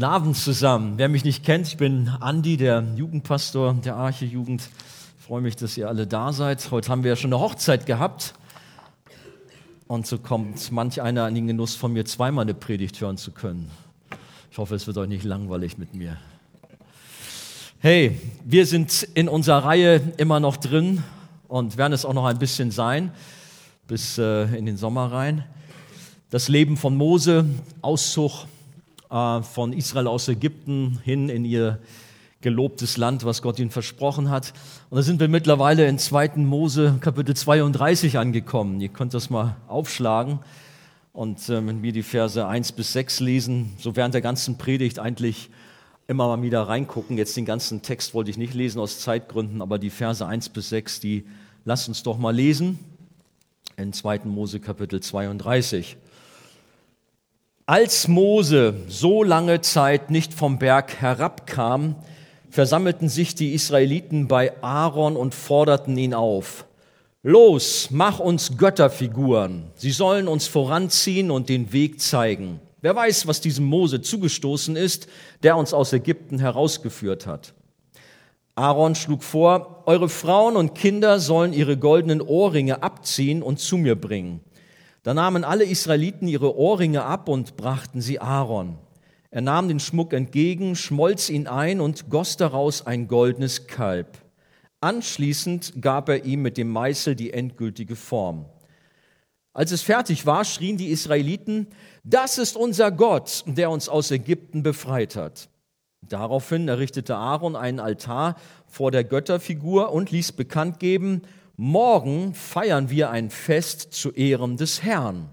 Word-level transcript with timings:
Abend 0.00 0.38
zusammen. 0.38 0.94
Wer 0.96 1.10
mich 1.10 1.22
nicht 1.22 1.44
kennt, 1.44 1.68
ich 1.68 1.76
bin 1.76 2.08
Andi, 2.08 2.56
der 2.56 2.82
Jugendpastor 2.96 3.74
der 3.74 3.94
Arche 3.94 4.24
Jugend. 4.24 4.62
Ich 5.18 5.26
freue 5.26 5.42
mich, 5.42 5.54
dass 5.54 5.76
ihr 5.76 5.86
alle 5.86 6.06
da 6.06 6.32
seid. 6.32 6.70
Heute 6.70 6.88
haben 6.88 7.04
wir 7.04 7.10
ja 7.10 7.16
schon 7.16 7.30
eine 7.30 7.42
Hochzeit 7.42 7.84
gehabt. 7.84 8.32
Und 9.86 10.06
so 10.06 10.18
kommt 10.18 10.72
manch 10.72 11.02
einer 11.02 11.24
an 11.24 11.34
den 11.34 11.46
Genuss 11.46 11.74
von 11.74 11.92
mir, 11.92 12.06
zweimal 12.06 12.44
eine 12.44 12.54
Predigt 12.54 12.98
hören 13.02 13.18
zu 13.18 13.32
können. 13.32 13.70
Ich 14.50 14.56
hoffe, 14.56 14.74
es 14.74 14.86
wird 14.86 14.96
euch 14.96 15.08
nicht 15.10 15.24
langweilig 15.24 15.76
mit 15.76 15.94
mir. 15.94 16.16
Hey, 17.78 18.18
wir 18.46 18.64
sind 18.64 19.06
in 19.12 19.28
unserer 19.28 19.64
Reihe 19.64 20.00
immer 20.16 20.40
noch 20.40 20.56
drin 20.56 21.04
und 21.48 21.76
werden 21.76 21.92
es 21.92 22.06
auch 22.06 22.14
noch 22.14 22.24
ein 22.24 22.38
bisschen 22.38 22.70
sein, 22.70 23.12
bis 23.88 24.16
äh, 24.16 24.44
in 24.56 24.64
den 24.64 24.78
Sommer 24.78 25.12
rein. 25.12 25.44
Das 26.30 26.48
Leben 26.48 26.78
von 26.78 26.96
Mose, 26.96 27.44
Auszug 27.82 28.46
von 29.12 29.74
Israel 29.74 30.06
aus 30.06 30.26
Ägypten 30.28 30.98
hin 31.04 31.28
in 31.28 31.44
ihr 31.44 31.80
gelobtes 32.40 32.96
Land, 32.96 33.24
was 33.24 33.42
Gott 33.42 33.58
ihnen 33.58 33.70
versprochen 33.70 34.30
hat. 34.30 34.54
Und 34.88 34.96
da 34.96 35.02
sind 35.02 35.20
wir 35.20 35.28
mittlerweile 35.28 35.86
in 35.86 35.98
2. 35.98 36.36
Mose 36.36 36.96
Kapitel 37.00 37.36
32 37.36 38.18
angekommen. 38.18 38.80
Ihr 38.80 38.88
könnt 38.88 39.12
das 39.12 39.28
mal 39.28 39.56
aufschlagen 39.68 40.40
und 41.12 41.46
äh, 41.50 41.60
mit 41.60 41.82
mir 41.82 41.92
die 41.92 42.02
Verse 42.02 42.46
1 42.46 42.72
bis 42.72 42.94
6 42.94 43.20
lesen. 43.20 43.74
So 43.78 43.96
während 43.96 44.14
der 44.14 44.22
ganzen 44.22 44.56
Predigt 44.56 44.98
eigentlich 44.98 45.50
immer 46.08 46.26
mal 46.26 46.42
wieder 46.42 46.62
reingucken. 46.62 47.18
Jetzt 47.18 47.36
den 47.36 47.44
ganzen 47.44 47.82
Text 47.82 48.14
wollte 48.14 48.30
ich 48.30 48.38
nicht 48.38 48.54
lesen 48.54 48.80
aus 48.80 49.00
Zeitgründen, 49.00 49.60
aber 49.60 49.78
die 49.78 49.90
Verse 49.90 50.26
1 50.26 50.48
bis 50.48 50.70
6, 50.70 51.00
die 51.00 51.24
lasst 51.64 51.86
uns 51.86 52.02
doch 52.02 52.18
mal 52.18 52.34
lesen. 52.34 52.78
In 53.76 53.92
2. 53.92 54.20
Mose 54.24 54.58
Kapitel 54.58 55.00
32. 55.00 55.96
Als 57.66 58.08
Mose 58.08 58.74
so 58.88 59.22
lange 59.22 59.60
Zeit 59.60 60.10
nicht 60.10 60.34
vom 60.34 60.58
Berg 60.58 61.00
herabkam, 61.00 61.94
versammelten 62.50 63.08
sich 63.08 63.36
die 63.36 63.54
Israeliten 63.54 64.26
bei 64.26 64.60
Aaron 64.64 65.16
und 65.16 65.32
forderten 65.32 65.96
ihn 65.96 66.12
auf. 66.12 66.66
Los, 67.22 67.88
mach 67.92 68.18
uns 68.18 68.56
Götterfiguren. 68.58 69.70
Sie 69.76 69.92
sollen 69.92 70.26
uns 70.26 70.48
voranziehen 70.48 71.30
und 71.30 71.48
den 71.48 71.72
Weg 71.72 72.00
zeigen. 72.00 72.58
Wer 72.80 72.96
weiß, 72.96 73.28
was 73.28 73.40
diesem 73.40 73.66
Mose 73.66 74.00
zugestoßen 74.00 74.74
ist, 74.74 75.06
der 75.44 75.56
uns 75.56 75.72
aus 75.72 75.92
Ägypten 75.92 76.40
herausgeführt 76.40 77.28
hat. 77.28 77.54
Aaron 78.56 78.96
schlug 78.96 79.22
vor, 79.22 79.84
eure 79.86 80.08
Frauen 80.08 80.56
und 80.56 80.74
Kinder 80.74 81.20
sollen 81.20 81.52
ihre 81.52 81.76
goldenen 81.76 82.22
Ohrringe 82.22 82.82
abziehen 82.82 83.40
und 83.40 83.60
zu 83.60 83.76
mir 83.76 83.94
bringen. 83.94 84.40
Da 85.02 85.14
nahmen 85.14 85.42
alle 85.42 85.64
Israeliten 85.64 86.28
ihre 86.28 86.56
Ohrringe 86.56 87.04
ab 87.04 87.28
und 87.28 87.56
brachten 87.56 88.00
sie 88.00 88.20
Aaron. 88.20 88.78
Er 89.30 89.40
nahm 89.40 89.66
den 89.66 89.80
Schmuck 89.80 90.12
entgegen, 90.12 90.76
schmolz 90.76 91.28
ihn 91.28 91.46
ein 91.46 91.80
und 91.80 92.08
goss 92.08 92.36
daraus 92.36 92.86
ein 92.86 93.08
goldenes 93.08 93.66
Kalb. 93.66 94.18
Anschließend 94.80 95.80
gab 95.80 96.08
er 96.08 96.24
ihm 96.24 96.42
mit 96.42 96.56
dem 96.56 96.68
Meißel 96.68 97.16
die 97.16 97.32
endgültige 97.32 97.96
Form. 97.96 98.46
Als 99.54 99.72
es 99.72 99.82
fertig 99.82 100.24
war, 100.24 100.44
schrien 100.44 100.76
die 100.76 100.88
Israeliten, 100.88 101.66
das 102.04 102.38
ist 102.38 102.56
unser 102.56 102.90
Gott, 102.90 103.44
der 103.46 103.70
uns 103.70 103.88
aus 103.88 104.10
Ägypten 104.10 104.62
befreit 104.62 105.16
hat. 105.16 105.48
Daraufhin 106.00 106.68
errichtete 106.68 107.16
Aaron 107.16 107.54
einen 107.54 107.80
Altar 107.80 108.36
vor 108.66 108.90
der 108.90 109.04
Götterfigur 109.04 109.92
und 109.92 110.10
ließ 110.10 110.32
bekannt 110.32 110.80
geben, 110.80 111.22
morgen 111.62 112.34
feiern 112.34 112.90
wir 112.90 113.10
ein 113.10 113.30
Fest 113.30 113.92
zu 113.92 114.10
Ehren 114.10 114.56
des 114.56 114.82
Herrn. 114.82 115.28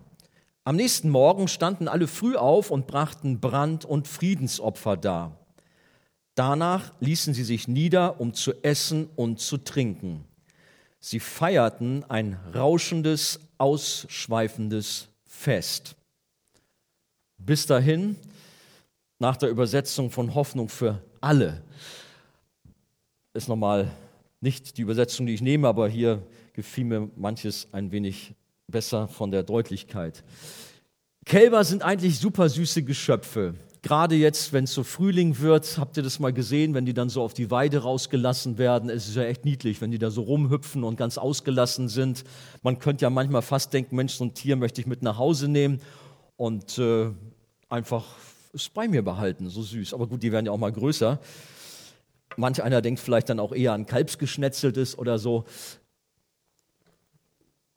Am 0.64 0.76
nächsten 0.76 1.10
Morgen 1.10 1.48
standen 1.48 1.88
alle 1.88 2.08
früh 2.08 2.36
auf 2.36 2.70
und 2.70 2.86
brachten 2.86 3.40
Brand- 3.40 3.84
und 3.84 4.08
Friedensopfer 4.08 4.96
dar. 4.96 5.36
Danach 6.36 6.94
ließen 7.00 7.34
sie 7.34 7.44
sich 7.44 7.68
nieder, 7.68 8.22
um 8.22 8.36
zu 8.36 8.54
essen 8.64 9.10
und 9.16 9.40
zu 9.40 9.58
trinken. 9.58 10.24
Sie 11.00 11.20
feierten 11.20 12.06
ein 12.08 12.38
rauschendes, 12.54 13.40
ausschweifendes 13.58 15.08
Fest. 15.26 15.96
Bis 17.40 17.66
dahin, 17.66 18.18
nach 19.18 19.36
der 19.36 19.50
Übersetzung 19.50 20.12
von 20.12 20.36
Hoffnung 20.36 20.70
für 20.70 21.02
alle, 21.22 21.64
ist 23.34 23.50
nochmal 23.50 23.92
nicht 24.42 24.78
die 24.78 24.82
Übersetzung, 24.82 25.26
die 25.26 25.34
ich 25.34 25.42
nehme, 25.42 25.68
aber 25.68 25.90
hier 25.90 26.24
gefiel 26.54 26.86
mir 26.86 27.10
manches 27.16 27.68
ein 27.72 27.92
wenig 27.92 28.34
besser 28.68 29.08
von 29.08 29.32
der 29.32 29.44
Deutlichkeit. 29.44 30.24
Kälber 31.26 31.64
sind 31.64 31.84
eigentlich 31.84 32.20
super 32.20 32.50
süße 32.50 32.84
Geschöpfe. 32.84 33.56
Gerade 33.82 34.16
jetzt, 34.16 34.52
wenn 34.52 34.66
es 34.66 34.74
so 34.74 34.84
Frühling 34.84 35.40
wird, 35.40 35.78
habt 35.78 35.96
ihr 35.96 36.04
das 36.04 36.20
mal 36.20 36.34
gesehen, 36.34 36.74
wenn 36.74 36.86
die 36.86 36.94
dann 36.94 37.08
so 37.08 37.22
auf 37.22 37.34
die 37.34 37.50
Weide 37.50 37.80
rausgelassen 37.84 38.58
werden. 38.58 38.90
Es 38.90 39.08
ist 39.08 39.16
ja 39.16 39.24
echt 39.24 39.46
niedlich, 39.46 39.80
wenn 39.80 39.92
die 39.92 40.00
da 40.00 40.12
so 40.12 40.22
rumhüpfen 40.24 40.84
und 40.84 40.98
ganz 40.98 41.18
ausgelassen 41.18 41.88
sind. 41.88 42.26
Man 42.62 42.80
könnte 42.80 43.04
ja 43.04 43.10
manchmal 43.10 43.42
fast 43.42 43.72
denken, 43.74 43.96
Mensch, 43.96 44.14
so 44.14 44.26
ein 44.26 44.34
Tier 44.34 44.58
möchte 44.58 44.82
ich 44.82 44.88
mit 44.88 45.02
nach 45.02 45.18
Hause 45.18 45.48
nehmen 45.48 45.80
und 46.36 46.78
äh, 46.78 47.12
einfach 47.70 48.06
es 48.54 48.68
bei 48.68 48.88
mir 48.88 49.02
behalten. 49.02 49.50
So 49.50 49.62
süß. 49.62 49.94
Aber 49.94 50.08
gut, 50.08 50.24
die 50.24 50.32
werden 50.32 50.46
ja 50.46 50.52
auch 50.52 50.58
mal 50.58 50.74
größer. 50.74 51.20
Manch 52.40 52.64
einer 52.64 52.82
denkt 52.82 53.02
vielleicht 53.02 53.28
dann 53.28 53.40
auch 53.42 53.52
eher 53.52 53.74
an 53.74 53.86
Kalbsgeschnetzeltes 53.86 54.98
oder 54.98 55.20
so. 55.20 55.44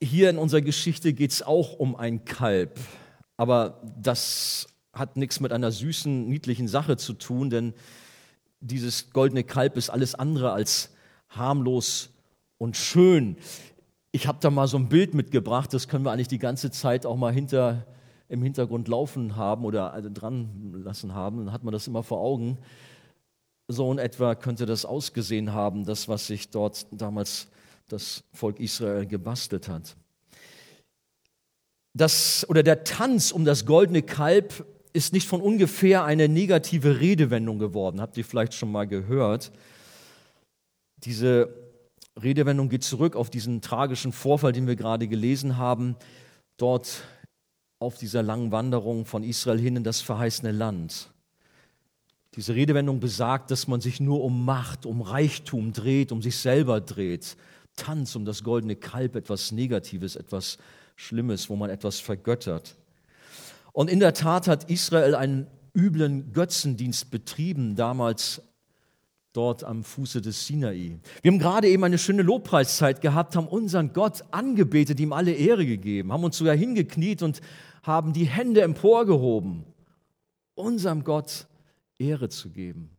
Hier 0.00 0.30
in 0.30 0.38
unserer 0.38 0.60
Geschichte 0.60 1.12
geht 1.12 1.32
es 1.32 1.42
auch 1.42 1.72
um 1.72 1.96
ein 1.96 2.24
Kalb, 2.24 2.78
aber 3.36 3.82
das 4.00 4.68
hat 4.92 5.16
nichts 5.16 5.40
mit 5.40 5.52
einer 5.52 5.72
süßen, 5.72 6.28
niedlichen 6.28 6.68
Sache 6.68 6.96
zu 6.96 7.14
tun, 7.14 7.50
denn 7.50 7.74
dieses 8.60 9.10
goldene 9.10 9.42
Kalb 9.42 9.76
ist 9.76 9.90
alles 9.90 10.14
andere 10.14 10.52
als 10.52 10.90
harmlos 11.28 12.10
und 12.58 12.76
schön. 12.76 13.38
Ich 14.12 14.28
habe 14.28 14.38
da 14.40 14.50
mal 14.50 14.68
so 14.68 14.76
ein 14.76 14.88
Bild 14.88 15.12
mitgebracht, 15.12 15.74
das 15.74 15.88
können 15.88 16.04
wir 16.04 16.12
eigentlich 16.12 16.28
die 16.28 16.38
ganze 16.38 16.70
Zeit 16.70 17.04
auch 17.04 17.16
mal 17.16 17.32
hinter, 17.32 17.84
im 18.28 18.42
Hintergrund 18.44 18.86
laufen 18.86 19.34
haben 19.34 19.64
oder 19.64 19.92
also 19.92 20.08
dran 20.08 20.72
lassen 20.84 21.14
haben, 21.14 21.38
dann 21.38 21.52
hat 21.52 21.64
man 21.64 21.72
das 21.72 21.88
immer 21.88 22.04
vor 22.04 22.20
Augen. 22.20 22.58
So 23.68 23.90
in 23.92 23.98
etwa 23.98 24.34
könnte 24.34 24.66
das 24.66 24.84
ausgesehen 24.84 25.52
haben, 25.52 25.84
das, 25.84 26.08
was 26.08 26.26
sich 26.26 26.50
dort 26.50 26.86
damals 26.90 27.48
das 27.88 28.24
Volk 28.32 28.58
Israel 28.60 29.06
gebastelt 29.06 29.68
hat. 29.68 29.96
Das, 31.94 32.46
oder 32.48 32.62
der 32.62 32.84
Tanz 32.84 33.32
um 33.32 33.44
das 33.44 33.66
goldene 33.66 34.02
Kalb 34.02 34.66
ist 34.92 35.12
nicht 35.12 35.28
von 35.28 35.40
ungefähr 35.40 36.04
eine 36.04 36.28
negative 36.28 37.00
Redewendung 37.00 37.58
geworden. 37.58 38.00
Habt 38.00 38.16
ihr 38.16 38.24
vielleicht 38.24 38.54
schon 38.54 38.72
mal 38.72 38.86
gehört? 38.86 39.52
Diese 40.98 41.54
Redewendung 42.20 42.68
geht 42.68 42.84
zurück 42.84 43.16
auf 43.16 43.30
diesen 43.30 43.60
tragischen 43.60 44.12
Vorfall, 44.12 44.52
den 44.52 44.66
wir 44.66 44.76
gerade 44.76 45.08
gelesen 45.08 45.56
haben, 45.56 45.96
dort 46.56 47.02
auf 47.78 47.98
dieser 47.98 48.22
langen 48.22 48.52
Wanderung 48.52 49.04
von 49.06 49.24
Israel 49.24 49.58
hin 49.58 49.76
in 49.76 49.84
das 49.84 50.00
verheißene 50.00 50.52
Land. 50.52 51.11
Diese 52.34 52.54
Redewendung 52.54 52.98
besagt, 52.98 53.50
dass 53.50 53.68
man 53.68 53.80
sich 53.80 54.00
nur 54.00 54.24
um 54.24 54.44
Macht, 54.44 54.86
um 54.86 55.02
Reichtum 55.02 55.72
dreht, 55.72 56.12
um 56.12 56.22
sich 56.22 56.36
selber 56.36 56.80
dreht. 56.80 57.36
Tanz 57.76 58.16
um 58.16 58.24
das 58.24 58.42
goldene 58.42 58.76
Kalb, 58.76 59.16
etwas 59.16 59.52
Negatives, 59.52 60.16
etwas 60.16 60.58
Schlimmes, 60.96 61.50
wo 61.50 61.56
man 61.56 61.68
etwas 61.68 62.00
vergöttert. 62.00 62.76
Und 63.72 63.90
in 63.90 64.00
der 64.00 64.14
Tat 64.14 64.48
hat 64.48 64.70
Israel 64.70 65.14
einen 65.14 65.46
üblen 65.74 66.32
Götzendienst 66.32 67.10
betrieben, 67.10 67.76
damals 67.76 68.42
dort 69.32 69.64
am 69.64 69.82
Fuße 69.82 70.20
des 70.20 70.46
Sinai. 70.46 70.98
Wir 71.22 71.30
haben 71.30 71.38
gerade 71.38 71.68
eben 71.68 71.84
eine 71.84 71.98
schöne 71.98 72.22
Lobpreiszeit 72.22 73.00
gehabt, 73.00 73.34
haben 73.36 73.48
unseren 73.48 73.92
Gott 73.92 74.24
angebetet, 74.30 75.00
ihm 75.00 75.12
alle 75.12 75.32
Ehre 75.32 75.64
gegeben, 75.64 76.12
haben 76.12 76.24
uns 76.24 76.36
sogar 76.36 76.54
hingekniet 76.54 77.22
und 77.22 77.40
haben 77.82 78.12
die 78.12 78.26
Hände 78.26 78.60
emporgehoben, 78.62 79.64
unserem 80.54 81.04
Gott 81.04 81.46
Ehre 81.98 82.28
zu 82.28 82.50
geben. 82.50 82.90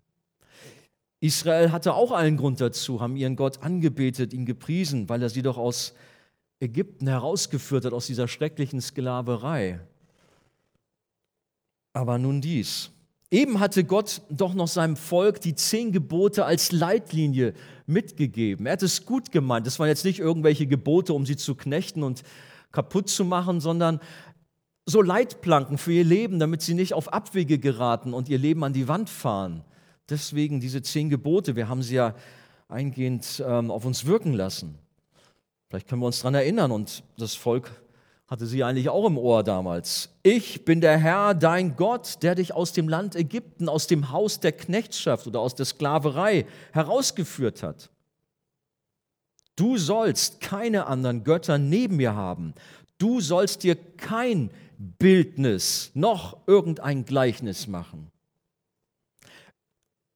Israel 1.20 1.72
hatte 1.72 1.94
auch 1.94 2.12
allen 2.12 2.36
Grund 2.36 2.60
dazu, 2.60 3.00
haben 3.00 3.16
ihren 3.16 3.36
Gott 3.36 3.64
angebetet, 3.64 4.34
ihn 4.34 4.46
gepriesen, 4.46 5.08
weil 5.08 5.22
er 5.22 5.30
sie 5.30 5.42
doch 5.42 5.58
aus 5.58 5.94
Ägypten 6.60 7.08
herausgeführt 7.08 7.86
hat, 7.86 7.94
aus 7.94 8.08
dieser 8.08 8.28
schrecklichen 8.28 8.82
Sklaverei. 8.82 9.80
Aber 11.94 12.18
nun 12.18 12.42
dies. 12.42 12.92
Eben 13.32 13.60
hatte 13.60 13.84
Gott 13.84 14.22
doch 14.30 14.54
noch 14.54 14.68
seinem 14.68 14.96
Volk 14.96 15.42
die 15.42 15.56
zehn 15.56 15.92
Gebote 15.92 16.46
als 16.46 16.72
Leitlinie 16.72 17.54
mitgegeben. 17.88 18.66
Er 18.66 18.74
hat 18.74 18.84
es 18.84 19.06
gut 19.06 19.32
gemeint. 19.32 19.66
Das 19.66 19.80
waren 19.80 19.88
jetzt 19.88 20.06
nicht 20.06 20.20
irgendwelche 20.20 20.68
Gebote, 20.68 21.14
um 21.14 21.26
sie 21.26 21.36
zu 21.36 21.56
knechten 21.56 22.04
und 22.04 22.24
kaputt 22.72 23.10
zu 23.10 23.26
machen, 23.26 23.60
sondern 23.60 24.00
so 24.86 25.02
Leitplanken 25.02 25.78
für 25.78 25.94
ihr 25.94 26.04
Leben, 26.04 26.40
damit 26.40 26.62
sie 26.62 26.74
nicht 26.74 26.94
auf 26.94 27.12
Abwege 27.12 27.58
geraten 27.58 28.14
und 28.14 28.30
ihr 28.30 28.38
Leben 28.38 28.64
an 28.64 28.74
die 28.74 28.88
Wand 28.88 29.10
fahren. 29.10 29.64
Deswegen 30.10 30.60
diese 30.60 30.82
zehn 30.82 31.10
Gebote, 31.10 31.56
wir 31.56 31.70
haben 31.70 31.82
sie 31.82 31.96
ja 31.96 32.16
eingehend 32.68 33.44
ähm, 33.46 33.72
auf 33.72 33.86
uns 33.86 34.06
wirken 34.06 34.34
lassen. 34.34 34.78
Vielleicht 35.70 35.88
können 35.88 36.02
wir 36.02 36.08
uns 36.08 36.20
daran 36.20 36.36
erinnern 36.36 36.72
und 36.72 37.04
das 37.18 37.36
Volk 37.36 37.72
hatte 38.28 38.46
sie 38.46 38.64
eigentlich 38.64 38.90
auch 38.90 39.06
im 39.06 39.18
Ohr 39.18 39.44
damals. 39.44 40.10
Ich 40.24 40.66
bin 40.66 40.82
der 40.82 40.98
Herr, 40.98 41.34
dein 41.34 41.76
Gott, 41.76 42.24
der 42.24 42.36
dich 42.36 42.54
aus 42.54 42.74
dem 42.74 42.90
Land 42.90 43.16
Ägypten, 43.16 43.70
aus 43.70 43.88
dem 43.88 44.12
Haus 44.12 44.40
der 44.40 44.52
Knechtschaft 44.52 45.28
oder 45.28 45.40
aus 45.40 45.56
der 45.56 45.66
Sklaverei 45.66 46.46
herausgeführt 46.72 47.64
hat. 47.64 47.90
Du 49.56 49.78
sollst 49.78 50.42
keine 50.42 50.88
anderen 50.88 51.24
Götter 51.24 51.58
neben 51.58 51.98
mir 51.98 52.16
haben. 52.16 52.54
Du 52.98 53.22
sollst 53.22 53.64
dir 53.64 53.76
kein 53.76 54.50
Bildnis 54.84 55.92
noch 55.94 56.38
irgendein 56.46 57.06
Gleichnis 57.06 57.68
machen. 57.68 58.12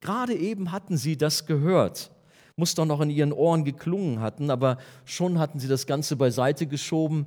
Gerade 0.00 0.34
eben 0.34 0.70
hatten 0.70 0.96
sie 0.96 1.16
das 1.16 1.46
gehört, 1.46 2.10
muss 2.56 2.74
doch 2.74 2.84
noch 2.84 3.00
in 3.00 3.10
ihren 3.10 3.32
Ohren 3.32 3.64
geklungen 3.64 4.20
hatten, 4.20 4.50
aber 4.50 4.78
schon 5.04 5.38
hatten 5.38 5.58
sie 5.58 5.68
das 5.68 5.86
Ganze 5.86 6.16
beiseite 6.16 6.66
geschoben 6.66 7.26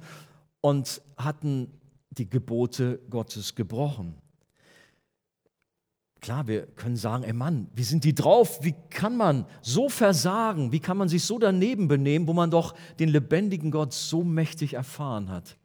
und 0.62 1.02
hatten 1.18 1.72
die 2.12 2.30
Gebote 2.30 3.00
Gottes 3.10 3.56
gebrochen. 3.56 4.16
Klar, 6.22 6.48
wir 6.48 6.68
können 6.68 6.98
sagen, 6.98 7.24
ey 7.24 7.34
Mann, 7.34 7.68
wie 7.74 7.84
sind 7.84 8.04
die 8.04 8.14
drauf? 8.14 8.60
Wie 8.62 8.76
kann 8.92 9.18
man 9.18 9.46
so 9.64 9.90
versagen? 9.90 10.72
Wie 10.72 10.80
kann 10.80 10.98
man 10.98 11.10
sich 11.10 11.24
so 11.24 11.40
daneben 11.40 11.88
benehmen, 11.88 12.28
wo 12.28 12.34
man 12.34 12.52
doch 12.52 12.76
den 13.00 13.10
lebendigen 13.10 13.72
Gott 13.72 13.92
so 13.92 14.24
mächtig 14.24 14.76
erfahren 14.76 15.30
hat? 15.30 15.58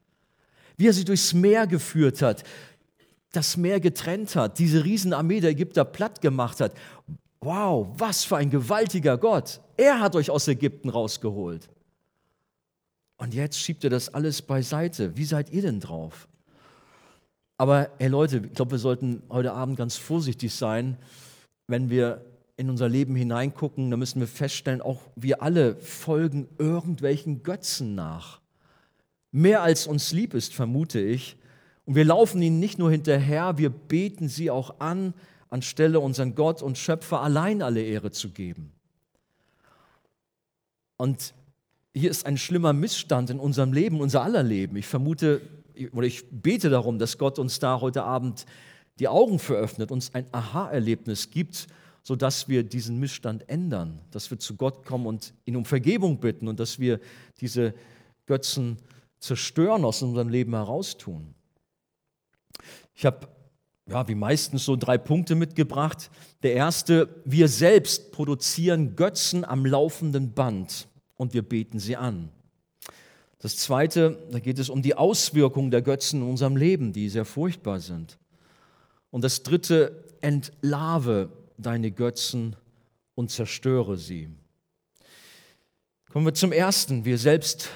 Wie 0.77 0.89
er 0.89 0.93
sie 0.93 1.05
durchs 1.05 1.33
Meer 1.33 1.67
geführt 1.67 2.23
hat, 2.23 2.45
das 3.33 3.57
Meer 3.57 3.81
getrennt 3.81 4.37
hat, 4.37 4.59
diese 4.59 4.85
Riesenarmee 4.85 5.41
der 5.41 5.51
Ägypter 5.51 5.85
platt 5.85 6.21
gemacht 6.21 6.61
hat. 6.61 6.73
Wow, 7.41 7.89
was 7.97 8.25
für 8.25 8.37
ein 8.37 8.51
gewaltiger 8.51 9.19
Gott. 9.19 9.61
Er 9.77 10.01
hat 10.01 10.17
euch 10.17 10.31
aus 10.31 10.49
Ägypten 10.49 10.89
rausgeholt. 10.89 11.69
Und 13.19 13.35
jetzt 13.35 13.59
schiebt 13.59 13.85
er 13.85 13.91
das 13.91 14.13
alles 14.13 14.43
beiseite. 14.43 15.17
Wie 15.17 15.25
seid 15.25 15.51
ihr 15.51 15.63
denn 15.63 15.81
drauf? 15.81 16.29
Aber 17.59 17.91
hey 17.99 18.09
Leute, 18.09 18.39
ich 18.39 18.53
glaube, 18.53 18.73
wir 18.73 18.79
sollten 18.79 19.23
heute 19.31 19.53
Abend 19.53 19.79
ganz 19.79 19.97
vorsichtig 19.97 20.55
sein, 20.55 20.99
wenn 21.67 21.89
wir 21.89 22.25
in 22.57 22.71
unser 22.71 22.89
Leben 22.89 23.15
hineingucken, 23.17 23.91
da 23.91 23.97
müssen 23.97 24.21
wir 24.21 24.29
feststellen, 24.29 24.81
auch 24.81 25.01
wir 25.15 25.43
alle 25.43 25.77
folgen 25.77 26.49
irgendwelchen 26.59 27.43
Götzen 27.43 27.95
nach. 27.95 28.41
Mehr 29.37 29.61
als 29.61 29.87
uns 29.87 30.13
lieb 30.13 30.33
ist, 30.33 30.55
vermute 30.55 30.99
ich. 30.99 31.37
Und 31.85 31.95
wir 31.95 32.07
laufen 32.07 32.41
ihnen 32.41 32.59
nicht 32.59 32.79
nur 32.79 32.91
hinterher, 32.91 33.59
wir 33.59 33.69
beten 33.69 34.31
sie 34.31 34.51
auch 34.51 34.81
an, 34.81 35.13
anstelle 35.51 36.01
unseren 36.01 36.35
Gott 36.35 36.63
und 36.63 36.79
Schöpfer 36.79 37.21
allein 37.21 37.61
alle 37.61 37.83
Ehre 37.83 38.11
zu 38.11 38.31
geben. 38.31 38.73
Und 40.97 41.35
hier 41.93 42.11
ist 42.11 42.25
ein 42.25 42.39
schlimmer 42.39 42.73
Missstand 42.73 43.29
in 43.29 43.39
unserem 43.39 43.75
Leben, 43.75 44.01
unser 44.01 44.23
aller 44.23 44.43
Leben. 44.43 44.75
Ich 44.77 44.87
vermute 44.87 45.43
oder 45.93 46.07
ich 46.07 46.25
bete 46.31 46.71
darum, 46.71 46.99
dass 46.99 47.19
Gott 47.19 47.39
uns 47.39 47.59
da 47.59 47.83
heute 47.83 48.05
Abend 48.05 48.47
die 48.99 49.09
Augen 49.09 49.39
veröffnet, 49.39 49.91
uns 49.93 50.15
ein 50.15 50.25
Aha-Erlebnis 50.33 51.29
gibt, 51.29 51.67
sodass 52.03 52.49
wir 52.49 52.63
diesen 52.63 52.99
Missstand 52.99 53.47
ändern, 53.51 54.01
dass 54.13 54.31
wir 54.31 54.39
zu 54.39 54.57
Gott 54.57 54.87
kommen 54.87 55.07
und 55.07 55.35
ihn 55.45 55.57
um 55.57 55.67
Vergebung 55.67 56.21
bitten 56.21 56.49
und 56.49 56.59
dass 56.59 56.79
wir 56.79 57.01
diese 57.39 57.75
Götzen 58.25 58.79
zerstören, 59.19 59.85
aus 59.85 60.03
unserem 60.03 60.29
Leben 60.29 60.55
heraustun. 60.55 61.35
Ich 62.95 63.05
habe 63.05 63.29
ja, 63.89 64.09
wie 64.09 64.15
meistens 64.15 64.65
so 64.65 64.77
drei 64.77 64.99
Punkte 64.99 65.35
mitgebracht. 65.35 66.11
Der 66.43 66.55
erste, 66.55 67.09
wir 67.25 67.49
selbst 67.49 68.11
produzieren 68.11 68.97
Götzen 68.97 69.45
am 69.45 69.65
laufenden 69.65 70.33
Band 70.33 70.89
und 71.17 71.35
wir 71.35 71.43
beten 71.43 71.79
sie 71.79 71.97
an. 71.97 72.31
Das 73.39 73.57
Zweite, 73.57 74.27
da 74.31 74.41
geht 74.41 74.59
es 74.59 74.71
um 74.71 74.83
die 74.83 74.95
Auswirkungen 74.95 75.71
der 75.71 75.83
Götzen 75.83 76.23
in 76.23 76.29
unserem 76.29 76.57
Leben, 76.57 76.93
die 76.93 77.09
sehr 77.09 77.25
furchtbar 77.25 77.81
sind. 77.81 78.19
Und 79.11 79.23
das 79.23 79.43
Dritte, 79.43 80.05
entlave 80.21 81.31
deine 81.57 81.93
Götzen 81.93 82.57
und 83.15 83.31
zerstöre 83.31 83.97
sie. 83.97 84.29
Kommen 86.11 86.27
wir 86.27 86.35
zum 86.35 86.51
Ersten. 86.51 87.05
Wir 87.05 87.19
selbst 87.19 87.69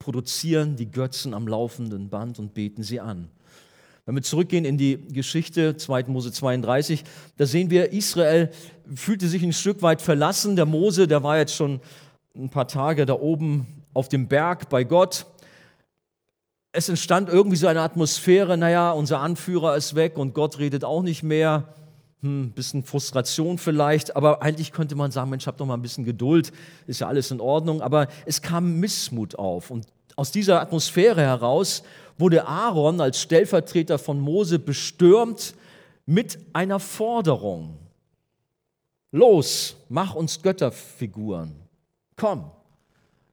produzieren 0.00 0.74
die 0.74 0.90
Götzen 0.90 1.34
am 1.34 1.46
laufenden 1.46 2.08
Band 2.08 2.40
und 2.40 2.54
beten 2.54 2.82
sie 2.82 2.98
an. 2.98 3.28
Wenn 4.06 4.14
wir 4.16 4.22
zurückgehen 4.22 4.64
in 4.64 4.76
die 4.78 4.96
Geschichte 5.12 5.76
2. 5.76 6.04
Mose 6.04 6.32
32, 6.32 7.04
da 7.36 7.46
sehen 7.46 7.70
wir, 7.70 7.92
Israel 7.92 8.50
fühlte 8.92 9.28
sich 9.28 9.42
ein 9.44 9.52
Stück 9.52 9.82
weit 9.82 10.02
verlassen. 10.02 10.56
Der 10.56 10.66
Mose, 10.66 11.06
der 11.06 11.22
war 11.22 11.38
jetzt 11.38 11.54
schon 11.54 11.80
ein 12.34 12.48
paar 12.48 12.66
Tage 12.66 13.06
da 13.06 13.12
oben 13.12 13.66
auf 13.92 14.08
dem 14.08 14.26
Berg 14.26 14.68
bei 14.70 14.84
Gott. 14.84 15.26
Es 16.72 16.88
entstand 16.88 17.28
irgendwie 17.28 17.56
so 17.56 17.66
eine 17.66 17.82
Atmosphäre, 17.82 18.56
naja, 18.56 18.92
unser 18.92 19.20
Anführer 19.20 19.76
ist 19.76 19.94
weg 19.94 20.16
und 20.16 20.34
Gott 20.34 20.58
redet 20.58 20.82
auch 20.82 21.02
nicht 21.02 21.22
mehr. 21.22 21.74
Hm, 22.22 22.52
bisschen 22.52 22.82
Frustration 22.82 23.58
vielleicht, 23.58 24.14
aber 24.16 24.42
eigentlich 24.42 24.72
könnte 24.72 24.94
man 24.94 25.10
sagen, 25.10 25.30
Mensch, 25.30 25.46
hab 25.46 25.56
doch 25.56 25.66
mal 25.66 25.74
ein 25.74 25.82
bisschen 25.82 26.04
Geduld, 26.04 26.52
ist 26.86 27.00
ja 27.00 27.08
alles 27.08 27.30
in 27.30 27.40
Ordnung. 27.40 27.80
Aber 27.80 28.08
es 28.26 28.42
kam 28.42 28.78
Missmut 28.78 29.36
auf 29.36 29.70
und 29.70 29.86
aus 30.16 30.30
dieser 30.30 30.60
Atmosphäre 30.60 31.22
heraus 31.22 31.82
wurde 32.18 32.46
Aaron 32.46 33.00
als 33.00 33.20
Stellvertreter 33.20 33.98
von 33.98 34.20
Mose 34.20 34.58
bestürmt 34.58 35.54
mit 36.04 36.38
einer 36.52 36.78
Forderung. 36.78 37.78
Los, 39.12 39.76
mach 39.88 40.14
uns 40.14 40.42
Götterfiguren 40.42 41.60
komm, 42.20 42.50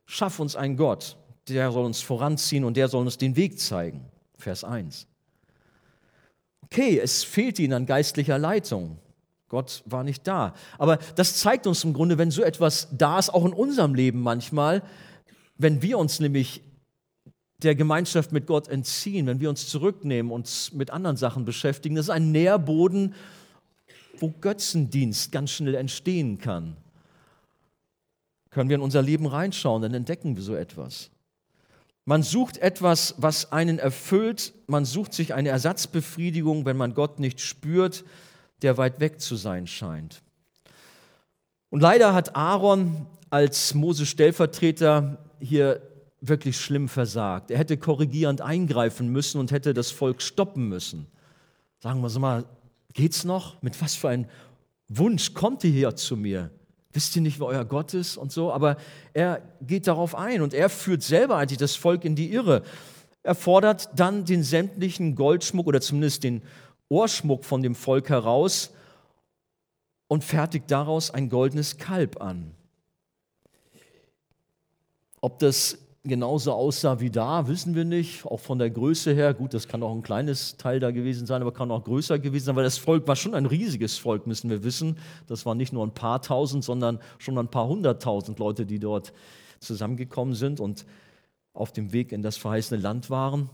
schaff 0.06 0.39
uns 0.39 0.56
einen 0.56 0.78
Gott, 0.78 1.18
der 1.50 1.72
soll 1.72 1.86
uns 1.86 2.01
voranziehen 2.01 2.63
und 2.63 2.78
der 2.78 2.88
soll 2.88 3.01
uns 3.01 3.18
den 3.18 3.36
Weg 3.36 3.60
zeigen. 3.60 4.06
Vers 4.38 4.63
1. 4.63 5.07
Okay, 6.63 7.00
es 7.00 7.24
fehlt 7.24 7.59
ihnen 7.59 7.74
an 7.74 7.86
geistlicher 7.86 8.38
Leitung. 8.38 8.98
Gott 9.48 9.83
war 9.86 10.04
nicht 10.04 10.27
da. 10.27 10.54
Aber 10.77 10.98
das 11.15 11.38
zeigt 11.38 11.68
uns 11.68 11.83
im 11.83 11.94
Grunde, 11.94 12.18
wenn 12.18 12.31
so 12.31 12.44
etwas 12.44 12.89
da 12.92 13.18
ist, 13.18 13.30
auch 13.30 13.45
in 13.45 13.54
unserem 13.54 13.95
Leben 13.95 14.21
manchmal, 14.21 14.83
wenn 15.57 15.81
wir 15.81 15.98
uns 15.98 16.19
nämlich 16.19 16.62
der 17.63 17.74
Gemeinschaft 17.74 18.31
mit 18.31 18.45
Gott 18.45 18.68
entziehen, 18.68 19.25
wenn 19.25 19.39
wir 19.39 19.50
uns 19.50 19.68
zurücknehmen, 19.69 20.31
uns 20.31 20.74
mit 20.74 20.92
anderen 20.92 21.18
Sachen 21.18 21.45
beschäftigen, 21.45 21.95
das 21.95 22.06
ist 22.06 22.12
ein 22.12 22.31
Nährboden, 22.31 23.15
wo 24.19 24.30
Götzendienst 24.42 25.31
ganz 25.31 25.51
schnell 25.51 25.75
entstehen 25.75 26.38
kann 26.38 26.75
können 28.57 28.69
wir 28.69 28.75
in 28.77 28.81
unser 28.81 29.03
Leben 29.03 29.27
reinschauen, 29.27 29.83
dann 29.83 29.94
entdecken 29.94 30.36
wir 30.36 30.42
so 30.42 30.56
etwas. 30.56 31.12
Man 32.09 32.24
sucht 32.24 32.57
etwas, 32.59 33.15
was 33.18 33.51
einen 33.51 33.80
erfüllt, 33.80 34.54
man 34.68 34.86
sucht 34.86 35.13
sich 35.13 35.33
eine 35.33 35.50
Ersatzbefriedigung, 35.50 36.63
wenn 36.63 36.77
man 36.77 36.94
Gott 36.94 37.19
nicht 37.19 37.42
spürt, 37.42 38.06
der 38.62 38.77
weit 38.77 39.01
weg 39.01 39.19
zu 39.19 39.36
sein 39.36 39.68
scheint. 39.68 40.21
Und 41.70 41.82
leider 41.82 42.13
hat 42.13 42.34
Aaron 42.34 43.08
als 43.29 43.74
Moses 43.74 44.08
Stellvertreter 44.08 45.17
hier 45.41 45.82
wirklich 46.22 46.58
schlimm 46.58 46.88
versagt. 46.88 47.51
Er 47.51 47.58
hätte 47.58 47.75
korrigierend 47.75 48.39
eingreifen 48.39 49.10
müssen 49.10 49.41
und 49.41 49.51
hätte 49.51 49.74
das 49.74 49.91
Volk 49.91 50.22
stoppen 50.22 50.70
müssen. 50.70 51.08
Sagen 51.79 52.00
wir 52.00 52.10
so 52.10 52.22
mal, 52.22 52.46
geht's 52.93 53.25
noch? 53.25 53.62
Mit 53.62 53.82
was 53.82 53.96
für 53.96 54.08
einem 54.08 54.27
Wunsch 54.88 55.34
kommt 55.34 55.65
ihr 55.65 55.72
hier 55.72 55.93
zu 55.98 56.15
mir? 56.15 56.51
Wisst 56.94 57.15
ihr 57.15 57.22
nicht, 57.22 57.39
wer 57.39 57.48
euer 57.48 57.65
Gott 57.65 57.94
ist 57.94 58.17
und 58.17 58.32
so? 58.32 58.51
Aber 58.51 58.77
er 59.13 59.41
geht 59.62 59.88
darauf 59.88 60.15
ein 60.15 60.41
und 60.41 60.53
er 60.53 60.70
führt 60.70 61.03
selber 61.03 61.38
eigentlich 61.38 61.58
das 61.58 61.75
Volk 61.75 62.06
in 62.06 62.15
die 62.15 62.32
Irre. 62.32 62.63
Er 63.24 63.36
fordert 63.36 63.89
dann 63.96 64.25
den 64.25 64.44
sämtlichen 64.44 65.15
Goldschmuck 65.15 65.67
oder 65.67 65.82
zumindest 65.82 66.24
den 66.24 66.41
Ohrschmuck 66.89 67.44
von 67.44 67.62
dem 67.62 67.75
Volk 67.75 68.10
heraus 68.10 68.72
und 70.08 70.24
fertigt 70.24 70.72
daraus 70.72 71.12
ein 71.12 71.29
goldenes 71.29 71.77
Kalb 71.77 72.22
an. 72.22 72.56
Ob 75.20 75.39
das 75.39 75.77
genauso 76.04 76.54
aussah 76.54 77.00
wie 77.00 77.10
da, 77.10 77.48
wissen 77.48 77.75
wir 77.75 77.86
nicht. 77.86 78.25
Auch 78.25 78.39
von 78.39 78.60
der 78.60 78.70
Größe 78.70 79.13
her, 79.13 79.34
gut, 79.34 79.54
das 79.54 79.68
kann 79.68 79.84
auch 79.84 79.94
ein 79.94 80.04
kleines 80.04 80.58
Teil 80.58 80.80
da 80.80 80.92
gewesen 80.92 81.27
sein, 81.27 81.42
aber 81.42 81.51
kann 81.51 81.72
auch 81.72 81.84
größer 81.84 82.20
gewesen 82.20 82.46
sein, 82.46 82.56
weil 82.56 82.63
das 82.63 82.77
Volk 82.77 83.08
war 83.08 83.16
schon 83.16 83.34
ein 83.34 83.46
riesiges 83.46 83.98
Volk, 83.98 84.27
müssen 84.27 84.50
wir 84.50 84.63
wissen. 84.63 84.98
Das 85.27 85.46
waren 85.46 85.58
nicht 85.58 85.74
nur 85.74 85.86
ein 85.86 85.94
paar 85.94 86.22
tausend, 86.22 86.63
sondern 86.63 87.00
schon 87.18 87.38
ein 87.38 87.50
paar 87.50 87.68
hunderttausend 87.68 88.39
Leute, 88.39 88.66
die 88.66 88.80
dort 88.80 89.13
zusammengekommen 89.60 90.36
sind 90.36 90.60
und 90.60 90.86
auf 91.54 91.72
dem 91.72 91.92
Weg 91.92 92.12
in 92.12 92.22
das 92.22 92.38
verheißene 92.38 92.80
Land 92.82 93.10
waren. 93.10 93.50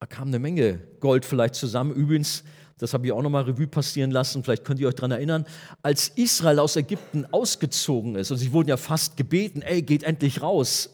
Da 0.00 0.06
kam 0.06 0.28
eine 0.28 0.38
Menge 0.38 0.78
Gold 1.00 1.24
vielleicht 1.24 1.56
zusammen. 1.56 1.92
Übrigens, 1.92 2.44
das 2.78 2.94
habe 2.94 3.06
ich 3.06 3.12
auch 3.12 3.22
nochmal 3.22 3.42
Revue 3.42 3.66
passieren 3.66 4.12
lassen, 4.12 4.44
vielleicht 4.44 4.64
könnt 4.64 4.78
ihr 4.78 4.86
euch 4.86 4.94
daran 4.94 5.10
erinnern, 5.10 5.44
als 5.82 6.08
Israel 6.08 6.60
aus 6.60 6.76
Ägypten 6.76 7.26
ausgezogen 7.26 8.14
ist, 8.14 8.30
und 8.30 8.38
sie 8.38 8.52
wurden 8.52 8.68
ja 8.68 8.76
fast 8.76 9.16
gebeten, 9.16 9.62
ey, 9.62 9.82
geht 9.82 10.04
endlich 10.04 10.42
raus, 10.42 10.90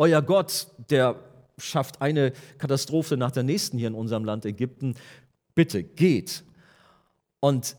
euer 0.00 0.22
Gott, 0.22 0.66
der 0.88 1.16
schafft 1.58 2.00
eine 2.00 2.32
Katastrophe 2.56 3.18
nach 3.18 3.30
der 3.30 3.42
nächsten 3.42 3.76
hier 3.76 3.88
in 3.88 3.94
unserem 3.94 4.24
Land 4.24 4.46
Ägypten. 4.46 4.94
Bitte 5.54 5.82
geht. 5.82 6.42
Und 7.40 7.76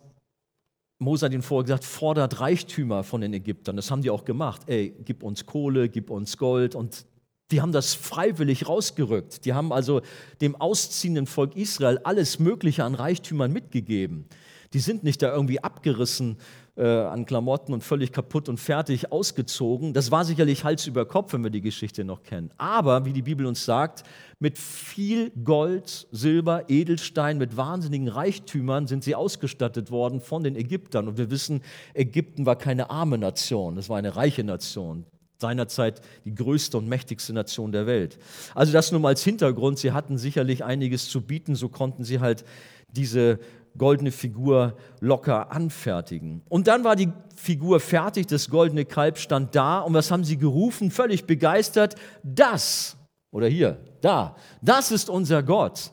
Mose 0.99 1.25
hat 1.25 1.33
ihnen 1.33 1.41
vorher 1.41 1.63
gesagt, 1.63 1.83
fordert 1.83 2.39
Reichtümer 2.39 3.03
von 3.03 3.21
den 3.21 3.33
Ägyptern. 3.33 3.75
Das 3.75 3.89
haben 3.89 4.03
die 4.03 4.11
auch 4.11 4.23
gemacht. 4.23 4.61
Ey, 4.67 4.93
gib 5.03 5.23
uns 5.23 5.47
Kohle, 5.47 5.89
gib 5.89 6.11
uns 6.11 6.37
Gold. 6.37 6.75
Und 6.75 7.07
Die 7.51 7.59
haben 7.59 7.71
das 7.71 7.95
freiwillig 7.95 8.67
rausgerückt. 8.67 9.45
Die 9.45 9.53
haben 9.53 9.73
also 9.73 10.01
dem 10.39 10.55
ausziehenden 10.55 11.25
Volk 11.27 11.55
Israel 11.55 11.99
alles 12.03 12.39
Mögliche 12.39 12.83
an 12.83 12.95
Reichtümern 12.95 13.51
mitgegeben. 13.51 14.25
Die 14.73 14.79
sind 14.79 15.03
nicht 15.03 15.21
da 15.21 15.33
irgendwie 15.33 15.61
abgerissen 15.61 16.37
äh, 16.77 16.85
an 16.85 17.25
Klamotten 17.25 17.73
und 17.73 17.83
völlig 17.83 18.11
kaputt 18.11 18.49
und 18.49 18.57
fertig 18.57 19.11
ausgezogen. 19.11 19.93
Das 19.93 20.11
war 20.11 20.25
sicherlich 20.25 20.63
Hals 20.63 20.87
über 20.87 21.05
Kopf, 21.05 21.33
wenn 21.33 21.43
wir 21.43 21.49
die 21.49 21.61
Geschichte 21.61 22.03
noch 22.03 22.23
kennen. 22.23 22.51
Aber, 22.57 23.05
wie 23.05 23.13
die 23.13 23.21
Bibel 23.21 23.45
uns 23.45 23.65
sagt, 23.65 24.03
mit 24.39 24.57
viel 24.57 25.31
Gold, 25.43 26.07
Silber, 26.11 26.65
Edelstein, 26.69 27.37
mit 27.37 27.57
wahnsinnigen 27.57 28.07
Reichtümern 28.07 28.87
sind 28.87 29.03
sie 29.03 29.15
ausgestattet 29.15 29.91
worden 29.91 30.21
von 30.21 30.43
den 30.43 30.55
Ägyptern. 30.55 31.07
Und 31.07 31.17
wir 31.17 31.29
wissen, 31.29 31.61
Ägypten 31.93 32.45
war 32.45 32.55
keine 32.55 32.89
arme 32.89 33.17
Nation, 33.17 33.77
es 33.77 33.89
war 33.89 33.97
eine 33.97 34.15
reiche 34.15 34.43
Nation 34.43 35.05
seinerzeit 35.41 36.01
die 36.23 36.35
größte 36.35 36.77
und 36.77 36.87
mächtigste 36.87 37.33
Nation 37.33 37.71
der 37.71 37.87
Welt. 37.87 38.19
Also 38.53 38.71
das 38.71 38.91
nur 38.91 39.01
mal 39.01 39.09
als 39.09 39.23
Hintergrund. 39.23 39.79
Sie 39.79 39.91
hatten 39.91 40.19
sicherlich 40.19 40.63
einiges 40.63 41.09
zu 41.09 41.19
bieten, 41.19 41.55
so 41.55 41.67
konnten 41.67 42.03
sie 42.03 42.19
halt 42.19 42.45
diese 42.91 43.39
goldene 43.77 44.11
Figur 44.11 44.77
locker 44.99 45.51
anfertigen. 45.51 46.41
Und 46.49 46.67
dann 46.67 46.83
war 46.83 46.95
die 46.95 47.11
Figur 47.35 47.79
fertig, 47.79 48.27
das 48.27 48.49
goldene 48.49 48.85
Kalb 48.85 49.17
stand 49.17 49.55
da 49.55 49.79
und 49.79 49.93
was 49.93 50.11
haben 50.11 50.23
sie 50.23 50.37
gerufen? 50.37 50.91
Völlig 50.91 51.25
begeistert, 51.25 51.95
das, 52.23 52.97
oder 53.31 53.47
hier, 53.47 53.77
da, 54.01 54.35
das 54.61 54.91
ist 54.91 55.09
unser 55.09 55.43
Gott. 55.43 55.91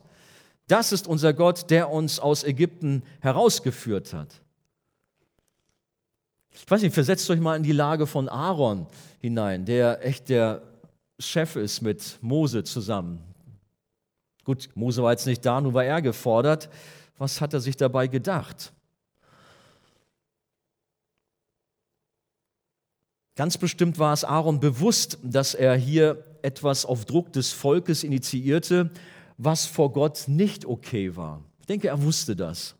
Das 0.66 0.92
ist 0.92 1.06
unser 1.08 1.32
Gott, 1.32 1.70
der 1.70 1.90
uns 1.90 2.20
aus 2.20 2.44
Ägypten 2.44 3.02
herausgeführt 3.20 4.12
hat. 4.12 4.42
Ich 6.50 6.70
weiß 6.70 6.82
nicht, 6.82 6.92
versetzt 6.92 7.30
euch 7.30 7.40
mal 7.40 7.56
in 7.56 7.62
die 7.62 7.72
Lage 7.72 8.06
von 8.06 8.28
Aaron 8.28 8.86
hinein, 9.20 9.64
der 9.64 10.04
echt 10.04 10.28
der 10.28 10.62
Chef 11.18 11.56
ist 11.56 11.80
mit 11.80 12.18
Mose 12.20 12.64
zusammen. 12.64 13.20
Gut, 14.44 14.68
Mose 14.74 15.02
war 15.02 15.12
jetzt 15.12 15.26
nicht 15.26 15.44
da, 15.44 15.60
nun 15.60 15.74
war 15.74 15.84
er 15.84 16.02
gefordert. 16.02 16.68
Was 17.18 17.40
hat 17.40 17.52
er 17.52 17.60
sich 17.60 17.76
dabei 17.76 18.06
gedacht? 18.06 18.72
Ganz 23.36 23.56
bestimmt 23.58 23.98
war 23.98 24.12
es 24.12 24.24
Aaron 24.24 24.58
bewusst, 24.58 25.18
dass 25.22 25.54
er 25.54 25.76
hier 25.76 26.24
etwas 26.42 26.84
auf 26.84 27.04
Druck 27.04 27.32
des 27.32 27.52
Volkes 27.52 28.02
initiierte, 28.02 28.90
was 29.36 29.66
vor 29.66 29.92
Gott 29.92 30.24
nicht 30.26 30.64
okay 30.64 31.14
war. 31.14 31.44
Ich 31.60 31.66
denke, 31.66 31.88
er 31.88 32.02
wusste 32.02 32.34
das. 32.34 32.74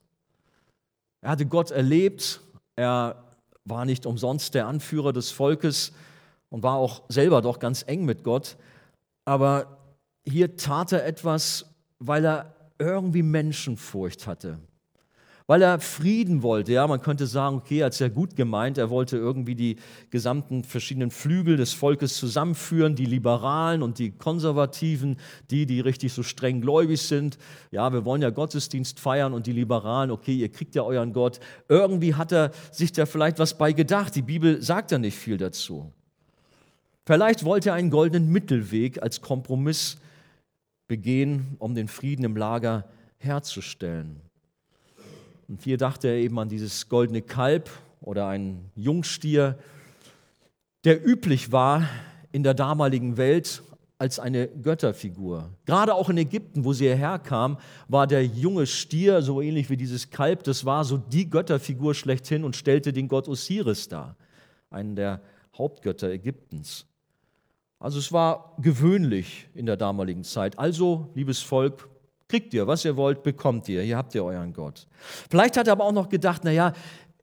Er 1.21 1.31
hatte 1.31 1.47
Gott 1.47 1.71
erlebt, 1.71 2.41
er 2.75 3.25
war 3.65 3.85
nicht 3.85 4.07
umsonst 4.07 4.55
der 4.55 4.67
Anführer 4.67 5.13
des 5.13 5.31
Volkes 5.31 5.93
und 6.49 6.63
war 6.63 6.77
auch 6.77 7.03
selber 7.09 7.43
doch 7.43 7.59
ganz 7.59 7.85
eng 7.87 8.05
mit 8.05 8.25
Gott. 8.25 8.57
Aber 9.25 9.79
hier 10.27 10.57
tat 10.57 10.93
er 10.93 11.07
etwas, 11.07 11.67
weil 11.99 12.25
er 12.25 12.55
irgendwie 12.79 13.23
Menschenfurcht 13.23 14.27
hatte. 14.27 14.59
Weil 15.51 15.63
er 15.63 15.81
Frieden 15.81 16.43
wollte. 16.43 16.73
Ja, 16.73 16.87
man 16.87 17.01
könnte 17.01 17.27
sagen, 17.27 17.57
okay, 17.57 17.79
er 17.79 17.87
hat 17.87 17.95
es 17.95 18.01
ja 18.01 18.09
gut 18.09 18.37
gemeint. 18.37 18.77
Er 18.77 18.91
wollte 18.91 19.17
irgendwie 19.17 19.55
die 19.55 19.77
gesamten 20.11 20.63
verschiedenen 20.63 21.11
Flügel 21.11 21.57
des 21.57 21.73
Volkes 21.73 22.19
zusammenführen, 22.19 22.95
die 22.95 23.07
Liberalen 23.07 23.83
und 23.83 23.99
die 23.99 24.11
Konservativen, 24.11 25.17
die, 25.51 25.65
die 25.65 25.81
richtig 25.81 26.13
so 26.13 26.23
streng 26.23 26.61
gläubig 26.61 27.01
sind. 27.01 27.39
Ja, 27.71 27.91
wir 27.95 28.05
wollen 28.05 28.21
ja 28.21 28.29
Gottesdienst 28.29 29.01
feiern 29.01 29.33
und 29.33 29.47
die 29.47 29.53
Liberalen, 29.53 30.11
okay, 30.11 30.35
ihr 30.35 30.53
kriegt 30.53 30.75
ja 30.75 30.83
euren 30.83 31.15
Gott. 31.15 31.41
Irgendwie 31.71 32.15
hat 32.15 32.31
er 32.31 32.51
sich 32.71 32.93
da 32.93 33.07
vielleicht 33.07 33.39
was 33.39 33.57
bei 33.57 33.73
gedacht. 33.73 34.15
Die 34.17 34.23
Bibel 34.23 34.61
sagt 34.61 34.91
ja 34.91 34.99
nicht 34.99 35.17
viel 35.17 35.39
dazu. 35.39 35.95
Vielleicht 37.07 37.47
wollte 37.47 37.71
er 37.71 37.77
einen 37.77 37.89
goldenen 37.89 38.31
Mittelweg 38.31 39.03
als 39.03 39.23
Kompromiss 39.23 39.97
begehen, 40.89 41.57
um 41.59 41.75
den 41.75 41.87
Frieden 41.87 42.25
im 42.25 42.37
Lager 42.37 42.85
herzustellen. 43.19 44.21
Und 45.47 45.63
hier 45.63 45.77
dachte 45.77 46.09
er 46.09 46.17
eben 46.17 46.39
an 46.39 46.49
dieses 46.49 46.89
goldene 46.89 47.23
Kalb 47.23 47.71
oder 48.01 48.27
einen 48.27 48.71
Jungstier, 48.75 49.59
der 50.85 51.07
üblich 51.07 51.53
war 51.53 51.89
in 52.33 52.43
der 52.43 52.55
damaligen 52.55 53.17
Welt 53.17 53.63
als 53.99 54.21
eine 54.21 54.47
Götterfigur. 54.49 55.51
Gerade 55.67 55.95
auch 55.95 56.09
in 56.09 56.19
Ägypten, 56.19 56.65
wo 56.65 56.73
sie 56.73 56.85
hierher 56.85 57.19
kam, 57.19 57.59
war 57.89 58.07
der 58.07 58.25
junge 58.25 58.67
Stier 58.67 59.23
so 59.23 59.41
ähnlich 59.41 59.71
wie 59.71 59.77
dieses 59.77 60.11
Kalb, 60.11 60.45
das 60.45 60.65
war 60.65 60.85
so 60.85 60.97
die 60.97 61.29
Götterfigur 61.29 61.95
schlechthin 61.95 62.45
und 62.45 62.55
stellte 62.55 62.93
den 62.93 63.09
Gott 63.09 63.27
Osiris 63.27 63.89
dar, 63.89 64.17
einen 64.71 64.95
der 64.95 65.21
Hauptgötter 65.57 66.11
Ägyptens. 66.11 66.87
Also 67.81 67.99
es 67.99 68.13
war 68.13 68.55
gewöhnlich 68.59 69.49
in 69.55 69.67
der 69.67 69.77
damaligen 69.77 70.25
Zeit. 70.25 70.59
Also, 70.59 71.11
liebes 71.15 71.41
Volk, 71.41 71.89
kriegt 72.29 72.53
ihr, 72.53 72.67
was 72.67 72.85
ihr 72.85 72.97
wollt, 72.97 73.23
bekommt 73.23 73.69
ihr. 73.69 73.83
Hier 73.83 73.97
habt 73.97 74.15
ihr 74.15 74.25
euren 74.25 74.53
Gott. 74.53 74.87
Vielleicht 75.31 75.57
hat 75.57 75.69
er 75.69 75.73
aber 75.73 75.85
auch 75.85 75.93
noch 75.93 76.09
gedacht, 76.09 76.45
naja, 76.45 76.73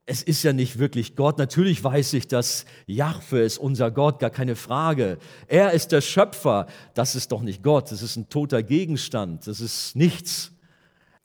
es 0.06 0.22
ist 0.22 0.44
ja 0.44 0.52
nicht 0.52 0.78
wirklich 0.78 1.16
Gott. 1.16 1.36
Natürlich 1.36 1.82
weiß 1.82 2.12
ich, 2.14 2.28
dass 2.28 2.64
Jahwe 2.86 3.40
ist 3.40 3.58
unser 3.58 3.90
Gott, 3.90 4.20
gar 4.20 4.30
keine 4.30 4.54
Frage. 4.54 5.18
Er 5.48 5.72
ist 5.72 5.92
der 5.92 6.00
Schöpfer. 6.00 6.66
Das 6.94 7.16
ist 7.16 7.32
doch 7.32 7.42
nicht 7.42 7.62
Gott. 7.62 7.90
Das 7.90 8.02
ist 8.02 8.16
ein 8.16 8.28
toter 8.28 8.62
Gegenstand. 8.62 9.46
Das 9.46 9.60
ist 9.60 9.96
nichts. 9.96 10.52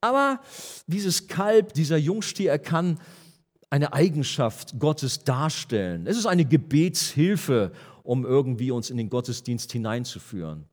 Aber 0.02 0.40
dieses 0.88 1.28
Kalb, 1.28 1.74
dieser 1.74 1.98
Jungstier, 1.98 2.52
er 2.52 2.60
kann 2.60 3.00
eine 3.70 3.94
Eigenschaft 3.94 4.80
Gottes 4.80 5.24
darstellen. 5.24 6.08
Es 6.08 6.18
ist 6.18 6.26
eine 6.26 6.44
Gebetshilfe 6.44 7.72
um 8.04 8.26
irgendwie 8.26 8.72
uns 8.72 8.90
in 8.90 8.98
den 8.98 9.10
Gottesdienst 9.10 9.72
hineinzuführen. 9.72 10.66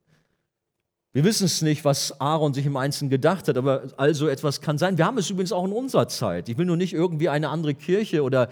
Wir 1.11 1.23
wissen 1.23 1.45
es 1.45 1.63
nicht, 1.63 1.85
was 1.85 2.21
Aaron 2.21 2.53
sich 2.53 2.67
im 2.67 2.77
Einzelnen 2.77 3.09
gedacht 3.09 3.47
hat, 3.47 3.57
aber 3.57 3.87
also 3.97 4.27
etwas 4.27 4.61
kann 4.61 4.77
sein. 4.77 4.99
Wir 4.99 5.07
haben 5.07 5.17
es 5.17 5.27
übrigens 5.31 5.51
auch 5.51 5.65
in 5.65 5.71
unserer 5.71 6.07
Zeit. 6.07 6.49
Ich 6.49 6.57
will 6.59 6.67
nur 6.67 6.77
nicht 6.77 6.93
irgendwie 6.93 7.29
eine 7.29 7.49
andere 7.49 7.73
Kirche 7.73 8.21
oder 8.21 8.47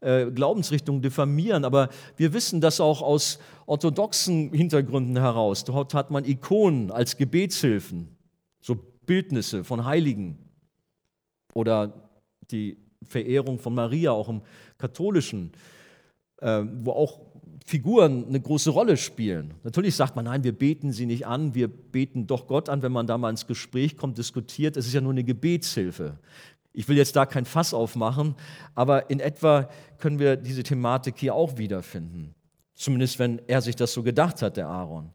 äh, 0.00 0.26
Glaubensrichtung 0.26 1.02
diffamieren, 1.02 1.64
aber 1.64 1.88
wir 2.16 2.32
wissen 2.32 2.60
das 2.60 2.80
auch 2.80 3.00
aus 3.00 3.38
orthodoxen 3.66 4.52
Hintergründen 4.52 5.18
heraus. 5.18 5.62
Dort 5.62 5.94
hat 5.94 6.10
man 6.10 6.24
Ikonen 6.24 6.90
als 6.90 7.16
Gebetshilfen, 7.16 8.08
so 8.60 8.76
Bildnisse 9.06 9.62
von 9.62 9.84
Heiligen 9.84 10.36
oder 11.54 11.92
die 12.50 12.76
Verehrung 13.04 13.60
von 13.60 13.72
Maria 13.72 14.10
auch 14.10 14.28
im 14.28 14.42
katholischen, 14.78 15.52
äh, 16.38 16.64
wo 16.82 16.90
auch 16.90 17.20
Figuren 17.70 18.26
eine 18.26 18.40
große 18.40 18.70
Rolle 18.70 18.96
spielen. 18.96 19.54
Natürlich 19.62 19.94
sagt 19.94 20.16
man, 20.16 20.24
nein, 20.24 20.42
wir 20.42 20.50
beten 20.50 20.90
sie 20.90 21.06
nicht 21.06 21.28
an, 21.28 21.54
wir 21.54 21.68
beten 21.68 22.26
doch 22.26 22.48
Gott 22.48 22.68
an, 22.68 22.82
wenn 22.82 22.90
man 22.90 23.06
da 23.06 23.16
mal 23.16 23.30
ins 23.30 23.46
Gespräch 23.46 23.96
kommt, 23.96 24.18
diskutiert. 24.18 24.76
Es 24.76 24.88
ist 24.88 24.92
ja 24.92 25.00
nur 25.00 25.12
eine 25.12 25.22
Gebetshilfe. 25.22 26.18
Ich 26.72 26.88
will 26.88 26.96
jetzt 26.96 27.14
da 27.14 27.26
kein 27.26 27.44
Fass 27.44 27.72
aufmachen, 27.72 28.34
aber 28.74 29.08
in 29.08 29.20
etwa 29.20 29.68
können 29.98 30.18
wir 30.18 30.34
diese 30.34 30.64
Thematik 30.64 31.14
hier 31.16 31.32
auch 31.32 31.58
wiederfinden. 31.58 32.34
Zumindest 32.74 33.20
wenn 33.20 33.40
er 33.46 33.62
sich 33.62 33.76
das 33.76 33.92
so 33.92 34.02
gedacht 34.02 34.42
hat, 34.42 34.56
der 34.56 34.66
Aaron. 34.66 35.10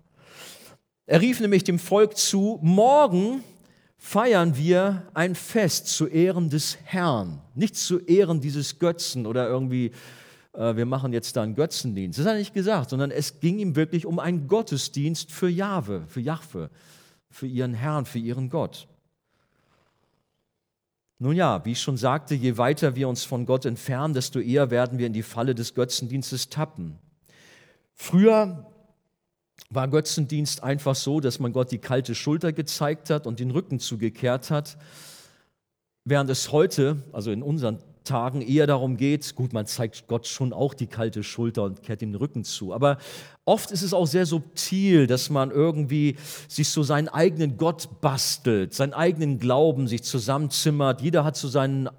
Er 1.07 1.19
rief 1.19 1.41
nämlich 1.41 1.65
dem 1.65 1.77
Volk 1.77 2.15
zu, 2.15 2.57
morgen 2.62 3.43
feiern 3.97 4.55
wir 4.55 5.03
ein 5.13 5.35
Fest 5.35 5.88
zu 5.88 6.07
Ehren 6.07 6.50
des 6.50 6.77
Herrn, 6.85 7.41
nicht 7.53 7.75
zu 7.75 8.00
Ehren 8.00 8.39
dieses 8.39 8.79
Götzen 8.79 9.25
oder 9.25 9.45
irgendwie 9.50 9.91
wir 10.57 10.85
machen 10.85 11.12
jetzt 11.13 11.35
da 11.35 11.43
einen 11.43 11.55
Götzendienst. 11.55 12.19
Das 12.19 12.25
hat 12.25 12.33
er 12.33 12.39
nicht 12.39 12.53
gesagt, 12.53 12.89
sondern 12.89 13.12
es 13.12 13.39
ging 13.39 13.59
ihm 13.59 13.75
wirklich 13.75 14.05
um 14.05 14.19
einen 14.19 14.47
Gottesdienst 14.47 15.31
für 15.31 15.50
Jahwe, 15.50 16.05
für 16.07 16.21
Jahwe, 16.21 16.69
für 17.29 17.47
ihren 17.47 17.74
Herrn, 17.74 18.05
für 18.05 18.19
ihren 18.19 18.50
Gott. 18.50 18.88
Nun 21.17 21.35
ja, 21.35 21.63
wie 21.63 21.71
ich 21.71 21.81
schon 21.81 21.97
sagte, 21.97 22.35
je 22.35 22.57
weiter 22.57 22.95
wir 22.95 23.07
uns 23.07 23.24
von 23.24 23.45
Gott 23.45 23.65
entfernen, 23.65 24.13
desto 24.13 24.39
eher 24.39 24.69
werden 24.69 24.97
wir 24.97 25.07
in 25.07 25.13
die 25.13 25.24
Falle 25.24 25.55
des 25.55 25.74
Götzendienstes 25.74 26.50
tappen. 26.50 27.00
Früher 27.93 28.65
war 29.69 29.88
Götzendienst 29.88 30.63
einfach 30.63 30.95
so, 30.95 31.21
dass 31.21 31.39
man 31.39 31.53
Gott 31.53 31.71
die 31.71 31.77
kalte 31.77 32.15
Schulter 32.15 32.51
gezeigt 32.51 33.09
hat 33.09 33.27
und 33.27 33.39
den 33.39 33.51
Rücken 33.51 33.79
zugekehrt 33.79 34.51
hat, 34.51 34.77
während 36.03 36.29
es 36.29 36.51
heute, 36.51 37.03
also 37.13 37.31
in 37.31 37.41
unseren 37.41 37.79
Tagen 38.05 38.41
eher 38.41 38.67
darum 38.67 38.95
geht, 38.95 39.35
gut, 39.35 39.51
man 39.51 39.65
zeigt 39.65 40.07
Gott 40.07 40.27
schon 40.27 40.53
auch 40.53 40.74
die 40.74 40.88
kalte 40.88 41.24
Schulter 41.24 41.63
und 41.63 41.83
kehrt 41.83 42.01
ihm 42.01 42.13
den 42.13 42.19
Rücken 42.19 42.43
zu, 42.45 42.74
aber 42.74 42.97
oft 43.43 43.71
ist 43.71 43.81
es 43.81 43.93
auch 43.93 44.07
sehr 44.07 44.25
subtil, 44.25 45.07
dass 45.07 45.29
man 45.29 45.51
irgendwie 45.51 46.15
sich 46.47 46.69
so 46.69 46.83
seinen 46.83 47.09
eigenen 47.09 47.57
Gott 47.57 48.01
bastelt, 48.01 48.74
seinen 48.74 48.93
eigenen 48.93 49.39
Glauben 49.39 49.88
sich 49.88 50.03
zusammenzimmert. 50.03 51.01
Jeder 51.01 51.25
hat 51.25 51.35
so 51.35 51.47
seinen 51.47 51.89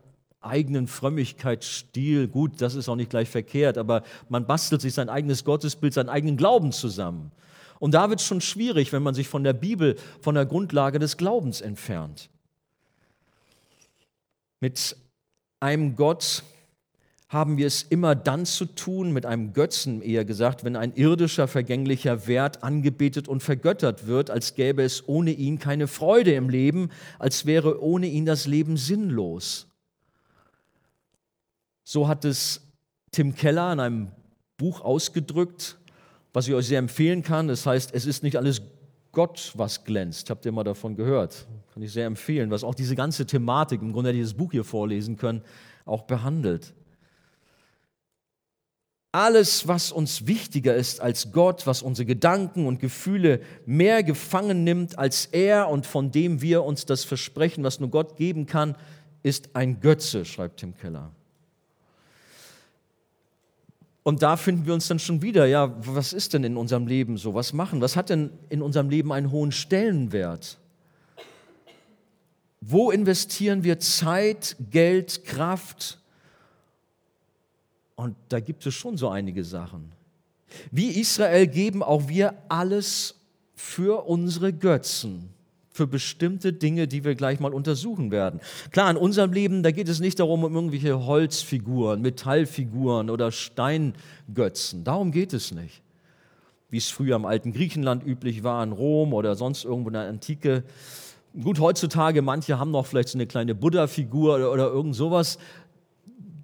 eigenen 0.41 0.87
Frömmigkeitsstil. 0.87 2.29
Gut, 2.29 2.61
das 2.61 2.75
ist 2.75 2.89
auch 2.89 2.97
nicht 2.97 3.11
gleich 3.11 3.29
verkehrt, 3.29 3.79
aber 3.79 4.03
man 4.29 4.47
bastelt 4.47 4.81
sich 4.81 4.95
sein 4.95 5.09
eigenes 5.09 5.45
Gottesbild, 5.45 5.93
seinen 5.93 6.09
eigenen 6.09 6.37
Glauben 6.37 6.73
zusammen. 6.73 7.33
Und 7.79 7.93
da 7.93 8.09
wird 8.09 8.21
es 8.21 8.27
schon 8.27 8.41
schwierig, 8.41 8.93
wenn 8.93 9.03
man 9.03 9.15
sich 9.15 9.29
von 9.29 9.45
der 9.45 9.53
Bibel, 9.53 9.97
von 10.21 10.35
der 10.35 10.47
Grundlage 10.47 10.99
des 10.99 11.17
Glaubens 11.17 11.61
entfernt. 11.61 12.31
Mit 14.61 14.97
einem 15.61 15.97
Gott 15.97 16.43
haben 17.29 17.57
wir 17.57 17.67
es 17.67 17.83
immer 17.83 18.15
dann 18.15 18.47
zu 18.47 18.67
tun, 18.67 19.13
mit 19.13 19.27
einem 19.27 19.53
Götzen 19.53 20.01
eher 20.01 20.25
gesagt, 20.25 20.63
wenn 20.63 20.77
ein 20.77 20.95
irdischer, 20.95 21.49
vergänglicher 21.49 22.29
Wert 22.29 22.63
angebetet 22.63 23.27
und 23.27 23.43
vergöttert 23.43 24.07
wird, 24.07 24.31
als 24.31 24.55
gäbe 24.55 24.83
es 24.83 25.09
ohne 25.09 25.33
ihn 25.33 25.59
keine 25.59 25.89
Freude 25.89 26.35
im 26.35 26.49
Leben, 26.49 26.91
als 27.19 27.45
wäre 27.45 27.83
ohne 27.83 28.07
ihn 28.07 28.27
das 28.27 28.47
Leben 28.47 28.77
sinnlos. 28.77 29.67
So 31.83 32.07
hat 32.07 32.25
es 32.25 32.61
Tim 33.11 33.35
Keller 33.35 33.73
in 33.73 33.81
einem 33.81 34.13
Buch 34.57 34.81
ausgedrückt, 34.81 35.79
was 36.33 36.47
ich 36.47 36.55
euch 36.55 36.67
sehr 36.67 36.79
empfehlen 36.79 37.23
kann. 37.23 37.49
Das 37.49 37.67
heißt, 37.67 37.93
es 37.93 38.07
ist 38.07 38.23
nicht 38.23 38.37
alles 38.37 38.63
Gott, 39.11 39.53
was 39.57 39.85
glänzt. 39.85 40.31
Habt 40.31 40.45
ihr 40.45 40.53
mal 40.53 40.65
davon 40.65 40.95
gehört? 40.95 41.47
Kann 41.77 41.83
ich 41.83 41.93
sehr 41.93 42.07
empfehlen, 42.07 42.51
was 42.51 42.65
auch 42.65 42.75
diese 42.75 42.97
ganze 42.97 43.27
Thematik, 43.27 43.83
im 43.83 43.93
Grunde 43.93 44.11
dieses 44.15 44.33
Buch 44.33 44.51
hier 44.51 44.65
vorlesen 44.65 45.19
können, 45.19 45.43
auch 45.85 46.05
behandelt. 46.05 46.73
Alles, 49.13 49.69
was 49.69 49.93
uns 49.93 50.27
wichtiger 50.27 50.75
ist 50.75 51.03
als 51.03 51.33
Gott, 51.33 51.67
was 51.67 51.83
unsere 51.83 52.07
Gedanken 52.07 52.67
und 52.67 52.81
Gefühle 52.81 53.43
mehr 53.67 54.03
gefangen 54.03 54.65
nimmt 54.65 54.99
als 54.99 55.27
er 55.27 55.69
und 55.69 55.85
von 55.85 56.11
dem 56.11 56.41
wir 56.41 56.65
uns 56.65 56.87
das 56.87 57.05
versprechen, 57.05 57.63
was 57.63 57.79
nur 57.79 57.91
Gott 57.91 58.17
geben 58.17 58.47
kann, 58.47 58.75
ist 59.23 59.51
ein 59.53 59.79
Götze, 59.79 60.25
schreibt 60.25 60.61
Tim 60.61 60.75
Keller. 60.79 61.11
Und 64.03 64.23
da 64.23 64.39
finden 64.39 64.65
wir 64.65 64.73
uns 64.73 64.89
dann 64.89 64.99
schon 64.99 65.21
wieder, 65.21 65.45
ja, 65.45 65.77
was 65.81 66.15
ist 66.15 66.33
denn 66.33 66.43
in 66.43 66.57
unserem 66.57 66.87
Leben 66.87 67.19
so? 67.19 67.35
Was 67.35 67.53
machen? 67.53 67.83
Was 67.83 67.97
hat 67.97 68.09
denn 68.09 68.31
in 68.49 68.63
unserem 68.63 68.89
Leben 68.89 69.13
einen 69.13 69.31
hohen 69.31 69.53
Stellenwert? 69.53 70.59
Wo 72.61 72.91
investieren 72.91 73.65
wir 73.65 73.79
Zeit, 73.79 74.57
Geld, 74.71 75.25
Kraft? 75.25 75.99
Und 77.95 78.17
da 78.29 78.41
gibt 78.41 78.67
es 78.67 78.75
schon 78.75 78.97
so 78.97 79.09
einige 79.09 79.45
Sachen. 79.45 79.93
Wie 80.71 81.01
Israel 81.01 81.47
geben 81.47 81.83
auch 81.83 82.09
wir 82.09 82.35
alles 82.49 83.15
für 83.55 84.07
unsere 84.07 84.53
Götzen, 84.53 85.31
für 85.71 85.87
bestimmte 85.87 86.53
Dinge, 86.53 86.89
die 86.89 87.05
wir 87.05 87.15
gleich 87.15 87.41
mal 87.41 87.53
untersuchen 87.53 88.11
werden. 88.11 88.41
Klar, 88.71 88.91
in 88.91 88.97
unserem 88.97 89.33
Leben, 89.33 89.63
da 89.63 89.71
geht 89.71 89.89
es 89.89 90.01
nicht 90.01 90.21
darum, 90.21 90.45
um 90.45 90.55
irgendwelche 90.55 91.05
Holzfiguren, 91.05 92.03
Metallfiguren 92.03 93.11
oder 93.11 93.33
Steingötzen. 93.33 94.85
Darum 94.85 95.11
geht 95.11 95.33
es 95.33 95.53
nicht. 95.53 95.83
Wie 96.69 96.79
es 96.79 96.91
früher 96.91 97.17
im 97.17 97.25
alten 97.25 97.53
Griechenland 97.53 98.05
üblich 98.05 98.43
war, 98.43 98.63
in 98.63 98.73
Rom 98.73 99.15
oder 99.15 99.37
sonst 99.37 99.65
irgendwo 99.65 99.89
in 99.89 99.95
der 99.95 100.09
Antike. 100.09 100.65
Gut, 101.43 101.61
heutzutage, 101.61 102.23
manche 102.23 102.59
haben 102.59 102.71
noch 102.71 102.87
vielleicht 102.87 103.11
so 103.11 103.19
eine 103.19 103.27
kleine 103.27 103.55
Buddha-Figur 103.55 104.37
oder, 104.37 104.53
oder 104.53 104.67
irgend 104.69 104.95
sowas 104.95 105.39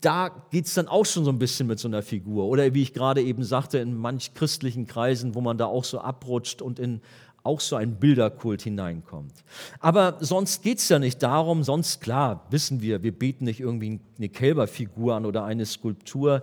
da 0.03 0.31
geht 0.51 0.67
es 0.67 0.75
dann 0.75 0.89
auch 0.89 1.07
schon 1.07 1.25
so 1.25 1.31
ein 1.31 1.39
bisschen 1.39 1.67
mit 1.69 1.79
so 1.79 1.89
einer 1.89 2.03
Figur. 2.03 2.47
Oder 2.47 2.75
wie 2.75 2.83
ich 2.83 2.93
gerade 2.93 3.23
eben 3.23 3.45
sagte, 3.45 3.79
in 3.79 3.97
manch 3.97 4.35
christlichen 4.35 4.87
Kreisen, 4.87 5.35
wo 5.35 5.41
man 5.41 5.59
da 5.59 5.67
auch 5.67 5.85
so 5.85 6.01
abrutscht 6.01 6.61
und 6.61 6.79
in 6.79 7.01
auch 7.45 7.61
so 7.61 7.75
einen 7.75 7.97
Bilderkult 7.97 8.63
hineinkommt. 8.63 9.33
Aber 9.81 10.17
sonst 10.21 10.63
geht 10.63 10.79
es 10.79 10.89
ja 10.89 11.01
nicht 11.01 11.23
darum, 11.23 11.65
sonst 11.65 12.01
klar, 12.01 12.47
wissen 12.51 12.81
wir, 12.83 13.03
wir 13.03 13.17
beten 13.17 13.45
nicht 13.45 13.59
irgendwie 13.59 14.01
eine 14.17 14.29
Kälberfigur 14.29 15.17
an 15.17 15.27
oder 15.27 15.45
eine 15.45 15.67
Skulptur, 15.67 16.43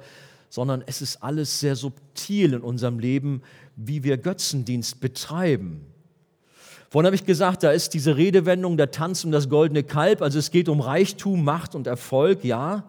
sondern 0.50 0.84
es 0.86 1.01
ist 1.01 1.24
alles 1.24 1.62
sehr 1.62 1.77
subtil 1.77 2.53
in 2.53 2.62
unserem 2.62 3.00
Leben, 3.00 3.44
wie 3.77 4.03
wir 4.03 4.18
Götzendienst 4.18 5.00
betreiben. 5.00 5.86
Vorhin 6.89 7.05
habe 7.05 7.15
ich 7.15 7.25
gesagt, 7.25 7.63
da 7.63 7.72
ist 7.72 7.93
diese 7.93 8.17
Redewendung, 8.17 8.75
der 8.75 8.89
Tanz 8.89 9.24
um 9.24 9.31
das 9.31 9.48
goldene 9.48 9.84
Kalb, 9.84 10.22
also 10.22 10.39
es 10.39 10.50
geht 10.50 10.69
um 10.69 10.81
Reichtum, 10.81 11.43
Macht 11.43 11.75
und 11.75 11.86
Erfolg, 11.86 12.43
ja. 12.43 12.84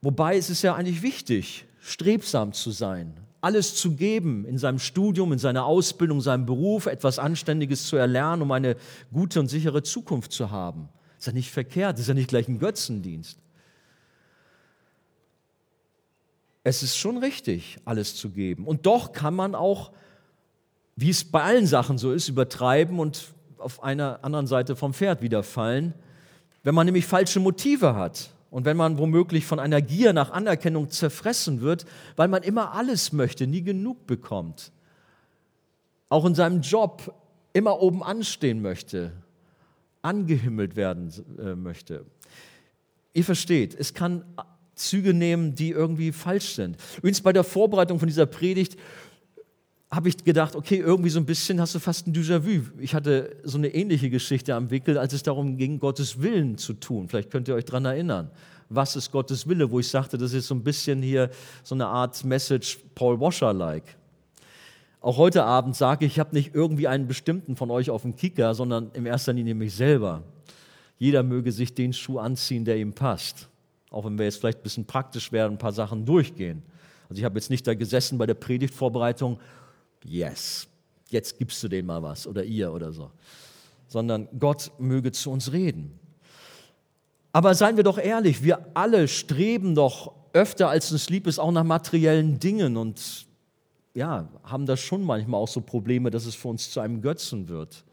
Wobei 0.00 0.36
es 0.36 0.50
ist 0.50 0.62
ja 0.62 0.74
eigentlich 0.74 1.02
wichtig, 1.02 1.66
strebsam 1.80 2.52
zu 2.52 2.72
sein, 2.72 3.14
alles 3.40 3.76
zu 3.76 3.92
geben 3.92 4.44
in 4.44 4.58
seinem 4.58 4.80
Studium, 4.80 5.32
in 5.32 5.38
seiner 5.38 5.64
Ausbildung, 5.66 6.18
in 6.18 6.22
seinem 6.22 6.46
Beruf, 6.46 6.86
etwas 6.86 7.20
Anständiges 7.20 7.86
zu 7.86 7.96
erlernen, 7.96 8.42
um 8.42 8.50
eine 8.50 8.76
gute 9.12 9.38
und 9.38 9.48
sichere 9.48 9.84
Zukunft 9.84 10.32
zu 10.32 10.50
haben. 10.50 10.88
Ist 11.18 11.28
ja 11.28 11.32
nicht 11.32 11.52
verkehrt, 11.52 12.00
ist 12.00 12.08
ja 12.08 12.14
nicht 12.14 12.28
gleich 12.28 12.48
ein 12.48 12.58
Götzendienst. 12.58 13.38
Es 16.64 16.82
ist 16.82 16.96
schon 16.96 17.18
richtig, 17.18 17.78
alles 17.84 18.16
zu 18.16 18.30
geben. 18.30 18.66
Und 18.66 18.86
doch 18.86 19.12
kann 19.12 19.34
man 19.34 19.54
auch, 19.54 19.92
wie 20.96 21.10
es 21.10 21.24
bei 21.24 21.42
allen 21.42 21.66
Sachen 21.66 21.98
so 21.98 22.12
ist, 22.12 22.28
übertreiben 22.28 22.98
und 22.98 23.32
auf 23.58 23.82
einer 23.82 24.24
anderen 24.24 24.46
Seite 24.46 24.76
vom 24.76 24.92
Pferd 24.92 25.22
wieder 25.22 25.42
fallen, 25.42 25.94
wenn 26.62 26.74
man 26.74 26.86
nämlich 26.86 27.06
falsche 27.06 27.40
Motive 27.40 27.94
hat. 27.94 28.30
Und 28.50 28.66
wenn 28.66 28.76
man 28.76 28.98
womöglich 28.98 29.46
von 29.46 29.58
einer 29.58 29.80
Gier 29.80 30.12
nach 30.12 30.30
Anerkennung 30.30 30.90
zerfressen 30.90 31.62
wird, 31.62 31.86
weil 32.16 32.28
man 32.28 32.42
immer 32.42 32.74
alles 32.74 33.12
möchte, 33.12 33.46
nie 33.46 33.62
genug 33.62 34.06
bekommt, 34.06 34.72
auch 36.10 36.26
in 36.26 36.34
seinem 36.34 36.60
Job 36.60 37.14
immer 37.54 37.80
oben 37.80 38.02
anstehen 38.02 38.60
möchte, 38.60 39.12
angehimmelt 40.02 40.76
werden 40.76 41.10
äh, 41.38 41.54
möchte. 41.54 42.04
Ihr 43.14 43.24
versteht, 43.24 43.74
es 43.74 43.94
kann 43.94 44.24
Züge 44.74 45.14
nehmen, 45.14 45.54
die 45.54 45.70
irgendwie 45.70 46.12
falsch 46.12 46.54
sind. 46.54 46.76
Übrigens 46.98 47.20
bei 47.20 47.32
der 47.32 47.44
Vorbereitung 47.44 47.98
von 47.98 48.08
dieser 48.08 48.26
Predigt 48.26 48.78
habe 49.92 50.08
ich 50.08 50.24
gedacht, 50.24 50.56
okay, 50.56 50.76
irgendwie 50.76 51.10
so 51.10 51.20
ein 51.20 51.26
bisschen 51.26 51.60
hast 51.60 51.74
du 51.74 51.78
fast 51.78 52.06
ein 52.06 52.14
Déjà-vu. 52.14 52.62
Ich 52.80 52.94
hatte 52.94 53.36
so 53.44 53.58
eine 53.58 53.68
ähnliche 53.68 54.08
Geschichte 54.08 54.54
am 54.54 54.70
Wickel, 54.70 54.96
als 54.96 55.12
es 55.12 55.22
darum 55.22 55.58
ging, 55.58 55.78
Gottes 55.78 56.22
Willen 56.22 56.56
zu 56.56 56.72
tun. 56.72 57.08
Vielleicht 57.08 57.30
könnt 57.30 57.46
ihr 57.46 57.54
euch 57.54 57.66
daran 57.66 57.84
erinnern. 57.84 58.30
Was 58.70 58.96
ist 58.96 59.12
Gottes 59.12 59.46
Wille? 59.46 59.70
Wo 59.70 59.80
ich 59.80 59.88
sagte, 59.88 60.16
das 60.16 60.32
ist 60.32 60.46
so 60.46 60.54
ein 60.54 60.64
bisschen 60.64 61.02
hier 61.02 61.28
so 61.62 61.74
eine 61.74 61.86
Art 61.88 62.24
Message 62.24 62.78
Paul 62.94 63.20
Washer-like. 63.20 63.84
Auch 65.02 65.18
heute 65.18 65.44
Abend 65.44 65.76
sage 65.76 66.06
ich, 66.06 66.12
ich 66.12 66.18
habe 66.18 66.34
nicht 66.34 66.54
irgendwie 66.54 66.88
einen 66.88 67.06
bestimmten 67.06 67.54
von 67.54 67.70
euch 67.70 67.90
auf 67.90 68.00
dem 68.00 68.16
Kicker, 68.16 68.54
sondern 68.54 68.92
in 68.94 69.04
erster 69.04 69.34
Linie 69.34 69.54
mich 69.54 69.74
selber. 69.74 70.22
Jeder 70.96 71.22
möge 71.22 71.52
sich 71.52 71.74
den 71.74 71.92
Schuh 71.92 72.18
anziehen, 72.18 72.64
der 72.64 72.78
ihm 72.78 72.94
passt. 72.94 73.50
Auch 73.90 74.06
wenn 74.06 74.16
wir 74.16 74.24
jetzt 74.24 74.38
vielleicht 74.38 74.60
ein 74.60 74.62
bisschen 74.62 74.86
praktisch 74.86 75.32
werden, 75.32 75.52
ein 75.52 75.58
paar 75.58 75.72
Sachen 75.72 76.06
durchgehen. 76.06 76.62
Also 77.10 77.18
ich 77.18 77.26
habe 77.26 77.38
jetzt 77.38 77.50
nicht 77.50 77.66
da 77.66 77.74
gesessen 77.74 78.16
bei 78.16 78.24
der 78.24 78.32
Predigtvorbereitung 78.32 79.38
yes, 80.04 80.66
jetzt 81.10 81.38
gibst 81.38 81.62
du 81.62 81.68
denen 81.68 81.86
mal 81.86 82.02
was 82.02 82.26
oder 82.26 82.44
ihr 82.44 82.72
oder 82.72 82.92
so, 82.92 83.10
sondern 83.88 84.28
Gott 84.38 84.70
möge 84.78 85.12
zu 85.12 85.30
uns 85.30 85.52
reden. 85.52 85.98
Aber 87.32 87.54
seien 87.54 87.76
wir 87.76 87.84
doch 87.84 87.98
ehrlich, 87.98 88.42
wir 88.42 88.66
alle 88.74 89.08
streben 89.08 89.74
doch 89.74 90.12
öfter 90.32 90.68
als 90.68 90.92
uns 90.92 91.10
lieb 91.10 91.26
ist 91.26 91.38
auch 91.38 91.52
nach 91.52 91.64
materiellen 91.64 92.38
Dingen 92.38 92.76
und 92.76 93.26
ja, 93.94 94.28
haben 94.44 94.66
da 94.66 94.76
schon 94.76 95.02
manchmal 95.02 95.40
auch 95.40 95.48
so 95.48 95.60
Probleme, 95.60 96.10
dass 96.10 96.24
es 96.24 96.34
für 96.34 96.48
uns 96.48 96.70
zu 96.70 96.80
einem 96.80 97.02
Götzen 97.02 97.48
wird. 97.48 97.84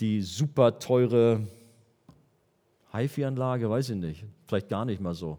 Die 0.00 0.20
super 0.22 0.78
teure 0.80 1.46
HiFi-Anlage, 2.92 3.70
weiß 3.70 3.90
ich 3.90 3.96
nicht, 3.96 4.24
vielleicht 4.46 4.68
gar 4.68 4.84
nicht 4.84 5.00
mal 5.00 5.14
so 5.14 5.38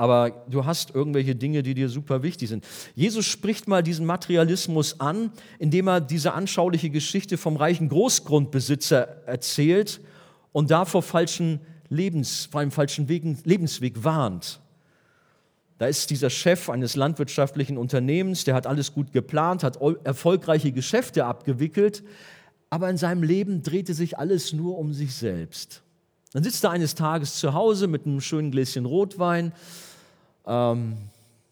aber 0.00 0.46
du 0.48 0.64
hast 0.64 0.94
irgendwelche 0.94 1.36
Dinge, 1.36 1.62
die 1.62 1.74
dir 1.74 1.90
super 1.90 2.22
wichtig 2.22 2.48
sind. 2.48 2.64
Jesus 2.94 3.26
spricht 3.26 3.68
mal 3.68 3.82
diesen 3.82 4.06
Materialismus 4.06 4.98
an, 4.98 5.30
indem 5.58 5.88
er 5.88 6.00
diese 6.00 6.32
anschauliche 6.32 6.88
Geschichte 6.88 7.36
vom 7.36 7.58
reichen 7.58 7.90
Großgrundbesitzer 7.90 9.26
erzählt 9.26 10.00
und 10.52 10.70
davor 10.70 11.02
falschen 11.02 11.60
Lebens, 11.90 12.48
vor 12.50 12.62
einem 12.62 12.70
falschen 12.70 13.10
Wegen, 13.10 13.36
Lebensweg 13.44 14.02
warnt. 14.02 14.60
Da 15.76 15.86
ist 15.86 16.08
dieser 16.08 16.30
Chef 16.30 16.70
eines 16.70 16.96
landwirtschaftlichen 16.96 17.76
Unternehmens, 17.76 18.44
der 18.44 18.54
hat 18.54 18.66
alles 18.66 18.94
gut 18.94 19.12
geplant, 19.12 19.62
hat 19.62 19.78
erfolgreiche 20.04 20.72
Geschäfte 20.72 21.26
abgewickelt, 21.26 22.02
aber 22.70 22.88
in 22.88 22.96
seinem 22.96 23.22
Leben 23.22 23.62
drehte 23.62 23.92
sich 23.92 24.16
alles 24.16 24.54
nur 24.54 24.78
um 24.78 24.94
sich 24.94 25.14
selbst. 25.14 25.82
Dann 26.32 26.42
sitzt 26.42 26.64
er 26.64 26.70
eines 26.70 26.94
Tages 26.94 27.36
zu 27.36 27.52
Hause 27.52 27.86
mit 27.86 28.06
einem 28.06 28.22
schönen 28.22 28.50
Gläschen 28.50 28.86
Rotwein 28.86 29.52
ähm, 30.50 30.96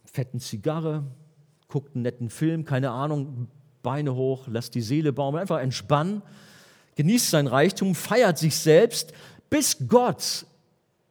fetten 0.04 0.40
Zigarre, 0.40 1.04
guckt 1.68 1.94
einen 1.94 2.02
netten 2.02 2.30
Film, 2.30 2.64
keine 2.64 2.90
Ahnung, 2.90 3.48
Beine 3.82 4.14
hoch, 4.14 4.48
lässt 4.48 4.74
die 4.74 4.82
Seele 4.82 5.12
baumeln, 5.12 5.42
einfach 5.42 5.60
entspannen, 5.60 6.22
genießt 6.96 7.30
sein 7.30 7.46
Reichtum, 7.46 7.94
feiert 7.94 8.36
sich 8.36 8.56
selbst, 8.56 9.12
bis 9.48 9.88
Gott 9.88 10.44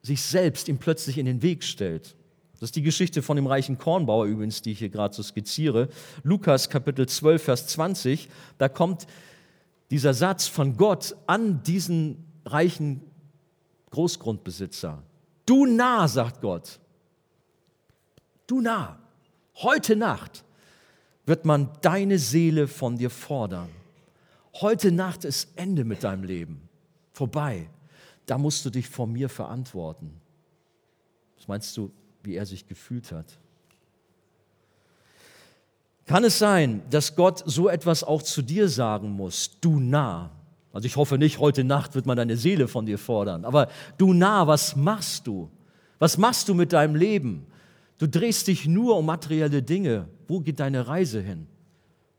sich 0.01 0.21
selbst 0.21 0.67
ihm 0.67 0.77
plötzlich 0.77 1.17
in 1.17 1.25
den 1.25 1.41
Weg 1.41 1.63
stellt. 1.63 2.15
Das 2.59 2.69
ist 2.69 2.75
die 2.75 2.81
Geschichte 2.81 3.21
von 3.21 3.37
dem 3.37 3.47
reichen 3.47 3.77
Kornbauer 3.77 4.25
übrigens, 4.25 4.61
die 4.61 4.71
ich 4.71 4.79
hier 4.79 4.89
gerade 4.89 5.15
so 5.15 5.23
skizziere. 5.23 5.89
Lukas 6.23 6.69
Kapitel 6.69 7.07
12, 7.07 7.41
Vers 7.41 7.67
20, 7.67 8.27
da 8.57 8.67
kommt 8.67 9.07
dieser 9.91 10.13
Satz 10.13 10.47
von 10.47 10.75
Gott 10.75 11.15
an 11.25 11.63
diesen 11.63 12.25
reichen 12.45 13.01
Großgrundbesitzer. 13.91 15.03
Du 15.45 15.65
nah, 15.65 16.07
sagt 16.07 16.41
Gott, 16.41 16.79
du 18.47 18.61
nah, 18.61 18.97
heute 19.55 19.95
Nacht 19.95 20.43
wird 21.25 21.45
man 21.45 21.69
deine 21.81 22.17
Seele 22.17 22.67
von 22.67 22.97
dir 22.97 23.09
fordern. 23.09 23.69
Heute 24.61 24.91
Nacht 24.91 25.25
ist 25.25 25.49
Ende 25.55 25.83
mit 25.83 26.03
deinem 26.03 26.23
Leben. 26.23 26.67
Vorbei. 27.11 27.69
Da 28.25 28.37
musst 28.37 28.65
du 28.65 28.69
dich 28.69 28.89
vor 28.89 29.07
mir 29.07 29.29
verantworten. 29.29 30.19
Was 31.37 31.47
meinst 31.47 31.77
du, 31.77 31.91
wie 32.23 32.35
er 32.35 32.45
sich 32.45 32.67
gefühlt 32.67 33.11
hat? 33.11 33.37
Kann 36.05 36.23
es 36.23 36.39
sein, 36.39 36.81
dass 36.89 37.15
Gott 37.15 37.43
so 37.45 37.67
etwas 37.67 38.03
auch 38.03 38.21
zu 38.21 38.41
dir 38.41 38.69
sagen 38.69 39.11
muss? 39.11 39.59
Du 39.59 39.79
nah. 39.79 40.31
Also 40.71 40.85
ich 40.85 40.95
hoffe 40.95 41.17
nicht, 41.17 41.39
heute 41.39 41.63
Nacht 41.63 41.95
wird 41.95 42.05
man 42.05 42.17
deine 42.17 42.37
Seele 42.37 42.67
von 42.67 42.85
dir 42.85 42.97
fordern. 42.97 43.43
Aber 43.43 43.67
du 43.97 44.13
nah, 44.13 44.47
was 44.47 44.75
machst 44.75 45.27
du? 45.27 45.49
Was 45.99 46.17
machst 46.17 46.47
du 46.47 46.53
mit 46.53 46.71
deinem 46.71 46.95
Leben? 46.95 47.45
Du 47.97 48.07
drehst 48.07 48.47
dich 48.47 48.67
nur 48.67 48.97
um 48.97 49.05
materielle 49.05 49.63
Dinge. 49.63 50.07
Wo 50.27 50.39
geht 50.39 50.59
deine 50.59 50.87
Reise 50.87 51.21
hin? 51.21 51.47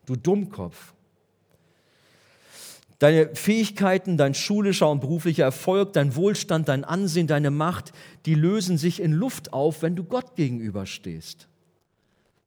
Du 0.06 0.16
Dummkopf. 0.16 0.94
Deine 2.98 3.32
Fähigkeiten, 3.36 4.16
dein 4.16 4.34
schulischer 4.34 4.90
und 4.90 5.00
beruflicher 5.00 5.44
Erfolg, 5.44 5.92
dein 5.92 6.16
Wohlstand, 6.16 6.68
dein 6.68 6.82
Ansehen, 6.82 7.28
deine 7.28 7.52
Macht, 7.52 7.92
die 8.26 8.34
lösen 8.34 8.76
sich 8.76 9.00
in 9.00 9.12
Luft 9.12 9.52
auf, 9.52 9.82
wenn 9.82 9.94
du 9.94 10.02
Gott 10.02 10.34
gegenüberstehst. 10.34 11.46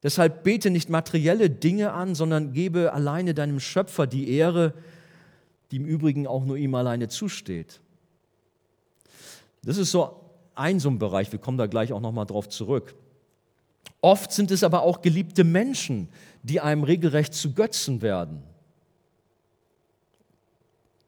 Deshalb 0.04 0.44
bete 0.44 0.70
nicht 0.70 0.90
materielle 0.90 1.50
Dinge 1.50 1.94
an, 1.94 2.16
sondern 2.16 2.52
gebe 2.52 2.92
alleine 2.92 3.34
deinem 3.34 3.62
Schöpfer 3.62 4.08
die 4.08 4.30
Ehre, 4.30 4.74
die 5.72 5.78
im 5.78 5.86
Übrigen 5.86 6.28
auch 6.28 6.44
nur 6.44 6.58
ihm 6.58 6.76
alleine 6.76 7.08
zusteht. 7.08 7.80
Das 9.64 9.78
ist 9.78 9.92
so 9.92 10.20
ein 10.56 10.80
so 10.80 10.90
ein 10.90 11.00
Bereich, 11.00 11.32
wir 11.32 11.40
kommen 11.40 11.58
da 11.58 11.68
gleich 11.68 11.94
auch 11.94 12.02
nochmal 12.02 12.26
drauf 12.26 12.50
zurück. 12.50 12.96
Oft 14.02 14.32
sind 14.32 14.52
es 14.52 14.64
aber 14.64 14.82
auch 14.82 15.02
geliebte 15.02 15.44
Menschen, 15.44 16.10
die 16.44 16.60
einem 16.60 16.84
regelrecht 16.84 17.34
zu 17.34 17.54
Götzen 17.54 18.02
werden. 18.02 18.42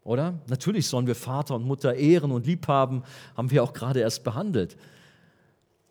Oder? 0.03 0.36
Natürlich 0.47 0.88
sollen 0.88 1.07
wir 1.07 1.15
Vater 1.15 1.55
und 1.55 1.63
Mutter 1.63 1.95
ehren 1.95 2.31
und 2.31 2.45
lieb 2.45 2.67
haben, 2.67 3.03
haben 3.36 3.49
wir 3.49 3.63
auch 3.63 3.73
gerade 3.73 4.01
erst 4.01 4.23
behandelt. 4.23 4.77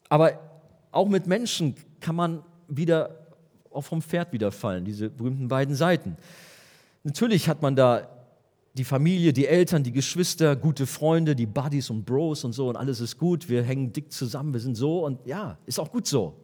Aber 0.08 0.38
auch 0.90 1.08
mit 1.08 1.26
Menschen 1.26 1.74
kann 2.00 2.14
man 2.14 2.42
wieder 2.68 3.18
auch 3.70 3.82
vom 3.82 4.02
Pferd 4.02 4.32
wieder 4.32 4.52
fallen, 4.52 4.84
diese 4.84 5.08
berühmten 5.08 5.48
beiden 5.48 5.74
Seiten. 5.74 6.16
Natürlich 7.04 7.48
hat 7.48 7.62
man 7.62 7.74
da 7.74 8.06
die 8.74 8.84
Familie, 8.84 9.32
die 9.32 9.46
Eltern, 9.46 9.82
die 9.82 9.92
Geschwister, 9.92 10.56
gute 10.56 10.86
Freunde, 10.86 11.34
die 11.34 11.46
Buddies 11.46 11.90
und 11.90 12.04
Bros 12.04 12.44
und 12.44 12.52
so 12.52 12.68
und 12.68 12.76
alles 12.76 13.00
ist 13.00 13.18
gut, 13.18 13.48
wir 13.48 13.62
hängen 13.62 13.92
dick 13.92 14.12
zusammen, 14.12 14.52
wir 14.52 14.60
sind 14.60 14.76
so 14.76 15.04
und 15.04 15.26
ja, 15.26 15.58
ist 15.66 15.80
auch 15.80 15.90
gut 15.90 16.06
so. 16.06 16.34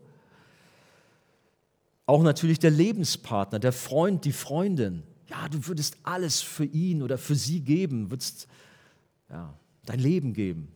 Auch 2.09 2.23
natürlich 2.23 2.59
der 2.59 2.71
Lebenspartner, 2.71 3.59
der 3.59 3.71
Freund, 3.71 4.25
die 4.25 4.33
Freundin. 4.33 5.03
Ja, 5.27 5.47
du 5.47 5.67
würdest 5.67 5.99
alles 6.05 6.41
für 6.41 6.65
ihn 6.65 7.03
oder 7.03 7.19
für 7.19 7.35
sie 7.35 7.61
geben, 7.61 8.11
würdest 8.11 8.49
ja, 9.29 9.53
dein 9.85 9.99
Leben 9.99 10.33
geben. 10.33 10.69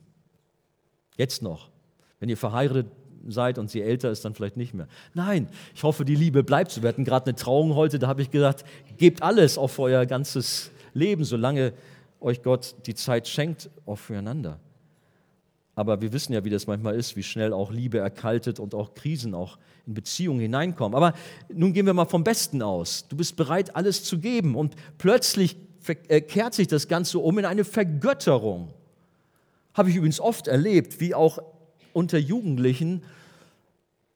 Jetzt 1.17 1.41
noch. 1.41 1.71
Wenn 2.19 2.29
ihr 2.29 2.37
verheiratet 2.37 2.85
seid 3.27 3.57
und 3.57 3.71
sie 3.71 3.81
älter 3.81 4.11
ist, 4.11 4.23
dann 4.25 4.35
vielleicht 4.35 4.57
nicht 4.57 4.75
mehr. 4.75 4.87
Nein, 5.15 5.47
ich 5.73 5.81
hoffe, 5.81 6.05
die 6.05 6.13
Liebe 6.15 6.43
bleibt 6.43 6.69
so. 6.69 6.83
Wir 6.83 6.89
hatten 6.89 7.03
gerade 7.03 7.25
eine 7.25 7.35
Trauung 7.35 7.73
heute, 7.73 7.97
da 7.97 8.07
habe 8.07 8.21
ich 8.21 8.29
gesagt, 8.29 8.63
gebt 8.97 9.23
alles 9.23 9.57
auf 9.57 9.79
euer 9.79 10.05
ganzes 10.05 10.69
Leben, 10.93 11.23
solange 11.23 11.73
euch 12.19 12.43
Gott 12.43 12.75
die 12.85 12.93
Zeit 12.93 13.27
schenkt, 13.27 13.71
auch 13.87 13.97
füreinander. 13.97 14.59
Aber 15.75 16.01
wir 16.01 16.13
wissen 16.13 16.33
ja, 16.33 16.43
wie 16.43 16.49
das 16.49 16.67
manchmal 16.67 16.95
ist, 16.95 17.15
wie 17.15 17.23
schnell 17.23 17.51
auch 17.51 17.71
Liebe 17.71 17.97
erkaltet 17.97 18.59
und 18.59 18.75
auch 18.75 18.93
Krisen 18.93 19.33
auch 19.33 19.57
in 19.87 19.95
Beziehungen 19.95 20.39
hineinkommen. 20.39 20.95
Aber 20.95 21.13
nun 21.51 21.73
gehen 21.73 21.85
wir 21.85 21.93
mal 21.93 22.05
vom 22.05 22.23
Besten 22.23 22.61
aus. 22.61 23.07
Du 23.09 23.15
bist 23.15 23.35
bereit, 23.35 23.75
alles 23.75 24.03
zu 24.03 24.19
geben 24.19 24.55
und 24.55 24.75
plötzlich 24.99 25.57
äh, 25.87 26.21
kehrt 26.21 26.53
sich 26.53 26.67
das 26.67 26.87
Ganze 26.87 27.19
um 27.19 27.39
in 27.39 27.45
eine 27.45 27.65
Vergötterung. 27.65 28.69
Habe 29.73 29.89
ich 29.89 29.95
übrigens 29.95 30.19
oft 30.19 30.47
erlebt, 30.47 30.99
wie 30.99 31.15
auch 31.15 31.39
unter 31.91 32.19
Jugendlichen 32.19 33.03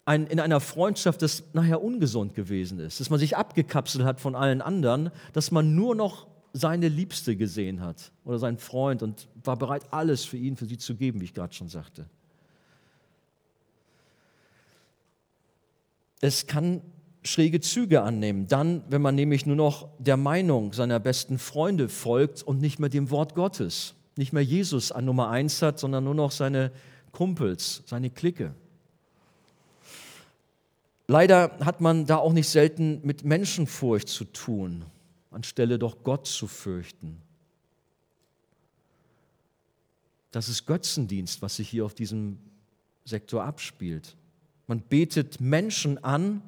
ein, 0.06 0.28
in 0.28 0.40
einer 0.40 0.60
Freundschaft, 0.60 1.22
das 1.22 1.44
nachher 1.54 1.84
ungesund 1.84 2.34
gewesen 2.34 2.80
ist, 2.80 3.00
dass 3.00 3.10
man 3.10 3.20
sich 3.20 3.36
abgekapselt 3.36 4.06
hat 4.06 4.22
von 4.22 4.36
allen 4.36 4.62
anderen, 4.62 5.12
dass 5.34 5.52
man 5.52 5.76
nur 5.76 5.96
noch 5.96 6.28
seine 6.54 6.88
Liebste 6.88 7.36
gesehen 7.36 7.82
hat 7.82 8.12
oder 8.26 8.40
seinen 8.40 8.58
Freund 8.58 9.04
und 9.04 9.28
war 9.44 9.58
bereit, 9.58 9.84
alles 9.92 10.26
für 10.26 10.38
ihn, 10.38 10.56
für 10.56 10.66
sie 10.66 10.78
zu 10.78 10.96
geben, 10.96 11.22
wie 11.22 11.26
ich 11.26 11.34
gerade 11.34 11.54
schon 11.54 11.70
sagte. 11.70 12.06
Es 16.20 16.48
kann 16.48 16.82
schräge 17.24 17.62
Züge 17.62 18.02
annehmen, 18.02 18.48
dann, 18.48 18.84
wenn 18.90 19.02
man 19.02 19.16
nämlich 19.16 19.46
nur 19.46 19.56
noch 19.56 19.90
der 20.00 20.18
Meinung 20.18 20.74
seiner 20.74 21.00
besten 21.00 21.38
Freunde 21.38 21.90
folgt 21.90 22.42
und 22.42 22.60
nicht 22.60 22.80
mehr 22.80 22.90
dem 22.90 23.12
Wort 23.12 23.36
Gottes, 23.36 23.94
nicht 24.16 24.34
mehr 24.34 24.44
Jesus 24.44 24.92
an 24.92 25.06
Nummer 25.06 25.30
eins 25.30 25.62
hat, 25.62 25.78
sondern 25.78 26.06
nur 26.06 26.16
noch 26.16 26.32
seine 26.32 26.72
Kumpels, 27.12 27.84
seine 27.86 28.10
Clique. 28.10 28.54
Leider 31.08 31.58
hat 31.64 31.82
man 31.82 32.06
da 32.06 32.18
auch 32.18 32.34
nicht 32.34 32.50
selten 32.50 33.02
mit 33.04 33.24
Menschenfurcht 33.24 34.10
zu 34.10 34.26
tun 34.26 34.86
anstelle 35.32 35.80
doch 35.80 36.04
Gott 36.04 36.28
zu 36.28 36.48
fürchten. 36.48 37.22
Das 40.32 40.50
ist 40.50 40.66
Götzendienst, 40.66 41.42
was 41.42 41.56
sich 41.56 41.70
hier 41.70 41.86
auf 41.86 41.94
diesem 41.94 42.38
Sektor 43.06 43.44
abspielt. 43.44 44.16
Man 44.68 44.82
betet 44.82 45.40
Menschen 45.40 46.04
an, 46.04 46.42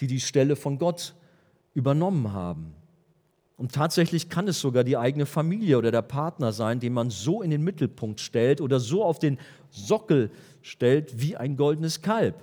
die 0.00 0.06
die 0.06 0.20
Stelle 0.20 0.56
von 0.56 0.78
Gott 0.78 1.14
übernommen 1.74 2.32
haben. 2.32 2.74
Und 3.56 3.72
tatsächlich 3.72 4.28
kann 4.28 4.48
es 4.48 4.60
sogar 4.60 4.84
die 4.84 4.96
eigene 4.96 5.26
Familie 5.26 5.78
oder 5.78 5.90
der 5.90 6.02
Partner 6.02 6.52
sein, 6.52 6.80
den 6.80 6.92
man 6.92 7.10
so 7.10 7.42
in 7.42 7.50
den 7.50 7.62
Mittelpunkt 7.62 8.20
stellt 8.20 8.60
oder 8.60 8.78
so 8.78 9.04
auf 9.04 9.18
den 9.18 9.38
Sockel 9.70 10.30
stellt 10.62 11.20
wie 11.20 11.36
ein 11.36 11.56
goldenes 11.56 12.00
Kalb. 12.00 12.36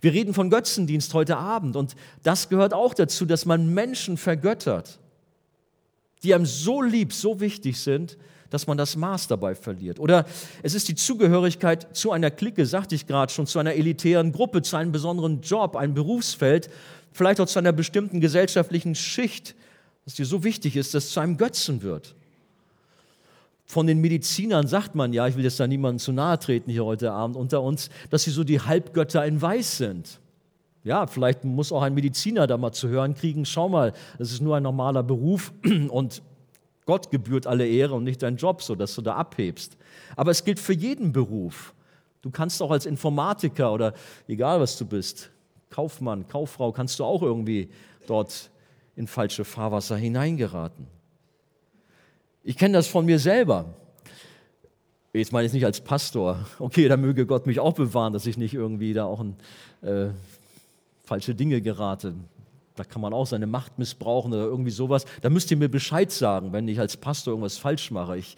Wir 0.00 0.12
reden 0.12 0.34
von 0.34 0.50
Götzendienst 0.50 1.14
heute 1.14 1.36
Abend 1.36 1.76
und 1.76 1.96
das 2.22 2.48
gehört 2.48 2.74
auch 2.74 2.94
dazu, 2.94 3.26
dass 3.26 3.46
man 3.46 3.72
Menschen 3.72 4.16
vergöttert, 4.16 4.98
die 6.22 6.34
einem 6.34 6.46
so 6.46 6.82
lieb, 6.82 7.12
so 7.12 7.40
wichtig 7.40 7.78
sind, 7.80 8.16
dass 8.50 8.66
man 8.66 8.76
das 8.76 8.96
Maß 8.96 9.28
dabei 9.28 9.54
verliert. 9.54 9.98
Oder 9.98 10.24
es 10.62 10.74
ist 10.74 10.88
die 10.88 10.94
Zugehörigkeit 10.94 11.96
zu 11.96 12.12
einer 12.12 12.30
Clique, 12.30 12.64
sagte 12.66 12.94
ich 12.94 13.06
gerade 13.06 13.32
schon, 13.32 13.46
zu 13.46 13.58
einer 13.58 13.74
elitären 13.74 14.32
Gruppe, 14.32 14.62
zu 14.62 14.76
einem 14.76 14.92
besonderen 14.92 15.40
Job, 15.40 15.76
einem 15.76 15.94
Berufsfeld, 15.94 16.70
vielleicht 17.12 17.40
auch 17.40 17.46
zu 17.46 17.58
einer 17.58 17.72
bestimmten 17.72 18.20
gesellschaftlichen 18.20 18.94
Schicht, 18.94 19.54
dass 20.04 20.14
dir 20.14 20.26
so 20.26 20.44
wichtig 20.44 20.76
ist, 20.76 20.94
dass 20.94 21.04
es 21.04 21.10
zu 21.10 21.20
einem 21.20 21.36
Götzen 21.36 21.82
wird. 21.82 22.14
Von 23.66 23.88
den 23.88 24.00
Medizinern 24.00 24.68
sagt 24.68 24.94
man 24.94 25.12
ja, 25.12 25.26
ich 25.26 25.36
will 25.36 25.42
jetzt 25.42 25.58
da 25.58 25.66
niemandem 25.66 25.98
zu 25.98 26.12
nahe 26.12 26.38
treten 26.38 26.70
hier 26.70 26.84
heute 26.84 27.12
Abend 27.12 27.36
unter 27.36 27.62
uns, 27.62 27.90
dass 28.10 28.22
sie 28.22 28.30
so 28.30 28.44
die 28.44 28.60
Halbgötter 28.60 29.26
in 29.26 29.42
Weiß 29.42 29.78
sind. 29.78 30.20
Ja, 30.84 31.08
vielleicht 31.08 31.42
muss 31.42 31.72
auch 31.72 31.82
ein 31.82 31.94
Mediziner 31.94 32.46
da 32.46 32.56
mal 32.56 32.70
zu 32.70 32.88
hören 32.88 33.14
kriegen, 33.14 33.44
schau 33.44 33.68
mal, 33.68 33.92
das 34.18 34.30
ist 34.30 34.40
nur 34.40 34.56
ein 34.56 34.62
normaler 34.62 35.02
Beruf 35.02 35.52
und 35.88 36.22
Gott 36.84 37.10
gebührt 37.10 37.48
alle 37.48 37.66
Ehre 37.66 37.94
und 37.94 38.04
nicht 38.04 38.22
dein 38.22 38.36
Job, 38.36 38.62
so 38.62 38.76
dass 38.76 38.94
du 38.94 39.02
da 39.02 39.16
abhebst. 39.16 39.76
Aber 40.14 40.30
es 40.30 40.44
gilt 40.44 40.60
für 40.60 40.72
jeden 40.72 41.12
Beruf. 41.12 41.74
Du 42.22 42.30
kannst 42.30 42.62
auch 42.62 42.70
als 42.70 42.86
Informatiker 42.86 43.72
oder 43.72 43.94
egal 44.28 44.60
was 44.60 44.78
du 44.78 44.86
bist, 44.86 45.32
Kaufmann, 45.70 46.28
Kauffrau, 46.28 46.70
kannst 46.70 47.00
du 47.00 47.04
auch 47.04 47.22
irgendwie 47.22 47.68
dort 48.06 48.50
in 48.94 49.08
falsche 49.08 49.44
Fahrwasser 49.44 49.96
hineingeraten. 49.96 50.86
Ich 52.48 52.56
kenne 52.56 52.74
das 52.74 52.86
von 52.86 53.04
mir 53.04 53.18
selber. 53.18 53.74
Jetzt 55.12 55.32
meine 55.32 55.48
ich 55.48 55.52
nicht 55.52 55.64
als 55.64 55.80
Pastor. 55.80 56.46
Okay, 56.60 56.86
da 56.86 56.96
möge 56.96 57.26
Gott 57.26 57.44
mich 57.44 57.58
auch 57.58 57.72
bewahren, 57.72 58.12
dass 58.12 58.24
ich 58.24 58.36
nicht 58.36 58.54
irgendwie 58.54 58.92
da 58.92 59.04
auch 59.04 59.18
ein 59.18 59.36
äh, 59.82 60.10
falsche 61.02 61.34
Dinge 61.34 61.60
gerate. 61.60 62.14
Da 62.76 62.84
kann 62.84 63.02
man 63.02 63.12
auch 63.12 63.26
seine 63.26 63.48
Macht 63.48 63.80
missbrauchen 63.80 64.32
oder 64.32 64.44
irgendwie 64.44 64.70
sowas. 64.70 65.06
Da 65.22 65.28
müsst 65.28 65.50
ihr 65.50 65.56
mir 65.56 65.68
Bescheid 65.68 66.12
sagen, 66.12 66.52
wenn 66.52 66.68
ich 66.68 66.78
als 66.78 66.96
Pastor 66.96 67.32
irgendwas 67.32 67.58
falsch 67.58 67.90
mache. 67.90 68.16
Ich 68.16 68.36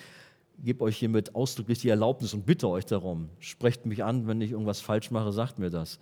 gebe 0.64 0.85
euch 0.85 0.97
hiermit 0.97 1.35
ausdrücklich 1.35 1.81
die 1.81 1.90
Erlaubnis 1.90 2.33
und 2.33 2.47
bitte 2.47 2.66
euch 2.66 2.87
darum. 2.87 3.29
Sprecht 3.40 3.85
mich 3.85 4.05
an, 4.05 4.27
wenn 4.27 4.40
ich 4.40 4.53
irgendwas 4.53 4.81
falsch 4.81 5.11
mache, 5.11 5.33
sagt 5.33 5.59
mir 5.59 5.68
das. 5.68 5.99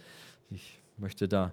Ich 0.53 0.79
möchte 0.97 1.27
da 1.27 1.51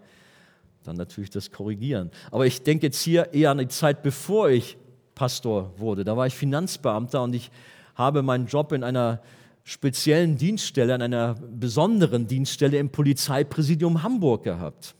dann 0.83 0.97
natürlich 0.97 1.31
das 1.31 1.49
korrigieren. 1.49 2.11
Aber 2.29 2.45
ich 2.45 2.61
denke 2.61 2.85
jetzt 2.85 3.01
hier 3.01 3.33
eher 3.33 3.49
an 3.49 3.57
die 3.57 3.69
Zeit, 3.69 4.03
bevor 4.03 4.51
ich 4.51 4.77
Pastor 5.15 5.73
wurde. 5.77 6.03
Da 6.03 6.17
war 6.17 6.27
ich 6.27 6.35
Finanzbeamter 6.35 7.21
und 7.23 7.33
ich 7.35 7.51
habe 7.95 8.21
meinen 8.21 8.47
Job 8.47 8.71
in 8.71 8.83
einer 8.83 9.21
speziellen 9.63 10.37
Dienststelle, 10.37 10.93
an 10.93 11.01
einer 11.01 11.35
besonderen 11.35 12.27
Dienststelle 12.27 12.77
im 12.77 12.89
Polizeipräsidium 12.89 14.03
Hamburg 14.03 14.43
gehabt. 14.43 14.95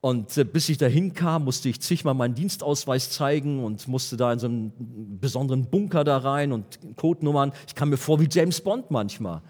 Und 0.00 0.36
äh, 0.36 0.44
bis 0.44 0.68
ich 0.68 0.76
dahin 0.76 1.14
kam, 1.14 1.44
musste 1.44 1.70
ich 1.70 1.80
zigmal 1.80 2.12
meinen 2.12 2.34
Dienstausweis 2.34 3.10
zeigen 3.10 3.64
und 3.64 3.88
musste 3.88 4.18
da 4.18 4.32
in 4.32 4.38
so 4.38 4.46
einen 4.46 5.18
besonderen 5.18 5.64
Bunker 5.64 6.04
da 6.04 6.18
rein 6.18 6.52
und 6.52 6.78
Codenummern. 6.96 7.52
Ich 7.66 7.74
kam 7.74 7.88
mir 7.88 7.96
vor 7.96 8.20
wie 8.20 8.28
James 8.30 8.60
Bond 8.60 8.90
manchmal. 8.90 9.40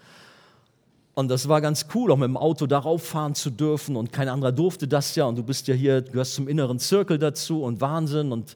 Und 1.13 1.29
das 1.29 1.47
war 1.47 1.59
ganz 1.59 1.87
cool, 1.93 2.11
auch 2.11 2.17
mit 2.17 2.27
dem 2.27 2.37
Auto 2.37 2.67
darauf 2.67 3.03
fahren 3.03 3.35
zu 3.35 3.49
dürfen 3.49 3.95
und 3.97 4.11
kein 4.11 4.29
anderer 4.29 4.53
durfte 4.53 4.87
das 4.87 5.15
ja. 5.15 5.25
Und 5.25 5.37
du 5.37 5.43
bist 5.43 5.67
ja 5.67 5.73
hier, 5.73 6.01
gehörst 6.01 6.35
zum 6.35 6.47
inneren 6.47 6.79
Zirkel 6.79 7.19
dazu 7.19 7.61
und 7.63 7.81
Wahnsinn 7.81 8.31
und 8.31 8.55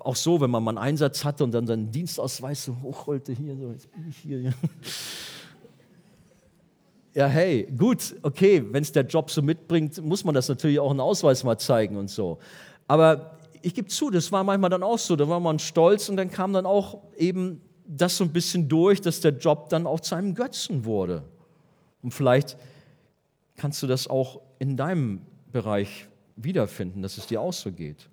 auch 0.00 0.16
so, 0.16 0.40
wenn 0.40 0.50
man 0.50 0.62
mal 0.62 0.70
einen 0.70 0.78
Einsatz 0.78 1.24
hatte 1.24 1.44
und 1.44 1.52
dann 1.52 1.66
seinen 1.66 1.90
Dienstausweis 1.90 2.64
so 2.64 2.76
hochrollte, 2.82 3.32
hier, 3.32 3.56
so, 3.56 3.70
jetzt 3.70 3.90
bin 3.92 4.08
ich 4.08 4.16
hier. 4.16 4.52
ja, 7.14 7.26
hey, 7.26 7.68
gut, 7.76 8.16
okay, 8.22 8.64
wenn 8.70 8.82
es 8.82 8.92
der 8.92 9.04
Job 9.04 9.30
so 9.30 9.42
mitbringt, 9.42 10.02
muss 10.02 10.24
man 10.24 10.34
das 10.34 10.48
natürlich 10.48 10.78
auch 10.78 10.90
einen 10.90 11.00
Ausweis 11.00 11.44
mal 11.44 11.58
zeigen 11.58 11.96
und 11.96 12.08
so. 12.08 12.38
Aber 12.86 13.38
ich 13.62 13.74
gebe 13.74 13.88
zu, 13.88 14.10
das 14.10 14.32
war 14.32 14.44
manchmal 14.44 14.70
dann 14.70 14.82
auch 14.82 14.98
so, 14.98 15.16
da 15.16 15.28
war 15.28 15.40
man 15.40 15.58
stolz 15.58 16.08
und 16.08 16.16
dann 16.16 16.30
kam 16.30 16.52
dann 16.52 16.66
auch 16.66 16.98
eben 17.16 17.60
das 17.86 18.16
so 18.16 18.24
ein 18.24 18.32
bisschen 18.32 18.68
durch, 18.68 19.00
dass 19.00 19.20
der 19.20 19.32
Job 19.32 19.68
dann 19.68 19.86
auch 19.86 20.00
zu 20.00 20.14
einem 20.14 20.34
Götzen 20.34 20.84
wurde. 20.84 21.24
Und 22.02 22.12
vielleicht 22.12 22.56
kannst 23.56 23.82
du 23.82 23.86
das 23.86 24.08
auch 24.08 24.40
in 24.58 24.76
deinem 24.76 25.22
Bereich 25.52 26.08
wiederfinden, 26.36 27.02
dass 27.02 27.18
es 27.18 27.26
dir 27.26 27.40
auch 27.40 27.52
so 27.52 27.72
geht. 27.72 28.08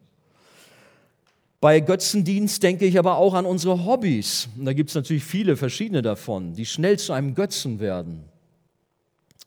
Bei 1.60 1.80
Götzendienst 1.80 2.62
denke 2.62 2.86
ich 2.86 3.00
aber 3.00 3.18
auch 3.18 3.34
an 3.34 3.46
unsere 3.46 3.86
Hobbys. 3.86 4.48
Und 4.58 4.66
da 4.66 4.74
gibt 4.74 4.90
es 4.90 4.96
natürlich 4.96 5.24
viele 5.24 5.58
verschiedene 5.58 6.04
davon, 6.04 6.54
die 6.54 6.66
schnell 6.66 7.00
zu 7.00 7.14
einem 7.14 7.34
Götzen 7.34 7.80
werden. 7.80 8.26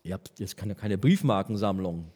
Ihr 0.02 0.14
habt 0.14 0.32
jetzt 0.38 0.56
keine, 0.56 0.74
keine 0.74 0.98
Briefmarkensammlung. 0.98 2.06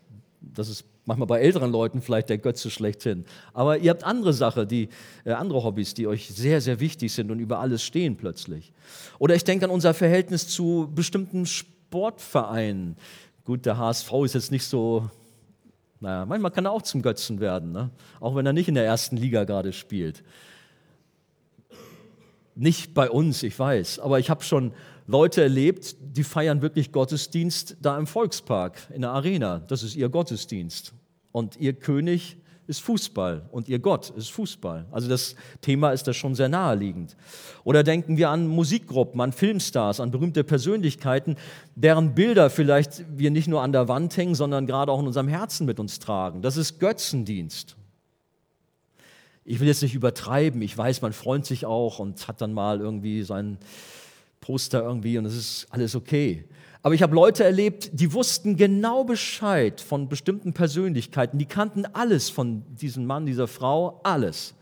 Das 0.40 0.68
ist 0.68 0.84
manchmal 1.04 1.26
bei 1.26 1.40
älteren 1.40 1.70
Leuten 1.70 2.02
vielleicht 2.02 2.28
der 2.28 2.38
Götze 2.38 2.70
schlechthin. 2.70 3.24
Aber 3.52 3.78
ihr 3.78 3.90
habt 3.90 4.02
andere 4.04 4.32
Sachen, 4.32 4.68
äh, 4.70 4.88
andere 5.26 5.62
Hobbys, 5.62 5.94
die 5.94 6.06
euch 6.06 6.28
sehr, 6.28 6.60
sehr 6.60 6.80
wichtig 6.80 7.12
sind 7.12 7.30
und 7.30 7.38
über 7.38 7.60
alles 7.60 7.82
stehen 7.84 8.16
plötzlich. 8.16 8.72
Oder 9.18 9.34
ich 9.36 9.44
denke 9.44 9.66
an 9.66 9.70
unser 9.70 9.94
Verhältnis 9.94 10.48
zu 10.48 10.90
bestimmten 10.92 11.46
Sportvereinen. 11.46 12.96
Gut, 13.44 13.66
der 13.66 13.78
HSV 13.78 14.12
ist 14.24 14.34
jetzt 14.34 14.50
nicht 14.50 14.64
so, 14.64 15.08
naja, 16.00 16.26
manchmal 16.26 16.50
kann 16.50 16.66
er 16.66 16.72
auch 16.72 16.82
zum 16.82 17.02
Götzen 17.02 17.40
werden, 17.40 17.72
ne? 17.72 17.90
auch 18.20 18.34
wenn 18.34 18.46
er 18.46 18.52
nicht 18.52 18.68
in 18.68 18.74
der 18.74 18.84
ersten 18.84 19.16
Liga 19.16 19.44
gerade 19.44 19.72
spielt. 19.72 20.22
Nicht 22.54 22.94
bei 22.94 23.10
uns, 23.10 23.42
ich 23.42 23.58
weiß, 23.58 23.98
aber 23.98 24.18
ich 24.18 24.30
habe 24.30 24.44
schon 24.44 24.72
Leute 25.06 25.42
erlebt, 25.42 25.96
die 26.00 26.24
feiern 26.24 26.62
wirklich 26.62 26.92
Gottesdienst 26.92 27.76
da 27.82 27.98
im 27.98 28.06
Volkspark, 28.06 28.88
in 28.94 29.02
der 29.02 29.10
Arena. 29.10 29.60
Das 29.66 29.82
ist 29.82 29.96
ihr 29.96 30.08
Gottesdienst. 30.08 30.94
Und 31.32 31.56
ihr 31.56 31.72
König 31.72 32.38
ist 32.66 32.80
Fußball 32.80 33.48
und 33.50 33.68
ihr 33.68 33.78
Gott 33.78 34.10
ist 34.10 34.30
Fußball. 34.30 34.86
Also 34.90 35.08
das 35.08 35.36
Thema 35.60 35.90
ist 35.90 36.04
da 36.04 36.12
schon 36.12 36.34
sehr 36.34 36.48
naheliegend. 36.48 37.16
Oder 37.62 37.82
denken 37.82 38.16
wir 38.16 38.30
an 38.30 38.46
Musikgruppen, 38.46 39.20
an 39.20 39.32
Filmstars, 39.32 40.00
an 40.00 40.10
berühmte 40.10 40.44
Persönlichkeiten, 40.44 41.36
deren 41.74 42.14
Bilder 42.14 42.50
vielleicht 42.50 43.04
wir 43.16 43.30
nicht 43.30 43.48
nur 43.48 43.62
an 43.62 43.72
der 43.72 43.88
Wand 43.88 44.16
hängen, 44.16 44.34
sondern 44.34 44.66
gerade 44.66 44.90
auch 44.92 45.00
in 45.00 45.06
unserem 45.06 45.28
Herzen 45.28 45.66
mit 45.66 45.78
uns 45.78 45.98
tragen. 45.98 46.42
Das 46.42 46.56
ist 46.56 46.80
Götzendienst. 46.80 47.76
Ich 49.44 49.60
will 49.60 49.68
jetzt 49.68 49.82
nicht 49.82 49.94
übertreiben, 49.94 50.62
ich 50.62 50.76
weiß, 50.76 51.02
man 51.02 51.12
freut 51.12 51.44
sich 51.44 51.66
auch 51.66 51.98
und 51.98 52.26
hat 52.28 52.40
dann 52.40 52.54
mal 52.54 52.80
irgendwie 52.80 53.22
seinen 53.24 53.58
Poster 54.40 54.82
irgendwie 54.82 55.18
und 55.18 55.26
es 55.26 55.36
ist 55.36 55.66
alles 55.70 55.94
okay. 55.94 56.44
Aber 56.84 56.94
ich 56.94 57.02
habe 57.02 57.14
Leute 57.14 57.44
erlebt, 57.44 57.88
die 57.94 58.12
wussten 58.12 58.56
genau 58.56 59.04
Bescheid 59.04 59.80
von 59.80 60.06
bestimmten 60.10 60.52
Persönlichkeiten, 60.52 61.38
die 61.38 61.46
kannten 61.46 61.86
alles 61.86 62.28
von 62.28 62.62
diesem 62.76 63.06
Mann, 63.06 63.24
dieser 63.24 63.48
Frau, 63.48 64.00
alles. 64.02 64.54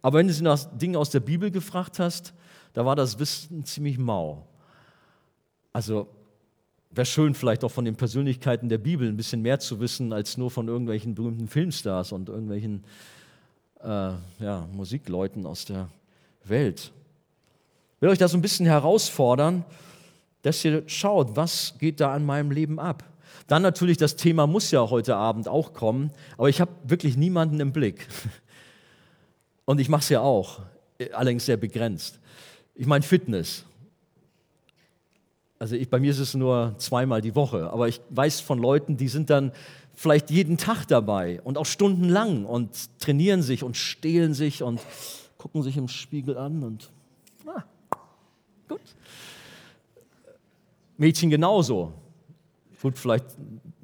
Aber 0.00 0.18
wenn 0.18 0.28
du 0.28 0.32
sie 0.32 0.44
nach 0.44 0.66
Dingen 0.78 0.94
aus 0.94 1.10
der 1.10 1.18
Bibel 1.18 1.50
gefragt 1.50 1.98
hast, 1.98 2.32
da 2.74 2.86
war 2.86 2.94
das 2.94 3.18
Wissen 3.18 3.64
ziemlich 3.64 3.98
mau. 3.98 4.46
Also 5.72 6.06
wäre 6.92 7.06
schön, 7.06 7.34
vielleicht 7.34 7.64
auch 7.64 7.72
von 7.72 7.84
den 7.84 7.96
Persönlichkeiten 7.96 8.68
der 8.68 8.78
Bibel 8.78 9.08
ein 9.08 9.16
bisschen 9.16 9.42
mehr 9.42 9.58
zu 9.58 9.80
wissen, 9.80 10.12
als 10.12 10.36
nur 10.36 10.52
von 10.52 10.68
irgendwelchen 10.68 11.16
berühmten 11.16 11.48
Filmstars 11.48 12.12
und 12.12 12.28
irgendwelchen 12.28 12.84
äh, 13.82 14.12
ja, 14.38 14.68
Musikleuten 14.72 15.44
aus 15.44 15.64
der 15.64 15.88
Welt. 16.44 16.92
Ich 17.96 18.02
will 18.02 18.10
euch 18.10 18.18
da 18.18 18.28
so 18.28 18.38
ein 18.38 18.42
bisschen 18.42 18.66
herausfordern, 18.66 19.64
dass 20.42 20.64
ihr 20.64 20.82
schaut, 20.86 21.36
was 21.36 21.74
geht 21.78 22.00
da 22.00 22.12
an 22.12 22.24
meinem 22.24 22.50
Leben 22.50 22.78
ab. 22.78 23.04
Dann 23.46 23.62
natürlich, 23.62 23.96
das 23.96 24.16
Thema 24.16 24.46
muss 24.46 24.70
ja 24.70 24.88
heute 24.90 25.16
Abend 25.16 25.48
auch 25.48 25.72
kommen, 25.72 26.10
aber 26.36 26.48
ich 26.48 26.60
habe 26.60 26.70
wirklich 26.84 27.16
niemanden 27.16 27.60
im 27.60 27.72
Blick. 27.72 28.06
Und 29.64 29.80
ich 29.80 29.88
mache 29.88 30.02
es 30.02 30.08
ja 30.08 30.20
auch, 30.20 30.60
allerdings 31.12 31.46
sehr 31.46 31.56
begrenzt. 31.56 32.18
Ich 32.74 32.86
meine 32.86 33.02
Fitness. 33.02 33.64
Also 35.58 35.74
ich, 35.74 35.90
bei 35.90 35.98
mir 35.98 36.10
ist 36.10 36.20
es 36.20 36.34
nur 36.34 36.74
zweimal 36.78 37.20
die 37.20 37.34
Woche, 37.34 37.70
aber 37.70 37.88
ich 37.88 38.00
weiß 38.10 38.40
von 38.40 38.58
Leuten, 38.58 38.96
die 38.96 39.08
sind 39.08 39.28
dann 39.30 39.52
vielleicht 39.94 40.30
jeden 40.30 40.56
Tag 40.56 40.86
dabei 40.86 41.40
und 41.42 41.58
auch 41.58 41.66
stundenlang 41.66 42.44
und 42.44 43.00
trainieren 43.00 43.42
sich 43.42 43.64
und 43.64 43.76
stehlen 43.76 44.34
sich 44.34 44.62
und 44.62 44.80
gucken 45.36 45.62
sich 45.62 45.76
im 45.76 45.88
Spiegel 45.88 46.38
an 46.38 46.62
und 46.62 46.90
Gut. 48.68 48.80
Mädchen 50.98 51.30
genauso. 51.30 51.94
Gut, 52.82 52.98
vielleicht 52.98 53.24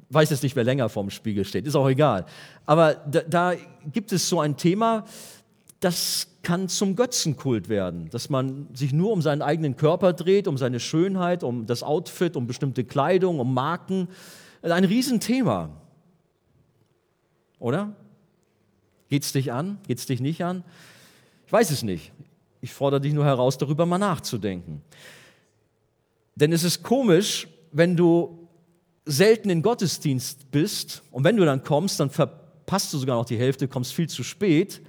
weiß 0.09 0.31
es 0.31 0.43
nicht, 0.43 0.55
wer 0.55 0.63
länger 0.63 0.89
vorm 0.89 1.09
Spiegel 1.09 1.45
steht, 1.45 1.65
ist 1.65 1.75
auch 1.75 1.89
egal. 1.89 2.25
Aber 2.65 2.93
da, 2.93 3.21
da 3.21 3.53
gibt 3.91 4.11
es 4.11 4.29
so 4.29 4.39
ein 4.39 4.55
Thema, 4.55 5.05
das 5.79 6.27
kann 6.43 6.69
zum 6.69 6.95
Götzenkult 6.95 7.69
werden, 7.69 8.09
dass 8.11 8.29
man 8.29 8.67
sich 8.73 8.93
nur 8.93 9.11
um 9.11 9.21
seinen 9.21 9.41
eigenen 9.41 9.75
Körper 9.75 10.13
dreht, 10.13 10.47
um 10.47 10.57
seine 10.57 10.79
Schönheit, 10.79 11.43
um 11.43 11.65
das 11.65 11.83
Outfit, 11.83 12.35
um 12.35 12.47
bestimmte 12.47 12.83
Kleidung, 12.83 13.39
um 13.39 13.53
Marken. 13.53 14.07
Ein 14.61 14.85
Riesenthema. 14.85 15.69
Oder? 17.59 17.95
Geht 19.09 19.23
es 19.23 19.31
dich 19.31 19.51
an? 19.51 19.79
Geht 19.87 19.97
es 19.97 20.05
dich 20.05 20.21
nicht 20.21 20.43
an? 20.43 20.63
Ich 21.45 21.53
weiß 21.53 21.71
es 21.71 21.83
nicht. 21.83 22.11
Ich 22.61 22.73
fordere 22.73 23.01
dich 23.01 23.13
nur 23.13 23.25
heraus, 23.25 23.57
darüber 23.57 23.85
mal 23.85 23.97
nachzudenken. 23.97 24.81
Denn 26.35 26.51
es 26.51 26.63
ist 26.63 26.83
komisch, 26.83 27.47
wenn 27.71 27.95
du 27.95 28.47
selten 29.05 29.49
in 29.49 29.61
Gottesdienst 29.61 30.51
bist 30.51 31.03
und 31.11 31.23
wenn 31.23 31.37
du 31.37 31.45
dann 31.45 31.63
kommst, 31.63 31.99
dann 31.99 32.09
verpasst 32.09 32.93
du 32.93 32.97
sogar 32.97 33.17
noch 33.17 33.25
die 33.25 33.37
Hälfte, 33.37 33.67
kommst 33.67 33.93
viel 33.93 34.09
zu 34.09 34.23
spät. 34.23 34.81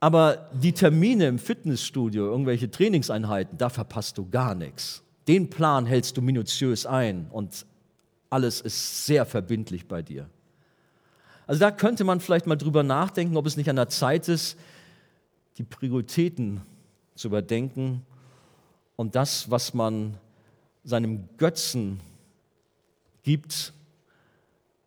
Aber 0.00 0.50
die 0.52 0.72
Termine 0.72 1.26
im 1.26 1.38
Fitnessstudio, 1.38 2.26
irgendwelche 2.26 2.70
Trainingseinheiten, 2.70 3.58
da 3.58 3.68
verpasst 3.68 4.18
du 4.18 4.28
gar 4.28 4.54
nichts. 4.54 5.02
Den 5.26 5.50
Plan 5.50 5.86
hältst 5.86 6.16
du 6.16 6.22
minutiös 6.22 6.86
ein 6.86 7.28
und 7.30 7.66
alles 8.30 8.60
ist 8.60 9.06
sehr 9.06 9.24
verbindlich 9.26 9.88
bei 9.88 10.02
dir. 10.02 10.28
Also 11.46 11.60
da 11.60 11.70
könnte 11.70 12.04
man 12.04 12.20
vielleicht 12.20 12.46
mal 12.46 12.56
drüber 12.56 12.82
nachdenken, 12.82 13.36
ob 13.36 13.46
es 13.46 13.56
nicht 13.56 13.70
an 13.70 13.76
der 13.76 13.88
Zeit 13.88 14.28
ist, 14.28 14.58
die 15.56 15.64
Prioritäten 15.64 16.60
zu 17.14 17.28
überdenken 17.28 18.02
und 18.98 19.14
das, 19.14 19.48
was 19.48 19.74
man 19.74 20.18
seinem 20.82 21.28
Götzen 21.36 22.00
gibt, 23.22 23.72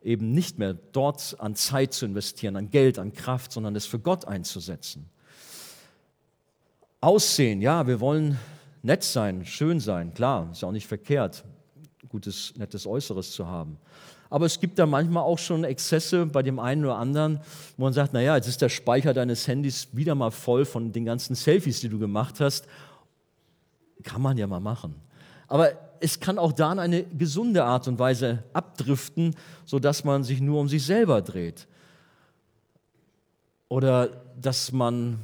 eben 0.01 0.33
nicht 0.33 0.59
mehr 0.59 0.73
dort 0.73 1.37
an 1.39 1.55
Zeit 1.55 1.93
zu 1.93 2.05
investieren, 2.05 2.57
an 2.57 2.69
Geld, 2.69 2.99
an 2.99 3.13
Kraft, 3.13 3.53
sondern 3.53 3.73
es 3.73 3.85
für 3.85 3.99
Gott 3.99 4.25
einzusetzen. 4.25 5.09
Aussehen, 6.99 7.61
ja, 7.61 7.87
wir 7.87 8.01
wollen 8.01 8.37
nett 8.83 9.05
sein, 9.05 9.45
schön 9.45 9.79
sein, 9.79 10.13
klar, 10.13 10.49
ist 10.51 10.61
ja 10.61 10.67
auch 10.67 10.73
nicht 10.73 10.87
verkehrt, 10.87 11.45
gutes, 12.09 12.53
nettes 12.57 12.85
Äußeres 12.85 13.31
zu 13.31 13.47
haben. 13.47 13.77
Aber 14.29 14.45
es 14.45 14.59
gibt 14.59 14.77
da 14.77 14.85
manchmal 14.85 15.23
auch 15.23 15.39
schon 15.39 15.63
Exzesse 15.63 16.25
bei 16.25 16.43
dem 16.43 16.59
einen 16.59 16.83
oder 16.83 16.97
anderen, 16.97 17.39
wo 17.77 17.85
man 17.85 17.93
sagt, 17.93 18.11
naja, 18.11 18.35
jetzt 18.35 18.47
ist 18.49 18.61
der 18.61 18.69
Speicher 18.69 19.13
deines 19.13 19.47
Handys 19.47 19.87
wieder 19.93 20.15
mal 20.15 20.31
voll 20.31 20.65
von 20.65 20.91
den 20.91 21.05
ganzen 21.05 21.33
Selfies, 21.33 21.79
die 21.79 21.89
du 21.89 21.97
gemacht 21.97 22.41
hast. 22.41 22.67
Kann 24.03 24.21
man 24.21 24.37
ja 24.37 24.47
mal 24.47 24.59
machen. 24.59 24.95
Aber 25.47 25.71
es 25.99 26.19
kann 26.19 26.39
auch 26.39 26.53
da 26.53 26.71
in 26.71 26.79
eine 26.79 27.03
gesunde 27.03 27.63
Art 27.63 27.87
und 27.87 27.99
Weise 27.99 28.43
abdriften, 28.53 29.35
sodass 29.65 30.03
man 30.03 30.23
sich 30.23 30.41
nur 30.41 30.59
um 30.59 30.67
sich 30.67 30.85
selber 30.85 31.21
dreht. 31.21 31.67
Oder 33.69 34.23
dass 34.39 34.71
man 34.71 35.19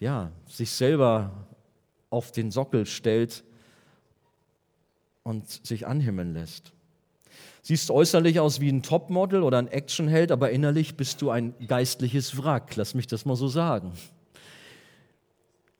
ja, 0.00 0.30
sich 0.46 0.70
selber 0.70 1.30
auf 2.10 2.32
den 2.32 2.50
Sockel 2.50 2.86
stellt 2.86 3.44
und 5.22 5.48
sich 5.48 5.86
anhimmeln 5.86 6.34
lässt. 6.34 6.72
Siehst 7.62 7.90
äußerlich 7.90 8.40
aus 8.40 8.60
wie 8.60 8.68
ein 8.68 8.82
Topmodel 8.82 9.42
oder 9.42 9.58
ein 9.58 9.68
Actionheld, 9.68 10.30
aber 10.30 10.50
innerlich 10.50 10.96
bist 10.96 11.22
du 11.22 11.30
ein 11.30 11.54
geistliches 11.66 12.36
Wrack. 12.36 12.76
Lass 12.76 12.94
mich 12.94 13.06
das 13.06 13.24
mal 13.24 13.36
so 13.36 13.48
sagen. 13.48 13.92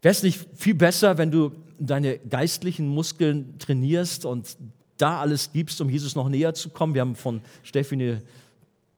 Wäre 0.05 0.12
es 0.12 0.23
nicht 0.23 0.47
viel 0.55 0.75
besser, 0.75 1.17
wenn 1.17 1.31
du 1.31 1.53
deine 1.79 2.19
geistlichen 2.19 2.88
Muskeln 2.88 3.59
trainierst 3.59 4.27
und 4.27 4.59
da 4.99 5.19
alles 5.19 5.51
gibst, 5.55 5.81
um 5.81 5.88
Jesus 5.88 6.14
noch 6.14 6.29
näher 6.29 6.53
zu 6.53 6.69
kommen? 6.69 6.93
Wir 6.93 7.01
haben 7.01 7.17
von 7.17 7.40
Steffi 7.62 7.95
eine 7.95 8.23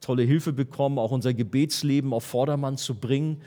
tolle 0.01 0.25
Hilfe 0.25 0.53
bekommen, 0.53 0.99
auch 0.99 1.13
unser 1.13 1.33
Gebetsleben 1.33 2.13
auf 2.13 2.25
Vordermann 2.25 2.77
zu 2.77 2.97
bringen, 2.97 3.41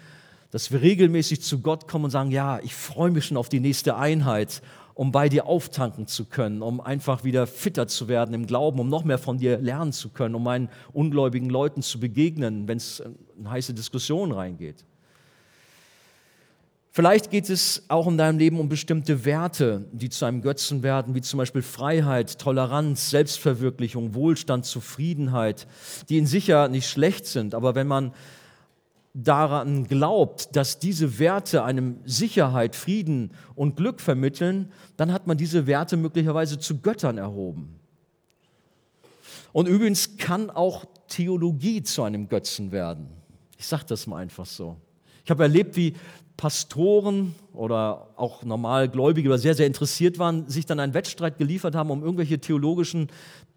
dass 0.52 0.72
wir 0.72 0.82
regelmäßig 0.82 1.42
zu 1.42 1.60
Gott 1.60 1.86
kommen 1.86 2.06
und 2.06 2.12
sagen, 2.12 2.32
ja, 2.32 2.60
ich 2.60 2.74
freue 2.74 3.12
mich 3.12 3.26
schon 3.26 3.36
auf 3.36 3.50
die 3.50 3.60
nächste 3.60 3.98
Einheit 3.98 4.62
um 4.94 5.14
bei 5.14 5.28
dir 5.30 5.46
auftanken 5.46 6.08
zu 6.08 6.26
können, 6.26 6.62
um 6.62 6.82
einfach 6.82 7.24
wieder 7.24 7.48
fitter 7.48 7.88
zu 7.88 8.10
werden 8.10 8.34
im 8.34 8.48
Glauben, 8.48 8.80
um 8.80 8.90
noch 8.90 9.06
mehr 9.06 9.18
von 9.18 9.38
dir 9.38 9.58
lernen 9.58 9.94
zu 9.94 10.10
können, 10.10 10.36
um 10.36 10.44
meinen 10.44 10.68
ungläubigen 10.92 11.50
Leuten 11.50 11.82
zu 11.82 12.02
begegnen, 12.02 12.68
wenn 12.68 12.78
es 12.78 13.02
in 13.38 13.50
heiße 13.50 13.74
Diskussionen 13.74 14.34
reingeht. 14.34 14.86
Vielleicht 16.92 17.30
geht 17.30 17.50
es 17.50 17.84
auch 17.88 18.08
in 18.08 18.18
deinem 18.18 18.40
Leben 18.40 18.60
um 18.60 18.68
bestimmte 18.68 19.24
Werte, 19.24 19.86
die 19.92 20.10
zu 20.10 20.26
einem 20.26 20.42
Götzen 20.42 20.82
werden, 20.82 21.14
wie 21.14 21.22
zum 21.22 21.38
Beispiel 21.38 21.62
Freiheit, 21.62 22.40
Toleranz, 22.40 23.12
Selbstverwirklichung, 23.12 24.16
Wohlstand, 24.16 24.66
Zufriedenheit, 24.66 25.68
die 26.10 26.18
in 26.18 26.26
sich 26.26 26.48
ja 26.48 26.68
nicht 26.68 26.90
schlecht 26.90 27.28
sind, 27.28 27.54
aber 27.54 27.76
wenn 27.76 27.88
man 27.88 28.12
daran 29.14 29.86
glaubt, 29.88 30.56
dass 30.56 30.80
diese 30.80 31.20
Werte 31.20 31.64
einem 31.64 32.00
Sicherheit, 32.06 32.76
Frieden 32.76 33.32
und 33.56 33.76
Glück 33.76 34.02
vermitteln, 34.02 34.72
dann 34.98 35.12
hat 35.12 35.28
man 35.28 35.38
diese 35.38 35.68
Werte 35.68 35.98
möglicherweise 35.98 36.60
zu 36.60 36.80
Göttern 36.80 37.18
erhoben. 37.18 37.80
Und 39.52 39.68
übrigens 39.68 40.18
kann 40.18 40.50
auch 40.50 40.86
Theologie 41.08 41.82
zu 41.84 42.04
einem 42.04 42.30
Götzen 42.30 42.72
werden. 42.72 43.08
Ich 43.58 43.68
sage 43.68 43.86
das 43.88 44.08
mal 44.08 44.18
einfach 44.18 44.46
so. 44.46 44.78
Ich 45.26 45.32
habe 45.32 45.44
erlebt, 45.44 45.76
wie 45.76 45.96
Pastoren 46.40 47.36
oder 47.52 48.08
auch 48.16 48.44
Normalgläubige 48.46 49.28
oder 49.28 49.38
sehr, 49.38 49.56
sehr 49.56 49.68
interessiert 49.68 50.20
waren, 50.20 50.48
sich 50.48 50.66
dann 50.66 50.80
einen 50.80 50.94
Wettstreit 50.94 51.38
geliefert 51.38 51.76
haben 51.76 51.92
um 51.92 52.02
irgendwelche 52.02 52.40
theologischen 52.40 53.10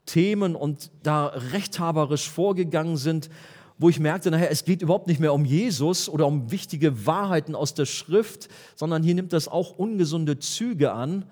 Themen 0.05 0.57
und 0.57 0.91
da 1.05 1.27
rechthaberisch 1.27 2.29
vorgegangen 2.29 2.97
sind, 2.97 3.31
wo 3.79 3.89
ich 3.89 4.01
merkte, 4.01 4.33
nachher, 4.33 4.51
es 4.51 4.65
geht 4.65 4.83
überhaupt 4.83 5.07
nicht 5.07 5.21
mehr 5.21 5.33
um 5.33 5.45
Jesus 5.45 6.09
oder 6.09 6.27
um 6.27 6.51
wichtige 6.51 7.07
Wahrheiten 7.07 7.55
aus 7.55 7.75
der 7.75 7.87
Schrift, 7.87 8.49
sondern 8.75 9.05
hier 9.05 9.15
nimmt 9.15 9.33
das 9.33 9.47
auch 9.47 9.79
ungesunde 9.79 10.41
Züge 10.41 10.91
an, 10.91 11.25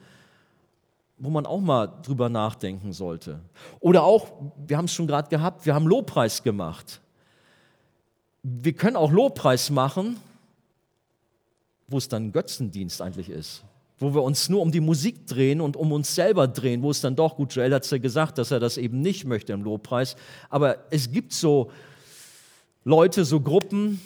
wo 1.18 1.30
man 1.30 1.46
auch 1.46 1.60
mal 1.60 1.88
drüber 2.04 2.28
nachdenken 2.28 2.92
sollte. 2.92 3.40
Oder 3.80 4.04
auch, 4.04 4.28
wir 4.68 4.76
haben 4.76 4.84
es 4.84 4.92
schon 4.92 5.08
gerade 5.08 5.28
gehabt, 5.28 5.66
wir 5.66 5.74
haben 5.74 5.88
Lobpreis 5.88 6.44
gemacht. 6.44 7.00
Wir 8.44 8.72
können 8.72 8.94
auch 8.94 9.10
Lobpreis 9.10 9.70
machen, 9.70 10.16
wo 11.90 11.98
es 11.98 12.08
dann 12.08 12.32
Götzendienst 12.32 13.02
eigentlich 13.02 13.28
ist. 13.28 13.64
Wo 13.98 14.14
wir 14.14 14.22
uns 14.22 14.48
nur 14.48 14.62
um 14.62 14.72
die 14.72 14.80
Musik 14.80 15.26
drehen 15.26 15.60
und 15.60 15.76
um 15.76 15.92
uns 15.92 16.14
selber 16.14 16.48
drehen, 16.48 16.82
wo 16.82 16.90
es 16.90 17.02
dann 17.02 17.16
doch, 17.16 17.36
gut, 17.36 17.54
Joel 17.54 17.74
hat 17.74 17.84
es 17.84 17.90
ja 17.90 17.98
gesagt, 17.98 18.38
dass 18.38 18.50
er 18.50 18.60
das 18.60 18.78
eben 18.78 19.02
nicht 19.02 19.26
möchte 19.26 19.52
im 19.52 19.62
Lobpreis. 19.62 20.16
Aber 20.48 20.78
es 20.90 21.10
gibt 21.10 21.34
so 21.34 21.70
Leute, 22.84 23.26
so 23.26 23.40
Gruppen, 23.40 24.00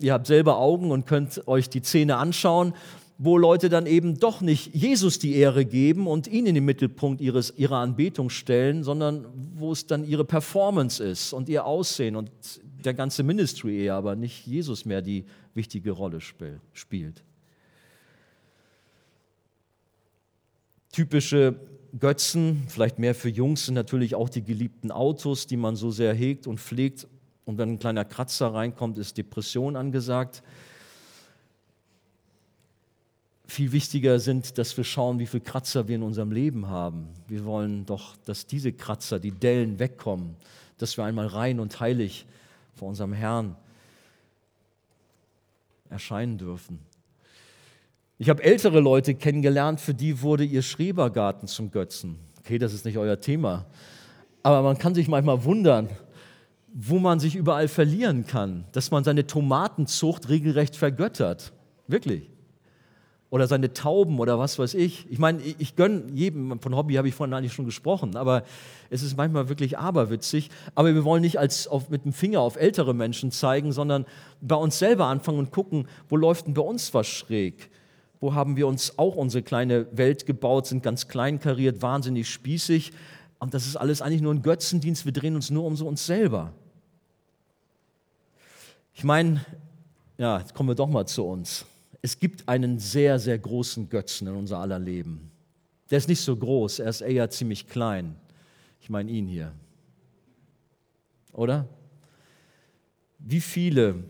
ihr 0.00 0.12
habt 0.12 0.26
selber 0.26 0.58
Augen 0.58 0.90
und 0.90 1.06
könnt 1.06 1.46
euch 1.46 1.68
die 1.68 1.82
Szene 1.82 2.16
anschauen, 2.16 2.74
wo 3.18 3.36
Leute 3.36 3.68
dann 3.68 3.86
eben 3.86 4.18
doch 4.18 4.40
nicht 4.40 4.74
Jesus 4.74 5.18
die 5.18 5.34
Ehre 5.34 5.64
geben 5.64 6.06
und 6.06 6.28
ihn 6.28 6.46
in 6.46 6.54
den 6.54 6.64
Mittelpunkt 6.64 7.20
ihres, 7.20 7.52
ihrer 7.56 7.78
Anbetung 7.78 8.30
stellen, 8.30 8.84
sondern 8.84 9.26
wo 9.56 9.72
es 9.72 9.86
dann 9.86 10.04
ihre 10.04 10.24
Performance 10.24 11.02
ist 11.02 11.32
und 11.32 11.48
ihr 11.48 11.64
Aussehen 11.64 12.16
und 12.16 12.30
der 12.84 12.94
ganze 12.94 13.24
Ministry 13.24 13.84
eher, 13.84 13.94
aber 13.94 14.14
nicht 14.14 14.46
Jesus 14.46 14.84
mehr 14.84 15.02
die 15.02 15.24
wichtige 15.58 15.90
Rolle 15.90 16.20
spielt. 16.22 17.22
Typische 20.90 21.60
Götzen, 21.98 22.64
vielleicht 22.68 22.98
mehr 22.98 23.14
für 23.14 23.28
Jungs, 23.28 23.66
sind 23.66 23.74
natürlich 23.74 24.14
auch 24.14 24.30
die 24.30 24.42
geliebten 24.42 24.90
Autos, 24.90 25.46
die 25.46 25.58
man 25.58 25.76
so 25.76 25.90
sehr 25.90 26.14
hegt 26.14 26.46
und 26.46 26.58
pflegt. 26.58 27.06
Und 27.44 27.58
wenn 27.58 27.72
ein 27.72 27.78
kleiner 27.78 28.06
Kratzer 28.06 28.54
reinkommt, 28.54 28.96
ist 28.96 29.18
Depression 29.18 29.76
angesagt. 29.76 30.42
Viel 33.46 33.72
wichtiger 33.72 34.20
sind, 34.20 34.58
dass 34.58 34.76
wir 34.76 34.84
schauen, 34.84 35.18
wie 35.18 35.26
viele 35.26 35.42
Kratzer 35.42 35.88
wir 35.88 35.96
in 35.96 36.02
unserem 36.02 36.30
Leben 36.30 36.68
haben. 36.68 37.08
Wir 37.26 37.44
wollen 37.44 37.86
doch, 37.86 38.16
dass 38.24 38.46
diese 38.46 38.72
Kratzer, 38.72 39.18
die 39.18 39.32
Dellen 39.32 39.78
wegkommen, 39.78 40.36
dass 40.76 40.96
wir 40.96 41.04
einmal 41.04 41.26
rein 41.26 41.58
und 41.58 41.80
heilig 41.80 42.26
vor 42.74 42.88
unserem 42.88 43.12
Herrn 43.12 43.56
erscheinen 45.90 46.38
dürfen. 46.38 46.80
Ich 48.18 48.28
habe 48.28 48.42
ältere 48.42 48.80
Leute 48.80 49.14
kennengelernt, 49.14 49.80
für 49.80 49.94
die 49.94 50.22
wurde 50.22 50.44
ihr 50.44 50.62
Schrebergarten 50.62 51.46
zum 51.46 51.70
Götzen. 51.70 52.18
Okay, 52.40 52.58
das 52.58 52.72
ist 52.72 52.84
nicht 52.84 52.98
euer 52.98 53.20
Thema. 53.20 53.66
Aber 54.42 54.62
man 54.62 54.78
kann 54.78 54.94
sich 54.94 55.08
manchmal 55.08 55.44
wundern, 55.44 55.88
wo 56.72 56.98
man 56.98 57.20
sich 57.20 57.36
überall 57.36 57.68
verlieren 57.68 58.26
kann, 58.26 58.64
dass 58.72 58.90
man 58.90 59.04
seine 59.04 59.26
Tomatenzucht 59.26 60.28
regelrecht 60.28 60.76
vergöttert. 60.76 61.52
Wirklich 61.86 62.28
oder 63.30 63.46
seine 63.46 63.72
Tauben 63.74 64.18
oder 64.20 64.38
was 64.38 64.58
weiß 64.58 64.74
ich. 64.74 65.10
Ich 65.10 65.18
meine, 65.18 65.42
ich, 65.42 65.56
ich 65.58 65.76
gönne 65.76 66.04
jedem, 66.14 66.58
von 66.60 66.74
Hobby 66.74 66.94
habe 66.94 67.08
ich 67.08 67.14
vorhin 67.14 67.34
eigentlich 67.34 67.52
schon 67.52 67.66
gesprochen, 67.66 68.16
aber 68.16 68.42
es 68.88 69.02
ist 69.02 69.16
manchmal 69.16 69.50
wirklich 69.50 69.76
aberwitzig. 69.76 70.50
Aber 70.74 70.94
wir 70.94 71.04
wollen 71.04 71.20
nicht 71.20 71.38
als 71.38 71.68
auf, 71.68 71.90
mit 71.90 72.04
dem 72.04 72.12
Finger 72.12 72.40
auf 72.40 72.56
ältere 72.56 72.94
Menschen 72.94 73.30
zeigen, 73.30 73.72
sondern 73.72 74.06
bei 74.40 74.56
uns 74.56 74.78
selber 74.78 75.06
anfangen 75.06 75.38
und 75.38 75.50
gucken, 75.50 75.88
wo 76.08 76.16
läuft 76.16 76.46
denn 76.46 76.54
bei 76.54 76.62
uns 76.62 76.94
was 76.94 77.06
schräg? 77.06 77.70
Wo 78.20 78.34
haben 78.34 78.56
wir 78.56 78.66
uns 78.66 78.98
auch 78.98 79.14
unsere 79.14 79.42
kleine 79.42 79.86
Welt 79.96 80.24
gebaut, 80.24 80.66
sind 80.66 80.82
ganz 80.82 81.06
klein 81.06 81.38
kariert, 81.38 81.82
wahnsinnig 81.82 82.28
spießig. 82.30 82.92
Und 83.38 83.52
das 83.52 83.66
ist 83.66 83.76
alles 83.76 84.00
eigentlich 84.00 84.22
nur 84.22 84.32
ein 84.32 84.42
Götzendienst, 84.42 85.04
wir 85.04 85.12
drehen 85.12 85.34
uns 85.34 85.50
nur 85.50 85.64
um 85.64 85.76
so 85.76 85.86
uns 85.86 86.06
selber. 86.06 86.52
Ich 88.94 89.04
meine, 89.04 89.44
ja, 90.16 90.38
jetzt 90.38 90.54
kommen 90.54 90.70
wir 90.70 90.74
doch 90.74 90.88
mal 90.88 91.06
zu 91.06 91.24
uns 91.24 91.66
es 92.02 92.18
gibt 92.18 92.48
einen 92.48 92.78
sehr, 92.78 93.18
sehr 93.18 93.38
großen 93.38 93.88
Götzen 93.88 94.28
in 94.28 94.34
unser 94.34 94.58
aller 94.58 94.78
Leben. 94.78 95.30
Der 95.90 95.98
ist 95.98 96.08
nicht 96.08 96.20
so 96.20 96.36
groß, 96.36 96.80
er 96.80 96.90
ist 96.90 97.00
eher 97.00 97.28
ziemlich 97.30 97.66
klein. 97.66 98.14
Ich 98.80 98.90
meine 98.90 99.10
ihn 99.10 99.26
hier. 99.26 99.52
Oder? 101.32 101.66
Wie 103.18 103.40
viele 103.40 104.04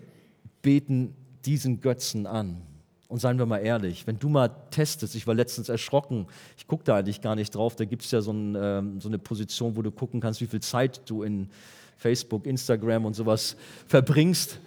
beten 0.61 1.15
diesen 1.45 1.81
Götzen 1.81 2.27
an? 2.27 2.63
Und 3.09 3.21
seien 3.21 3.39
wir 3.39 3.47
mal 3.47 3.59
ehrlich, 3.59 4.07
wenn 4.07 4.19
du 4.19 4.29
mal 4.29 4.49
testest, 4.71 5.15
ich 5.15 5.27
war 5.27 5.35
letztens 5.35 5.71
erschrocken, 5.71 6.27
ich 6.59 6.67
gucke 6.67 6.85
da 6.85 6.97
eigentlich 6.97 7.23
gar 7.23 7.37
nicht 7.37 7.55
drauf, 7.55 7.75
da 7.75 7.87
gibt 7.87 8.05
es 8.05 8.11
ja 8.11 8.21
so, 8.21 8.33
ein, 8.33 8.55
ähm, 8.55 9.01
so, 9.01 9.09
eine 9.09 9.19
Position, 9.19 9.77
wo 9.77 9.83
du 9.83 9.91
gucken 9.91 10.21
kannst, 10.21 10.43
wie 10.43 10.47
viel 10.47 10.61
Zeit 10.61 11.09
du 11.09 11.23
in 11.23 11.49
Facebook, 11.97 12.45
Instagram 12.45 13.07
und 13.07 13.15
sowas 13.15 13.57
verbringst. 13.87 14.59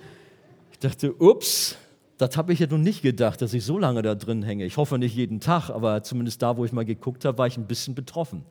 Ich 0.71 0.79
dachte, 0.79 1.13
ups, 1.21 1.77
das 2.21 2.37
habe 2.37 2.53
ich 2.53 2.59
ja 2.59 2.67
nun 2.67 2.83
nicht 2.83 3.01
gedacht, 3.01 3.41
dass 3.41 3.51
ich 3.51 3.65
so 3.65 3.79
lange 3.79 4.03
da 4.03 4.13
drin 4.13 4.43
hänge. 4.43 4.63
Ich 4.65 4.77
hoffe 4.77 4.99
nicht 4.99 5.15
jeden 5.15 5.39
Tag, 5.39 5.71
aber 5.71 6.03
zumindest 6.03 6.43
da, 6.43 6.55
wo 6.55 6.63
ich 6.65 6.71
mal 6.71 6.85
geguckt 6.85 7.25
habe, 7.25 7.39
war 7.39 7.47
ich 7.47 7.57
ein 7.57 7.65
bisschen 7.65 7.95
betroffen. 7.95 8.45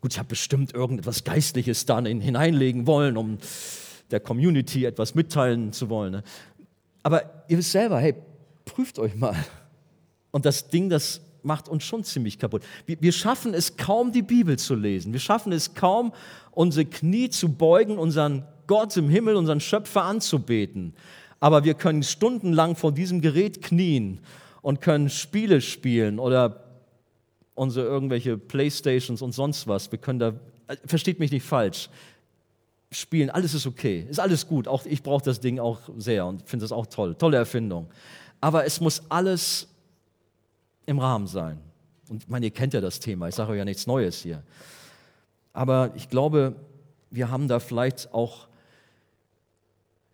Gut, 0.00 0.12
ich 0.12 0.18
habe 0.18 0.30
bestimmt 0.30 0.74
irgendetwas 0.74 1.22
Geistliches 1.22 1.86
da 1.86 2.02
hineinlegen 2.02 2.88
wollen, 2.88 3.16
um 3.16 3.38
der 4.10 4.18
Community 4.18 4.84
etwas 4.84 5.14
mitteilen 5.14 5.72
zu 5.72 5.90
wollen. 5.90 6.10
Ne? 6.10 6.22
Aber 7.04 7.44
ihr 7.46 7.56
wisst 7.56 7.70
selber, 7.70 8.00
hey, 8.00 8.16
prüft 8.64 8.98
euch 8.98 9.14
mal. 9.14 9.36
Und 10.32 10.44
das 10.44 10.68
Ding, 10.68 10.90
das 10.90 11.20
macht 11.44 11.68
uns 11.68 11.84
schon 11.84 12.02
ziemlich 12.02 12.40
kaputt. 12.40 12.64
Wir, 12.86 13.12
schaffen 13.12 13.54
es 13.54 13.76
kaum, 13.76 14.10
die 14.10 14.22
Bibel 14.22 14.58
zu 14.58 14.74
lesen. 14.74 15.12
Wir 15.12 15.20
schaffen 15.20 15.52
es 15.52 15.74
kaum, 15.74 16.12
unsere 16.50 16.86
Knie 16.86 17.30
zu 17.30 17.48
beugen, 17.48 17.96
unseren 17.96 18.44
Gott 18.66 18.96
im 18.96 19.08
Himmel, 19.08 19.36
unseren 19.36 19.60
Schöpfer 19.60 20.02
anzubeten 20.02 20.94
aber 21.42 21.64
wir 21.64 21.74
können 21.74 22.04
stundenlang 22.04 22.76
vor 22.76 22.92
diesem 22.92 23.20
Gerät 23.20 23.62
knien 23.62 24.20
und 24.60 24.80
können 24.80 25.10
Spiele 25.10 25.60
spielen 25.60 26.20
oder 26.20 26.62
unsere 27.56 27.84
irgendwelche 27.84 28.38
Playstations 28.38 29.22
und 29.22 29.32
sonst 29.32 29.66
was. 29.66 29.90
Wir 29.90 29.98
können 29.98 30.20
da, 30.20 30.34
versteht 30.86 31.18
mich 31.18 31.32
nicht 31.32 31.44
falsch, 31.44 31.90
spielen, 32.92 33.28
alles 33.28 33.54
ist 33.54 33.66
okay, 33.66 34.06
ist 34.08 34.20
alles 34.20 34.46
gut. 34.46 34.68
Auch 34.68 34.86
ich 34.86 35.02
brauche 35.02 35.24
das 35.24 35.40
Ding 35.40 35.58
auch 35.58 35.80
sehr 35.96 36.26
und 36.26 36.48
finde 36.48 36.62
das 36.62 36.70
auch 36.70 36.86
toll, 36.86 37.16
tolle 37.16 37.38
Erfindung. 37.38 37.90
Aber 38.40 38.64
es 38.64 38.80
muss 38.80 39.02
alles 39.08 39.66
im 40.86 41.00
Rahmen 41.00 41.26
sein. 41.26 41.58
Und 42.08 42.22
ich 42.22 42.28
meine, 42.28 42.46
ihr 42.46 42.52
kennt 42.52 42.72
ja 42.72 42.80
das 42.80 43.00
Thema, 43.00 43.26
ich 43.26 43.34
sage 43.34 43.50
euch 43.50 43.58
ja 43.58 43.64
nichts 43.64 43.88
Neues 43.88 44.22
hier. 44.22 44.44
Aber 45.52 45.90
ich 45.96 46.08
glaube, 46.08 46.54
wir 47.10 47.32
haben 47.32 47.48
da 47.48 47.58
vielleicht 47.58 48.14
auch 48.14 48.46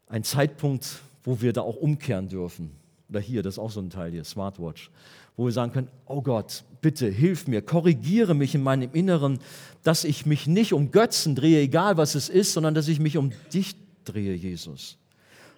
einen 0.09 0.25
Zeitpunkt 0.25 1.03
wo 1.29 1.43
wir 1.43 1.53
da 1.53 1.61
auch 1.61 1.77
umkehren 1.77 2.31
dürfen. 2.31 2.71
Oder 3.11 3.21
hier, 3.21 3.43
das 3.43 3.55
ist 3.55 3.59
auch 3.59 3.71
so 3.71 3.81
ein 3.81 3.91
Teil 3.91 4.11
hier, 4.12 4.25
Smartwatch, 4.25 4.91
wo 5.37 5.45
wir 5.45 5.53
sagen 5.53 5.73
können, 5.73 5.88
oh 6.07 6.23
Gott, 6.23 6.64
bitte 6.81 7.07
hilf 7.07 7.47
mir, 7.47 7.61
korrigiere 7.61 8.33
mich 8.33 8.55
in 8.55 8.62
meinem 8.62 8.88
Inneren, 8.95 9.38
dass 9.83 10.05
ich 10.05 10.25
mich 10.25 10.47
nicht 10.47 10.73
um 10.73 10.91
Götzen 10.91 11.35
drehe, 11.35 11.61
egal 11.61 11.99
was 11.99 12.14
es 12.14 12.31
ist, 12.31 12.55
sondern 12.55 12.75
dass 12.75 12.88
ich 12.88 12.99
mich 12.99 13.19
um 13.19 13.33
dich 13.53 13.77
drehe, 14.07 14.33
Jesus. 14.33 14.97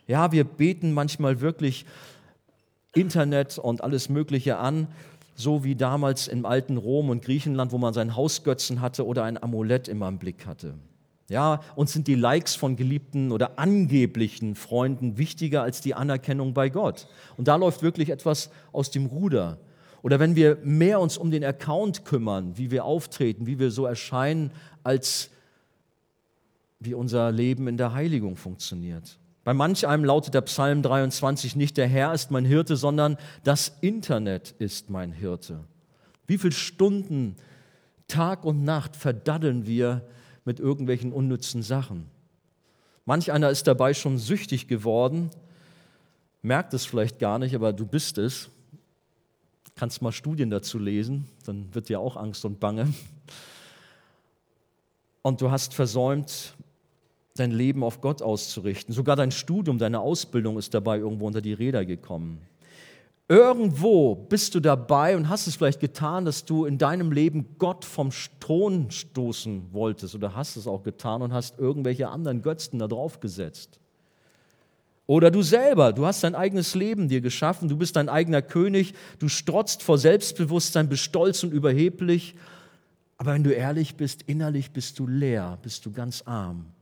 Ja, 0.08 0.32
wir 0.32 0.42
beten 0.42 0.92
manchmal 0.92 1.40
wirklich 1.40 1.86
Internet 2.92 3.56
und 3.56 3.84
alles 3.84 4.08
Mögliche 4.08 4.56
an, 4.56 4.88
so 5.36 5.62
wie 5.62 5.76
damals 5.76 6.26
im 6.26 6.46
alten 6.46 6.78
Rom 6.78 7.10
und 7.10 7.22
Griechenland, 7.22 7.70
wo 7.70 7.78
man 7.78 7.94
seinen 7.94 8.16
Hausgötzen 8.16 8.80
hatte 8.80 9.06
oder 9.06 9.22
ein 9.22 9.40
Amulett 9.40 9.86
immer 9.86 10.08
im 10.08 10.18
Blick 10.18 10.46
hatte. 10.46 10.74
Ja, 11.30 11.60
uns 11.76 11.92
sind 11.92 12.08
die 12.08 12.16
Likes 12.16 12.56
von 12.56 12.74
geliebten 12.74 13.30
oder 13.30 13.56
angeblichen 13.56 14.56
Freunden 14.56 15.16
wichtiger 15.16 15.62
als 15.62 15.80
die 15.80 15.94
Anerkennung 15.94 16.54
bei 16.54 16.70
Gott. 16.70 17.06
Und 17.36 17.46
da 17.46 17.54
läuft 17.54 17.82
wirklich 17.82 18.10
etwas 18.10 18.50
aus 18.72 18.90
dem 18.90 19.06
Ruder. 19.06 19.58
Oder 20.02 20.18
wenn 20.18 20.34
wir 20.34 20.58
mehr 20.64 20.98
uns 20.98 21.16
um 21.16 21.30
den 21.30 21.44
Account 21.44 22.04
kümmern, 22.04 22.58
wie 22.58 22.72
wir 22.72 22.84
auftreten, 22.84 23.46
wie 23.46 23.60
wir 23.60 23.70
so 23.70 23.86
erscheinen, 23.86 24.50
als 24.82 25.30
wie 26.80 26.94
unser 26.94 27.30
Leben 27.30 27.68
in 27.68 27.76
der 27.76 27.94
Heiligung 27.94 28.34
funktioniert. 28.34 29.16
Bei 29.44 29.54
manch 29.54 29.86
einem 29.86 30.04
lautet 30.04 30.34
der 30.34 30.40
Psalm 30.40 30.82
23 30.82 31.54
nicht 31.54 31.76
der 31.76 31.86
Herr 31.86 32.12
ist 32.12 32.32
mein 32.32 32.44
Hirte, 32.44 32.76
sondern 32.76 33.16
das 33.44 33.76
Internet 33.80 34.50
ist 34.58 34.90
mein 34.90 35.12
Hirte. 35.12 35.60
Wie 36.26 36.38
viele 36.38 36.52
Stunden 36.52 37.36
Tag 38.08 38.44
und 38.44 38.64
Nacht 38.64 38.96
verdaddeln 38.96 39.66
wir 39.66 40.02
mit 40.44 40.60
irgendwelchen 40.60 41.12
unnützen 41.12 41.62
Sachen? 41.62 42.06
Manch 43.04 43.32
einer 43.32 43.50
ist 43.50 43.66
dabei 43.66 43.94
schon 43.94 44.18
süchtig 44.18 44.68
geworden, 44.68 45.30
merkt 46.42 46.74
es 46.74 46.84
vielleicht 46.84 47.18
gar 47.18 47.38
nicht, 47.38 47.54
aber 47.54 47.72
du 47.72 47.86
bist 47.86 48.18
es. 48.18 48.50
Kannst 49.74 50.02
mal 50.02 50.12
Studien 50.12 50.50
dazu 50.50 50.78
lesen, 50.78 51.26
dann 51.46 51.74
wird 51.74 51.88
dir 51.88 52.00
auch 52.00 52.16
Angst 52.16 52.44
und 52.44 52.60
Bange. 52.60 52.92
Und 55.22 55.40
du 55.40 55.50
hast 55.50 55.74
versäumt, 55.74 56.54
dein 57.34 57.50
Leben 57.50 57.82
auf 57.82 58.00
Gott 58.00 58.22
auszurichten. 58.22 58.94
Sogar 58.94 59.16
dein 59.16 59.30
Studium, 59.30 59.78
deine 59.78 60.00
Ausbildung 60.00 60.58
ist 60.58 60.74
dabei 60.74 60.98
irgendwo 60.98 61.26
unter 61.26 61.40
die 61.40 61.52
Räder 61.52 61.84
gekommen. 61.84 62.40
Irgendwo 63.30 64.16
bist 64.16 64.56
du 64.56 64.60
dabei 64.60 65.16
und 65.16 65.28
hast 65.28 65.46
es 65.46 65.54
vielleicht 65.54 65.78
getan, 65.78 66.24
dass 66.24 66.44
du 66.44 66.64
in 66.64 66.78
deinem 66.78 67.12
Leben 67.12 67.54
Gott 67.58 67.84
vom 67.84 68.10
Thron 68.40 68.90
stoßen 68.90 69.72
wolltest 69.72 70.16
oder 70.16 70.34
hast 70.34 70.56
es 70.56 70.66
auch 70.66 70.82
getan 70.82 71.22
und 71.22 71.32
hast 71.32 71.56
irgendwelche 71.56 72.08
anderen 72.08 72.42
Götzen 72.42 72.80
da 72.80 72.88
drauf 72.88 73.20
gesetzt. 73.20 73.78
Oder 75.06 75.30
du 75.30 75.42
selber, 75.42 75.92
du 75.92 76.06
hast 76.06 76.24
dein 76.24 76.34
eigenes 76.34 76.74
Leben 76.74 77.06
dir 77.06 77.20
geschaffen, 77.20 77.68
du 77.68 77.76
bist 77.76 77.94
dein 77.94 78.08
eigener 78.08 78.42
König, 78.42 78.94
du 79.20 79.28
strotzt 79.28 79.84
vor 79.84 79.96
Selbstbewusstsein, 79.96 80.88
bist 80.88 81.04
stolz 81.04 81.44
und 81.44 81.52
überheblich, 81.52 82.34
aber 83.16 83.34
wenn 83.34 83.44
du 83.44 83.52
ehrlich 83.52 83.94
bist, 83.94 84.22
innerlich 84.22 84.72
bist 84.72 84.98
du 84.98 85.06
leer, 85.06 85.56
bist 85.62 85.86
du 85.86 85.92
ganz 85.92 86.22
arm. 86.26 86.72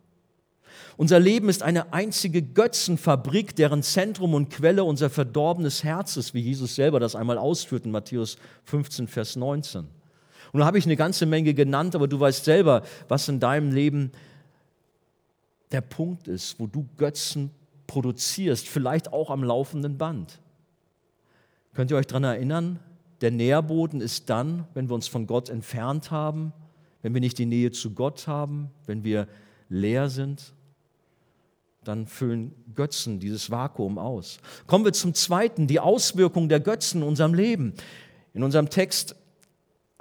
Unser 0.98 1.20
Leben 1.20 1.48
ist 1.48 1.62
eine 1.62 1.92
einzige 1.92 2.42
Götzenfabrik, 2.42 3.54
deren 3.54 3.84
Zentrum 3.84 4.34
und 4.34 4.50
Quelle 4.50 4.82
unser 4.82 5.10
verdorbenes 5.10 5.84
Herz 5.84 6.16
ist, 6.16 6.34
wie 6.34 6.40
Jesus 6.40 6.74
selber 6.74 6.98
das 6.98 7.14
einmal 7.14 7.38
ausführt 7.38 7.84
in 7.84 7.92
Matthäus 7.92 8.36
15, 8.64 9.06
Vers 9.06 9.36
19. 9.36 9.86
Und 10.52 10.60
da 10.60 10.66
habe 10.66 10.78
ich 10.78 10.86
eine 10.86 10.96
ganze 10.96 11.24
Menge 11.26 11.54
genannt, 11.54 11.94
aber 11.94 12.08
du 12.08 12.18
weißt 12.18 12.44
selber, 12.44 12.82
was 13.06 13.28
in 13.28 13.38
deinem 13.38 13.70
Leben 13.70 14.10
der 15.70 15.82
Punkt 15.82 16.26
ist, 16.26 16.58
wo 16.58 16.66
du 16.66 16.88
Götzen 16.96 17.50
produzierst, 17.86 18.66
vielleicht 18.66 19.12
auch 19.12 19.30
am 19.30 19.44
laufenden 19.44 19.98
Band. 19.98 20.40
Könnt 21.74 21.92
ihr 21.92 21.96
euch 21.96 22.06
daran 22.06 22.24
erinnern? 22.24 22.80
Der 23.20 23.30
Nährboden 23.30 24.00
ist 24.00 24.30
dann, 24.30 24.66
wenn 24.74 24.88
wir 24.88 24.94
uns 24.94 25.06
von 25.06 25.28
Gott 25.28 25.48
entfernt 25.48 26.10
haben, 26.10 26.52
wenn 27.02 27.14
wir 27.14 27.20
nicht 27.20 27.38
die 27.38 27.46
Nähe 27.46 27.70
zu 27.70 27.92
Gott 27.92 28.26
haben, 28.26 28.70
wenn 28.86 29.04
wir 29.04 29.28
leer 29.68 30.08
sind 30.08 30.54
dann 31.88 32.06
füllen 32.06 32.54
Götzen 32.74 33.18
dieses 33.18 33.50
Vakuum 33.50 33.98
aus. 33.98 34.38
Kommen 34.66 34.84
wir 34.84 34.92
zum 34.92 35.14
Zweiten, 35.14 35.66
die 35.66 35.80
Auswirkung 35.80 36.48
der 36.48 36.60
Götzen 36.60 37.02
in 37.02 37.08
unserem 37.08 37.34
Leben. 37.34 37.74
In 38.34 38.42
unserem 38.42 38.70
Text 38.70 39.16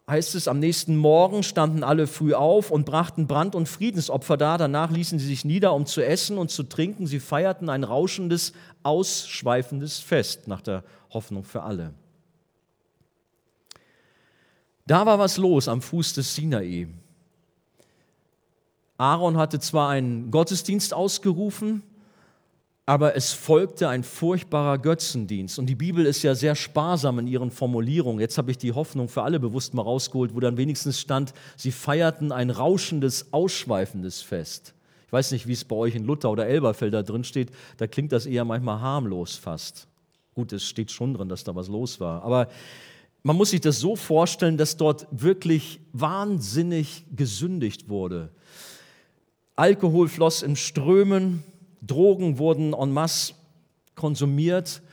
heißt 0.10 0.36
es, 0.36 0.48
am 0.48 0.60
nächsten 0.60 0.96
Morgen 0.98 1.44
standen 1.44 1.84
alle 1.84 2.08
früh 2.08 2.34
auf 2.34 2.72
und 2.72 2.86
brachten 2.86 3.28
Brand- 3.28 3.56
und 3.56 3.68
Friedensopfer 3.68 4.38
dar. 4.38 4.58
Danach 4.58 4.92
ließen 4.92 5.18
sie 5.18 5.26
sich 5.26 5.46
nieder, 5.46 5.74
um 5.74 5.86
zu 5.86 6.06
essen 6.06 6.38
und 6.38 6.52
zu 6.52 6.64
trinken. 6.64 7.08
Sie 7.08 7.20
feierten 7.20 7.70
ein 7.70 7.84
rauschendes, 7.84 8.54
ausschweifendes 8.84 10.00
Fest 10.00 10.48
nach 10.48 10.62
der 10.62 10.84
Hoffnung 11.12 11.44
für 11.44 11.64
alle. 11.64 11.94
Da 14.86 15.06
war 15.06 15.20
was 15.20 15.38
los 15.38 15.68
am 15.68 15.82
Fuß 15.82 16.14
des 16.14 16.36
Sinai. 16.36 16.88
Aaron 18.98 19.38
hatte 19.38 19.60
zwar 19.60 19.90
einen 19.90 20.32
Gottesdienst 20.32 20.94
ausgerufen, 20.94 21.84
aber 22.86 23.16
es 23.16 23.34
folgte 23.34 23.90
ein 23.90 24.04
furchtbarer 24.04 24.78
Götzendienst. 24.78 25.60
Und 25.60 25.66
die 25.66 25.76
Bibel 25.76 26.06
ist 26.06 26.24
ja 26.24 26.34
sehr 26.36 26.56
sparsam 26.56 27.20
in 27.20 27.28
ihren 27.28 27.52
Formulierungen. 27.52 28.22
Jetzt 28.22 28.38
habe 28.38 28.50
ich 28.50 28.58
die 28.58 28.72
Hoffnung 28.72 29.10
für 29.10 29.24
alle 29.24 29.40
bewusst 29.40 29.74
mal 29.74 29.82
rausgeholt, 29.82 30.34
wo 30.34 30.40
dann 30.40 30.58
wenigstens 30.58 31.00
stand, 31.00 31.34
sie 31.58 31.72
feierten 31.72 32.32
ein 32.32 32.50
rauschendes, 32.50 33.34
ausschweifendes 33.34 34.22
Fest. 34.22 34.74
Ich 35.06 35.14
weiß 35.14 35.32
nicht, 35.32 35.48
wie 35.48 35.54
es 35.54 35.66
bei 35.66 35.76
euch 35.76 35.96
in 35.96 36.06
Luther 36.06 36.32
oder 36.32 36.48
Elberfelder 36.48 37.04
drin 37.04 37.24
steht, 37.24 37.52
da 37.78 37.88
klingt 37.88 38.14
das 38.14 38.26
eher 38.26 38.46
manchmal 38.46 38.80
harmlos 38.80 39.36
fast. 39.36 39.88
Gut, 40.34 40.54
es 40.54 40.64
steht 40.64 40.92
schon 40.92 41.14
drin, 41.14 41.30
dass 41.30 41.44
da 41.44 41.56
was 41.56 41.68
los 41.68 42.00
war. 42.00 42.24
Aber 42.24 42.48
man 43.22 43.36
muss 43.36 43.50
sich 43.50 43.62
das 43.62 43.80
so 43.80 43.96
vorstellen, 43.98 44.58
dass 44.58 44.78
dort 44.78 45.08
wirklich 45.12 45.82
wahnsinnig 45.92 47.06
gesündigt 47.14 47.90
wurde. 47.90 48.30
Alkohol 49.58 50.08
floss 50.08 50.44
in 50.44 50.56
Strömen, 50.56 51.44
Drogen 51.82 52.38
wurden 52.38 52.74
en 52.74 52.92
masse 52.92 53.34
konsumiert 53.96 54.84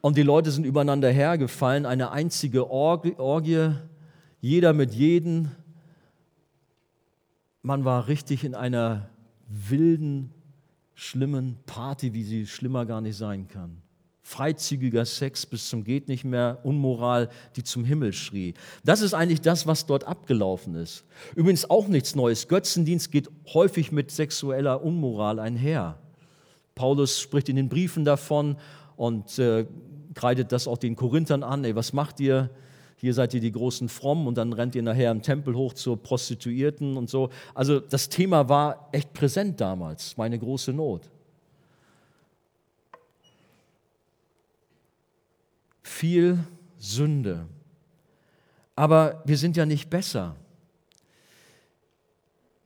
und 0.00 0.16
die 0.16 0.22
Leute 0.22 0.50
sind 0.50 0.64
übereinander 0.64 1.10
hergefallen. 1.10 1.86
Eine 1.86 2.10
einzige 2.10 2.68
Orgie, 2.68 3.70
jeder 4.40 4.72
mit 4.72 4.92
jedem. 4.92 5.52
Man 7.62 7.84
war 7.84 8.08
richtig 8.08 8.42
in 8.42 8.56
einer 8.56 9.08
wilden, 9.46 10.34
schlimmen 10.94 11.56
Party, 11.64 12.12
wie 12.12 12.24
sie 12.24 12.46
schlimmer 12.46 12.86
gar 12.86 13.00
nicht 13.00 13.16
sein 13.16 13.46
kann 13.46 13.82
freizügiger 14.30 15.04
Sex 15.04 15.44
bis 15.44 15.68
zum 15.68 15.82
geht 15.82 16.06
nicht 16.06 16.24
mehr, 16.24 16.60
Unmoral, 16.62 17.28
die 17.56 17.64
zum 17.64 17.84
Himmel 17.84 18.12
schrie. 18.12 18.54
Das 18.84 19.02
ist 19.02 19.12
eigentlich 19.12 19.40
das, 19.40 19.66
was 19.66 19.86
dort 19.86 20.04
abgelaufen 20.04 20.76
ist. 20.76 21.04
Übrigens 21.34 21.68
auch 21.68 21.88
nichts 21.88 22.14
Neues. 22.14 22.46
Götzendienst 22.46 23.10
geht 23.10 23.28
häufig 23.52 23.90
mit 23.90 24.12
sexueller 24.12 24.84
Unmoral 24.84 25.40
einher. 25.40 25.98
Paulus 26.76 27.18
spricht 27.18 27.48
in 27.48 27.56
den 27.56 27.68
Briefen 27.68 28.04
davon 28.04 28.56
und 28.94 29.36
äh, 29.40 29.66
kreidet 30.14 30.52
das 30.52 30.68
auch 30.68 30.78
den 30.78 30.94
Korinthern 30.94 31.42
an. 31.42 31.64
Ey, 31.64 31.74
was 31.74 31.92
macht 31.92 32.20
ihr? 32.20 32.50
Hier 32.98 33.14
seid 33.14 33.34
ihr 33.34 33.40
die 33.40 33.50
großen 33.50 33.88
Frommen 33.88 34.28
und 34.28 34.38
dann 34.38 34.52
rennt 34.52 34.76
ihr 34.76 34.82
nachher 34.82 35.10
im 35.10 35.22
Tempel 35.22 35.56
hoch 35.56 35.72
zur 35.72 36.00
Prostituierten 36.00 36.96
und 36.96 37.10
so. 37.10 37.30
Also 37.52 37.80
das 37.80 38.08
Thema 38.08 38.48
war 38.48 38.90
echt 38.92 39.12
präsent 39.12 39.60
damals, 39.60 40.16
meine 40.16 40.38
große 40.38 40.72
Not. 40.72 41.10
Viel 45.82 46.38
Sünde. 46.78 47.46
Aber 48.76 49.22
wir 49.26 49.36
sind 49.36 49.56
ja 49.56 49.66
nicht 49.66 49.90
besser. 49.90 50.36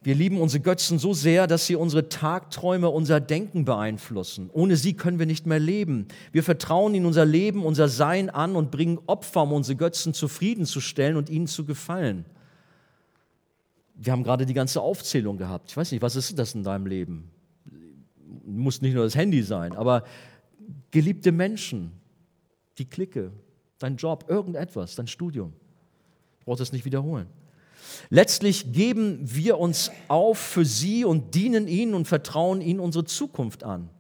Wir 0.05 0.15
lieben 0.15 0.39
unsere 0.39 0.63
Götzen 0.63 0.99
so 0.99 1.15
sehr, 1.15 1.47
dass 1.47 1.67
sie 1.67 1.77
unsere 1.77 2.11
Tagträume, 2.11 2.91
unser 2.91 3.21
Denken 3.21 3.65
beeinflussen. 3.65 4.51
Ohne 4.53 4.77
sie 4.77 4.93
können 4.93 5.19
wir 5.19 5.25
nicht 5.25 5.47
mehr 5.47 5.59
leben. 5.59 6.09
Wir 6.31 6.43
vertrauen 6.43 6.95
ihnen 6.95 7.07
unser 7.07 7.25
Leben, 7.25 7.65
unser 7.65 7.89
Sein 7.89 8.29
an 8.29 8.55
und 8.55 8.71
bringen 8.71 8.99
Opfer, 9.07 9.45
um 9.45 9.53
unsere 9.55 9.77
Götzen 9.77 10.13
zufriedenzustellen 10.13 11.17
und 11.17 11.31
ihnen 11.31 11.47
zu 11.47 11.65
gefallen. 11.65 12.27
Wir 13.95 14.13
haben 14.13 14.25
gerade 14.25 14.45
die 14.45 14.53
ganze 14.53 14.83
Aufzählung 14.83 15.39
gehabt. 15.39 15.71
Ich 15.71 15.77
weiß 15.77 15.91
nicht, 15.91 16.03
was 16.03 16.17
ist 16.17 16.39
das 16.39 16.55
in 16.55 16.65
deinem 16.65 16.85
Leben? 16.85 17.31
Muss 18.45 18.83
nicht 18.83 18.93
nur 18.95 19.05
das 19.05 19.17
Handy 19.17 19.43
sein, 19.43 19.75
aber 19.75 20.05
geliebte 20.91 21.33
Menschen, 21.33 21.93
die 22.79 22.85
Clique, 22.85 23.33
dein 23.79 23.97
Job, 23.97 24.27
irgendetwas, 24.29 24.95
dein 24.95 25.07
Studium. 25.07 25.53
Ich 26.41 26.47
brauche 26.47 26.59
das 26.59 26.73
nicht 26.73 26.85
wiederholen. 26.85 27.27
Letztlich 28.11 28.73
geben 28.73 29.19
wir 29.23 29.59
uns 29.59 29.91
auf 30.09 30.39
für 30.39 30.65
sie 30.65 31.05
und 31.05 31.35
dienen 31.35 31.69
ihnen 31.69 31.95
und 31.95 32.07
vertrauen 32.09 32.61
ihnen 32.61 32.81
unsere 32.81 33.05
Zukunft 33.05 33.65
an. 33.65 33.91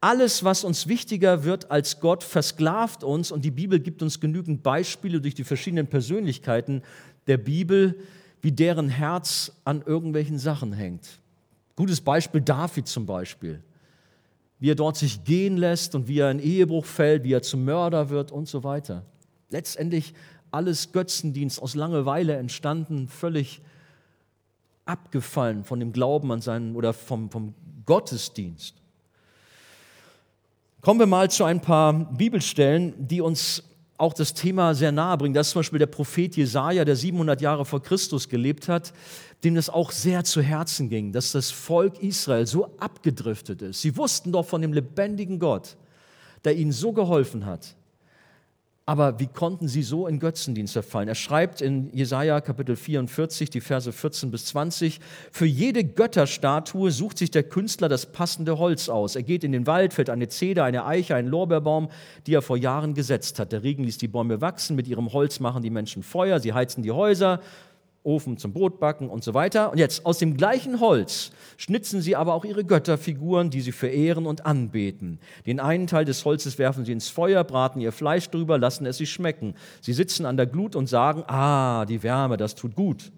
Alles, 0.00 0.44
was 0.44 0.62
uns 0.62 0.86
wichtiger 0.86 1.42
wird 1.42 1.72
als 1.72 1.98
Gott, 1.98 2.22
versklavt 2.22 3.02
uns 3.02 3.32
und 3.32 3.44
die 3.44 3.50
Bibel 3.50 3.80
gibt 3.80 4.00
uns 4.00 4.20
genügend 4.20 4.62
Beispiele 4.62 5.20
durch 5.20 5.34
die 5.34 5.44
verschiedenen 5.44 5.88
Persönlichkeiten 5.88 6.82
der 7.26 7.38
Bibel, 7.38 7.98
wie 8.40 8.52
deren 8.52 8.88
Herz 8.88 9.52
an 9.64 9.82
irgendwelchen 9.84 10.38
Sachen 10.38 10.72
hängt. 10.72 11.20
Gutes 11.74 12.00
Beispiel 12.00 12.40
David 12.40 12.86
zum 12.86 13.06
Beispiel 13.06 13.60
wie 14.60 14.70
er 14.70 14.74
dort 14.74 14.96
sich 14.96 15.24
gehen 15.24 15.56
lässt 15.56 15.94
und 15.94 16.08
wie 16.08 16.18
er 16.18 16.30
in 16.30 16.40
Ehebruch 16.40 16.84
fällt, 16.84 17.24
wie 17.24 17.32
er 17.32 17.42
zum 17.42 17.64
Mörder 17.64 18.10
wird 18.10 18.32
und 18.32 18.48
so 18.48 18.64
weiter. 18.64 19.04
Letztendlich 19.50 20.14
alles 20.50 20.92
Götzendienst 20.92 21.62
aus 21.62 21.74
Langeweile 21.74 22.36
entstanden, 22.36 23.08
völlig 23.08 23.60
abgefallen 24.84 25.64
von 25.64 25.80
dem 25.80 25.92
Glauben 25.92 26.32
an 26.32 26.40
seinen 26.40 26.74
oder 26.74 26.92
vom, 26.92 27.30
vom 27.30 27.54
Gottesdienst. 27.84 28.74
Kommen 30.80 31.00
wir 31.00 31.06
mal 31.06 31.30
zu 31.30 31.44
ein 31.44 31.60
paar 31.60 31.92
Bibelstellen, 31.92 32.94
die 33.06 33.20
uns 33.20 33.62
auch 33.98 34.14
das 34.14 34.32
Thema 34.32 34.74
sehr 34.74 34.92
nahe 34.92 35.18
bringen. 35.18 35.34
Das 35.34 35.48
ist 35.48 35.52
zum 35.52 35.60
Beispiel 35.60 35.80
der 35.80 35.86
Prophet 35.86 36.36
Jesaja, 36.36 36.84
der 36.84 36.96
700 36.96 37.40
Jahre 37.40 37.64
vor 37.64 37.82
Christus 37.82 38.28
gelebt 38.28 38.68
hat, 38.68 38.92
dem 39.44 39.56
das 39.56 39.68
auch 39.68 39.90
sehr 39.90 40.24
zu 40.24 40.40
Herzen 40.40 40.88
ging, 40.88 41.12
dass 41.12 41.32
das 41.32 41.50
Volk 41.50 42.00
Israel 42.00 42.46
so 42.46 42.70
abgedriftet 42.78 43.60
ist. 43.62 43.82
Sie 43.82 43.96
wussten 43.96 44.32
doch 44.32 44.46
von 44.46 44.62
dem 44.62 44.72
lebendigen 44.72 45.38
Gott, 45.38 45.76
der 46.44 46.56
ihnen 46.56 46.72
so 46.72 46.92
geholfen 46.92 47.44
hat. 47.44 47.74
Aber 48.88 49.20
wie 49.20 49.26
konnten 49.26 49.68
sie 49.68 49.82
so 49.82 50.06
in 50.06 50.18
Götzendienst 50.18 50.72
verfallen? 50.72 51.08
Er 51.08 51.14
schreibt 51.14 51.60
in 51.60 51.92
Jesaja 51.92 52.40
Kapitel 52.40 52.74
44, 52.74 53.50
die 53.50 53.60
Verse 53.60 53.92
14 53.92 54.30
bis 54.30 54.46
20, 54.46 55.00
für 55.30 55.44
jede 55.44 55.84
Götterstatue 55.84 56.90
sucht 56.90 57.18
sich 57.18 57.30
der 57.30 57.42
Künstler 57.42 57.90
das 57.90 58.06
passende 58.06 58.58
Holz 58.58 58.88
aus. 58.88 59.14
Er 59.14 59.24
geht 59.24 59.44
in 59.44 59.52
den 59.52 59.66
Wald, 59.66 59.92
fällt 59.92 60.08
eine 60.08 60.28
Zeder, 60.28 60.64
eine 60.64 60.86
Eiche, 60.86 61.14
einen 61.14 61.28
Lorbeerbaum, 61.28 61.90
die 62.26 62.32
er 62.32 62.40
vor 62.40 62.56
Jahren 62.56 62.94
gesetzt 62.94 63.38
hat. 63.38 63.52
Der 63.52 63.62
Regen 63.62 63.84
ließ 63.84 63.98
die 63.98 64.08
Bäume 64.08 64.40
wachsen, 64.40 64.74
mit 64.74 64.88
ihrem 64.88 65.12
Holz 65.12 65.38
machen 65.38 65.62
die 65.62 65.68
Menschen 65.68 66.02
Feuer, 66.02 66.40
sie 66.40 66.54
heizen 66.54 66.82
die 66.82 66.92
Häuser, 66.92 67.40
Ofen 68.08 68.38
zum 68.38 68.54
Brotbacken 68.54 69.10
und 69.10 69.22
so 69.22 69.34
weiter. 69.34 69.70
Und 69.70 69.78
jetzt 69.78 70.06
aus 70.06 70.18
dem 70.18 70.36
gleichen 70.36 70.80
Holz 70.80 71.30
schnitzen 71.58 72.00
sie 72.00 72.16
aber 72.16 72.32
auch 72.32 72.46
ihre 72.46 72.64
Götterfiguren, 72.64 73.50
die 73.50 73.60
sie 73.60 73.72
verehren 73.72 74.26
und 74.26 74.46
anbeten. 74.46 75.18
Den 75.46 75.60
einen 75.60 75.86
Teil 75.86 76.06
des 76.06 76.24
Holzes 76.24 76.58
werfen 76.58 76.86
sie 76.86 76.92
ins 76.92 77.10
Feuer, 77.10 77.44
braten 77.44 77.80
ihr 77.80 77.92
Fleisch 77.92 78.30
drüber, 78.30 78.58
lassen 78.58 78.86
es 78.86 78.96
sich 78.96 79.10
schmecken. 79.10 79.54
Sie 79.82 79.92
sitzen 79.92 80.24
an 80.24 80.38
der 80.38 80.46
Glut 80.46 80.74
und 80.74 80.88
sagen, 80.88 81.22
ah, 81.26 81.84
die 81.84 82.02
Wärme, 82.02 82.38
das 82.38 82.54
tut 82.54 82.74
gut. 82.74 83.12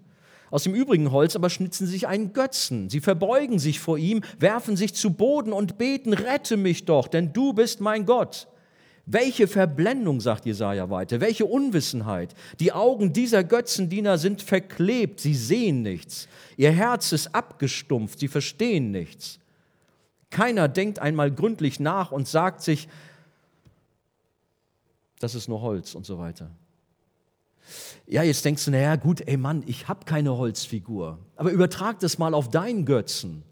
Aus 0.49 0.63
dem 0.63 0.75
übrigen 0.75 1.11
Holz 1.11 1.37
aber 1.37 1.49
schnitzen 1.49 1.85
sie 1.85 1.93
sich 1.93 2.07
einen 2.07 2.33
Götzen. 2.33 2.89
Sie 2.89 2.99
verbeugen 2.99 3.57
sich 3.57 3.79
vor 3.79 3.97
ihm, 3.97 4.21
werfen 4.37 4.75
sich 4.75 4.93
zu 4.93 5.11
Boden 5.13 5.53
und 5.53 5.77
beten, 5.77 6.11
rette 6.13 6.57
mich 6.57 6.83
doch, 6.83 7.07
denn 7.07 7.31
du 7.31 7.53
bist 7.53 7.79
mein 7.79 8.05
Gott. 8.05 8.49
Welche 9.05 9.47
Verblendung, 9.47 10.21
sagt 10.21 10.45
Jesaja 10.45 10.89
weiter, 10.89 11.19
welche 11.21 11.45
Unwissenheit. 11.45 12.35
Die 12.59 12.71
Augen 12.71 13.13
dieser 13.13 13.43
Götzendiener 13.43 14.17
sind 14.17 14.41
verklebt, 14.41 15.19
sie 15.19 15.33
sehen 15.33 15.81
nichts. 15.81 16.27
Ihr 16.55 16.71
Herz 16.71 17.11
ist 17.11 17.33
abgestumpft, 17.33 18.19
sie 18.19 18.27
verstehen 18.27 18.91
nichts. 18.91 19.39
Keiner 20.29 20.67
denkt 20.67 20.99
einmal 20.99 21.31
gründlich 21.31 21.79
nach 21.79 22.11
und 22.11 22.27
sagt 22.27 22.61
sich, 22.61 22.87
das 25.19 25.35
ist 25.35 25.47
nur 25.47 25.61
Holz 25.61 25.93
und 25.93 26.05
so 26.05 26.17
weiter. 26.17 26.49
Ja, 28.07 28.23
jetzt 28.23 28.43
denkst 28.43 28.65
du, 28.65 28.71
naja, 28.71 28.95
gut, 28.95 29.21
ey 29.27 29.37
Mann, 29.37 29.63
ich 29.67 29.87
habe 29.87 30.05
keine 30.05 30.35
Holzfigur. 30.37 31.19
Aber 31.35 31.51
übertrag 31.51 31.99
das 31.99 32.17
mal 32.17 32.33
auf 32.33 32.49
deinen 32.49 32.85
Götzen. 32.85 33.43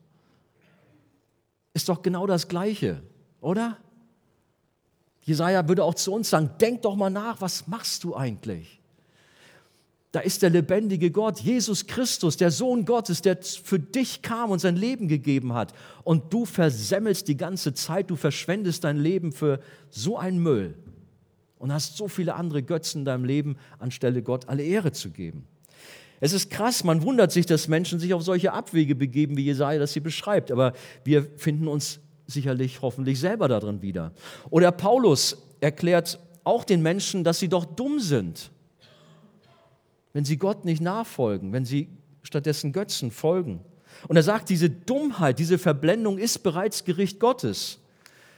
Ist 1.74 1.90
doch 1.90 2.02
genau 2.02 2.28
das 2.28 2.48
Gleiche, 2.48 3.02
oder? 3.42 3.78
Jesaja 5.30 5.68
würde 5.68 5.84
auch 5.84 5.96
zu 5.96 6.12
uns 6.12 6.30
sagen: 6.30 6.50
Denk 6.60 6.82
doch 6.82 6.96
mal 6.96 7.10
nach, 7.10 7.40
was 7.40 7.68
machst 7.68 8.04
du 8.04 8.16
eigentlich? 8.16 8.80
Da 10.12 10.22
ist 10.22 10.42
der 10.42 10.50
lebendige 10.50 11.12
Gott, 11.12 11.40
Jesus 11.40 11.86
Christus, 11.86 12.36
der 12.36 12.50
Sohn 12.50 12.84
Gottes, 12.84 13.22
der 13.22 13.38
für 13.44 13.78
dich 13.80 14.24
kam 14.24 14.50
und 14.50 14.58
sein 14.58 14.76
Leben 14.76 15.08
gegeben 15.08 15.54
hat. 15.54 15.74
Und 16.04 16.34
du 16.34 16.46
versemmelst 16.46 17.28
die 17.28 17.38
ganze 17.38 17.76
Zeit, 17.76 18.10
du 18.10 18.16
verschwendest 18.16 18.84
dein 18.84 18.98
Leben 18.98 19.32
für 19.32 19.60
so 19.92 20.18
einen 20.18 20.40
Müll 20.40 20.74
und 21.60 21.72
hast 21.72 21.96
so 21.96 22.08
viele 22.08 22.34
andere 22.34 22.64
Götzen 22.64 23.02
in 23.02 23.06
deinem 23.06 23.24
Leben, 23.24 23.58
anstelle 23.78 24.24
Gott 24.24 24.50
alle 24.50 24.64
Ehre 24.64 24.92
zu 24.94 25.12
geben. 25.12 25.46
Es 26.20 26.34
ist 26.34 26.50
krass, 26.50 26.84
man 26.84 27.04
wundert 27.04 27.32
sich, 27.32 27.46
dass 27.46 27.68
Menschen 27.68 28.00
sich 28.00 28.16
auf 28.16 28.24
solche 28.24 28.52
Abwege 28.52 28.96
begeben, 28.96 29.38
wie 29.38 29.46
Jesaja 29.46 29.80
das 29.80 29.94
hier 29.94 30.04
beschreibt. 30.04 30.52
Aber 30.52 30.74
wir 31.04 31.28
finden 31.38 31.68
uns 31.68 32.00
sicherlich 32.30 32.82
hoffentlich 32.82 33.20
selber 33.20 33.48
darin 33.48 33.82
wieder. 33.82 34.12
Oder 34.50 34.72
Paulus 34.72 35.38
erklärt 35.60 36.20
auch 36.44 36.64
den 36.64 36.82
Menschen, 36.82 37.24
dass 37.24 37.40
sie 37.40 37.50
doch 37.50 37.66
dumm 37.66 38.00
sind, 38.00 38.52
wenn 40.14 40.26
sie 40.26 40.38
Gott 40.38 40.66
nicht 40.66 40.82
nachfolgen, 40.82 41.54
wenn 41.54 41.66
sie 41.66 41.90
stattdessen 42.24 42.72
Götzen 42.72 43.12
folgen. 43.12 43.62
Und 44.08 44.16
er 44.16 44.24
sagt, 44.24 44.50
diese 44.50 44.70
Dummheit, 44.70 45.40
diese 45.40 45.58
Verblendung 45.58 46.18
ist 46.18 46.40
bereits 46.40 46.86
Gericht 46.86 47.20
Gottes. 47.20 47.80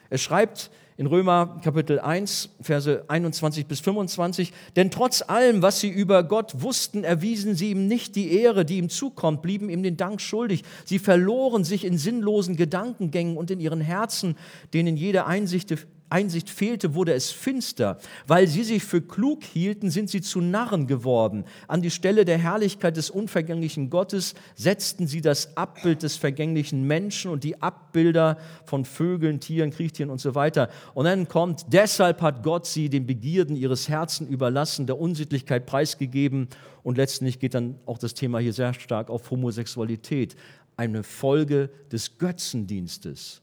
Er 0.10 0.18
schreibt 0.18 0.72
in 1.02 1.08
Römer 1.08 1.60
Kapitel 1.64 2.00
1, 2.00 2.50
Verse 2.62 3.04
21 3.08 3.66
bis 3.66 3.80
25, 3.80 4.54
denn 4.76 4.92
trotz 4.92 5.24
allem, 5.24 5.64
was 5.64 5.80
sie 5.80 5.90
über 5.90 6.22
Gott 6.22 6.62
wussten, 6.62 7.04
erwiesen 7.04 7.56
sie 7.56 7.72
ihm 7.72 7.88
nicht 7.88 8.16
die 8.16 8.32
Ehre, 8.32 8.66
die 8.66 8.78
ihm 8.78 8.88
zukommt, 8.88 9.42
blieben 9.42 9.72
ihm 9.72 9.82
den 9.82 9.98
Dank 9.98 10.22
schuldig. 10.22 10.62
Sie 10.86 11.00
verloren 11.00 11.64
sich 11.64 11.86
in 11.86 11.98
sinnlosen 11.98 12.56
Gedankengängen 12.56 13.36
und 13.36 13.50
in 13.50 13.60
ihren 13.60 13.82
Herzen, 13.82 14.38
denen 14.76 14.96
jede 14.96 15.26
Einsicht 15.26 15.74
Einsicht 16.12 16.50
fehlte, 16.50 16.94
wurde 16.94 17.14
es 17.14 17.32
finster. 17.32 17.98
Weil 18.28 18.48
sie 18.48 18.64
sich 18.64 18.84
für 18.84 19.02
klug 19.02 19.44
hielten, 19.44 19.90
sind 19.90 20.10
sie 20.10 20.22
zu 20.22 20.42
Narren 20.42 20.88
geworden. 20.88 21.46
An 21.68 21.82
die 21.82 21.92
Stelle 21.92 22.26
der 22.26 22.38
Herrlichkeit 22.38 22.98
des 22.98 23.10
unvergänglichen 23.10 23.90
Gottes 23.90 24.36
setzten 24.56 25.08
sie 25.08 25.22
das 25.22 25.56
Abbild 25.58 26.04
des 26.04 26.18
vergänglichen 26.18 26.86
Menschen 26.86 27.32
und 27.32 27.44
die 27.44 27.62
Abbilder 27.62 28.38
von 28.66 28.86
Vögeln, 28.86 29.40
Tieren, 29.40 29.72
Kriechtieren 29.72 30.10
und 30.10 30.20
so 30.20 30.36
weiter. 30.36 30.70
Und 30.94 31.06
dann 31.06 31.28
kommt, 31.28 31.66
deshalb 31.72 32.22
hat 32.22 32.44
Gott 32.44 32.66
sie 32.66 32.90
den 32.90 33.06
Begierden 33.06 33.56
ihres 33.56 33.90
Herzens 33.90 34.30
überlassen, 34.30 34.88
der 34.88 35.00
Unsittlichkeit 35.00 35.66
preisgegeben. 35.66 36.50
Und 36.84 36.98
letztendlich 36.98 37.40
geht 37.40 37.54
dann 37.54 37.76
auch 37.86 37.98
das 37.98 38.14
Thema 38.14 38.40
hier 38.40 38.54
sehr 38.54 38.74
stark 38.74 39.10
auf 39.10 39.30
Homosexualität. 39.32 40.36
Eine 40.78 41.04
Folge 41.04 41.70
des 41.92 42.18
Götzendienstes. 42.18 43.42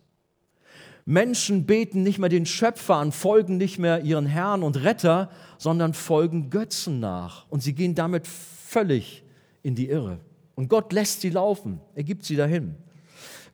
Menschen 1.08 1.64
beten 1.64 2.02
nicht 2.02 2.18
mehr 2.18 2.28
den 2.28 2.44
Schöpfer 2.44 2.96
an, 2.96 3.12
folgen 3.12 3.56
nicht 3.56 3.78
mehr 3.78 4.02
ihren 4.02 4.26
Herrn 4.26 4.62
und 4.62 4.84
Retter, 4.84 5.30
sondern 5.56 5.94
folgen 5.94 6.50
Götzen 6.50 7.00
nach. 7.00 7.46
Und 7.48 7.62
sie 7.62 7.72
gehen 7.72 7.94
damit 7.94 8.26
völlig 8.26 9.24
in 9.62 9.74
die 9.74 9.88
Irre. 9.88 10.18
Und 10.54 10.68
Gott 10.68 10.92
lässt 10.92 11.22
sie 11.22 11.30
laufen, 11.30 11.80
er 11.94 12.04
gibt 12.04 12.26
sie 12.26 12.36
dahin. 12.36 12.74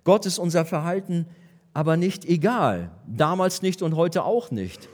Gott 0.03 0.27
ist 0.27 0.41
unser 0.41 0.65
Verhalten 0.65 1.27
aber 1.73 1.97
nicht 1.97 2.25
egal, 2.25 2.91
damals 3.07 3.63
nicht 3.63 3.83
und 3.83 3.95
heute 3.95 4.25
auch 4.25 4.51
nicht. 4.51 4.89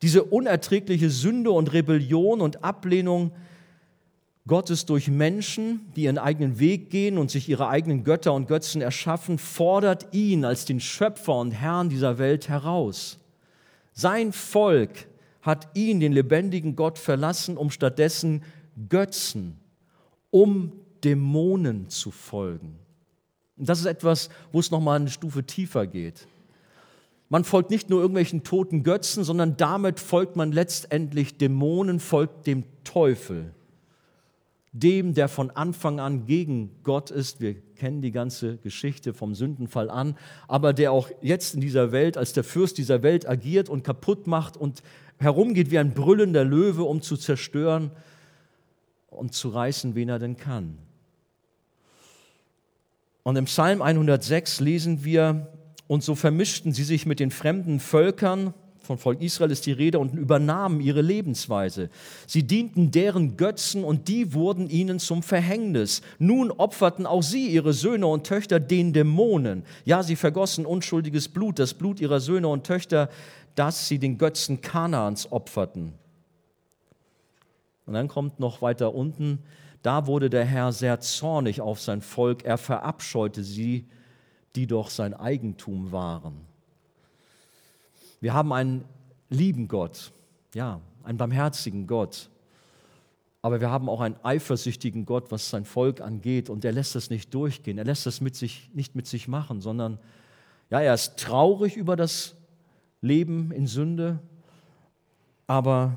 Diese 0.00 0.22
unerträgliche 0.22 1.10
Sünde 1.10 1.50
und 1.50 1.72
Rebellion 1.72 2.40
und 2.40 2.62
Ablehnung 2.62 3.32
Gottes 4.48 4.86
durch 4.86 5.08
Menschen, 5.08 5.92
die 5.94 6.04
ihren 6.04 6.18
eigenen 6.18 6.58
Weg 6.58 6.90
gehen 6.90 7.18
und 7.18 7.30
sich 7.30 7.48
ihre 7.48 7.68
eigenen 7.68 8.02
Götter 8.02 8.32
und 8.32 8.48
Götzen 8.48 8.82
erschaffen, 8.82 9.38
fordert 9.38 10.12
ihn 10.12 10.44
als 10.44 10.64
den 10.64 10.80
Schöpfer 10.80 11.36
und 11.36 11.52
Herrn 11.52 11.88
dieser 11.88 12.18
Welt 12.18 12.48
heraus. 12.48 13.18
Sein 13.92 14.32
Volk 14.32 15.06
hat 15.42 15.68
ihn, 15.74 16.00
den 16.00 16.12
lebendigen 16.12 16.74
Gott, 16.74 16.98
verlassen, 16.98 17.56
um 17.56 17.70
stattdessen 17.70 18.42
Götzen, 18.88 19.56
um 20.30 20.72
Dämonen 21.04 21.88
zu 21.88 22.10
folgen. 22.10 22.78
Und 23.56 23.68
das 23.68 23.78
ist 23.78 23.86
etwas, 23.86 24.30
wo 24.50 24.60
es 24.60 24.70
nochmal 24.70 24.96
eine 24.96 25.10
Stufe 25.10 25.44
tiefer 25.44 25.86
geht. 25.86 26.26
Man 27.28 27.44
folgt 27.44 27.70
nicht 27.70 27.90
nur 27.90 28.00
irgendwelchen 28.00 28.42
toten 28.42 28.82
Götzen, 28.82 29.22
sondern 29.22 29.56
damit 29.56 30.00
folgt 30.00 30.36
man 30.36 30.50
letztendlich 30.50 31.36
Dämonen, 31.36 32.00
folgt 32.00 32.46
dem 32.46 32.64
Teufel 32.84 33.52
dem, 34.72 35.14
der 35.14 35.28
von 35.28 35.50
Anfang 35.50 35.98
an 36.00 36.26
gegen 36.26 36.70
Gott 36.82 37.10
ist. 37.10 37.40
Wir 37.40 37.54
kennen 37.76 38.02
die 38.02 38.12
ganze 38.12 38.58
Geschichte 38.58 39.14
vom 39.14 39.34
Sündenfall 39.34 39.90
an, 39.90 40.16
aber 40.46 40.72
der 40.72 40.92
auch 40.92 41.10
jetzt 41.22 41.54
in 41.54 41.60
dieser 41.60 41.92
Welt 41.92 42.16
als 42.16 42.32
der 42.32 42.44
Fürst 42.44 42.78
dieser 42.78 43.02
Welt 43.02 43.28
agiert 43.28 43.68
und 43.68 43.84
kaputt 43.84 44.26
macht 44.26 44.56
und 44.56 44.82
herumgeht 45.18 45.70
wie 45.70 45.78
ein 45.78 45.94
brüllender 45.94 46.44
Löwe, 46.44 46.84
um 46.84 47.02
zu 47.02 47.16
zerstören 47.16 47.90
und 49.10 49.34
zu 49.34 49.48
reißen, 49.48 49.94
wen 49.94 50.08
er 50.08 50.18
denn 50.18 50.36
kann. 50.36 50.78
Und 53.22 53.36
im 53.36 53.46
Psalm 53.46 53.82
106 53.82 54.60
lesen 54.60 55.04
wir, 55.04 55.52
und 55.86 56.02
so 56.02 56.14
vermischten 56.14 56.72
sie 56.72 56.84
sich 56.84 57.06
mit 57.06 57.18
den 57.18 57.30
fremden 57.30 57.80
Völkern, 57.80 58.54
von 58.88 58.98
Volk 58.98 59.20
Israel 59.20 59.50
ist 59.50 59.66
die 59.66 59.72
Rede, 59.72 59.98
und 59.98 60.14
übernahmen 60.14 60.80
ihre 60.80 61.02
Lebensweise. 61.02 61.90
Sie 62.26 62.42
dienten 62.42 62.90
deren 62.90 63.36
Götzen 63.36 63.84
und 63.84 64.08
die 64.08 64.32
wurden 64.32 64.68
ihnen 64.68 64.98
zum 64.98 65.22
Verhängnis. 65.22 66.00
Nun 66.18 66.50
opferten 66.50 67.06
auch 67.06 67.22
sie 67.22 67.48
ihre 67.48 67.74
Söhne 67.74 68.06
und 68.06 68.26
Töchter 68.26 68.58
den 68.58 68.92
Dämonen. 68.92 69.62
Ja, 69.84 70.02
sie 70.02 70.16
vergossen 70.16 70.66
unschuldiges 70.66 71.28
Blut, 71.28 71.58
das 71.58 71.74
Blut 71.74 72.00
ihrer 72.00 72.18
Söhne 72.18 72.48
und 72.48 72.66
Töchter, 72.66 73.10
das 73.54 73.88
sie 73.88 73.98
den 73.98 74.16
Götzen 74.16 74.62
Kanaans 74.62 75.30
opferten. 75.30 75.92
Und 77.84 77.92
dann 77.92 78.08
kommt 78.08 78.40
noch 78.40 78.62
weiter 78.62 78.94
unten, 78.94 79.40
da 79.82 80.06
wurde 80.06 80.30
der 80.30 80.44
Herr 80.44 80.72
sehr 80.72 80.98
zornig 81.00 81.60
auf 81.60 81.80
sein 81.80 82.00
Volk, 82.00 82.44
er 82.44 82.58
verabscheute 82.58 83.44
sie, 83.44 83.86
die 84.56 84.66
doch 84.66 84.90
sein 84.90 85.14
Eigentum 85.14 85.92
waren. 85.92 86.48
Wir 88.20 88.34
haben 88.34 88.52
einen 88.52 88.84
lieben 89.30 89.68
Gott, 89.68 90.12
ja, 90.54 90.80
einen 91.04 91.18
barmherzigen 91.18 91.86
Gott. 91.86 92.30
Aber 93.40 93.60
wir 93.60 93.70
haben 93.70 93.88
auch 93.88 94.00
einen 94.00 94.16
eifersüchtigen 94.22 95.06
Gott, 95.06 95.30
was 95.30 95.48
sein 95.48 95.64
Volk 95.64 96.00
angeht. 96.00 96.50
Und 96.50 96.64
er 96.64 96.72
lässt 96.72 96.94
das 96.94 97.08
nicht 97.08 97.32
durchgehen. 97.32 97.78
Er 97.78 97.84
lässt 97.84 98.04
das 98.04 98.20
mit 98.20 98.34
sich, 98.34 98.68
nicht 98.74 98.96
mit 98.96 99.06
sich 99.06 99.28
machen, 99.28 99.60
sondern 99.60 99.98
ja, 100.70 100.80
er 100.80 100.94
ist 100.94 101.16
traurig 101.18 101.76
über 101.76 101.96
das 101.96 102.34
Leben 103.00 103.52
in 103.52 103.66
Sünde, 103.66 104.18
aber 105.46 105.96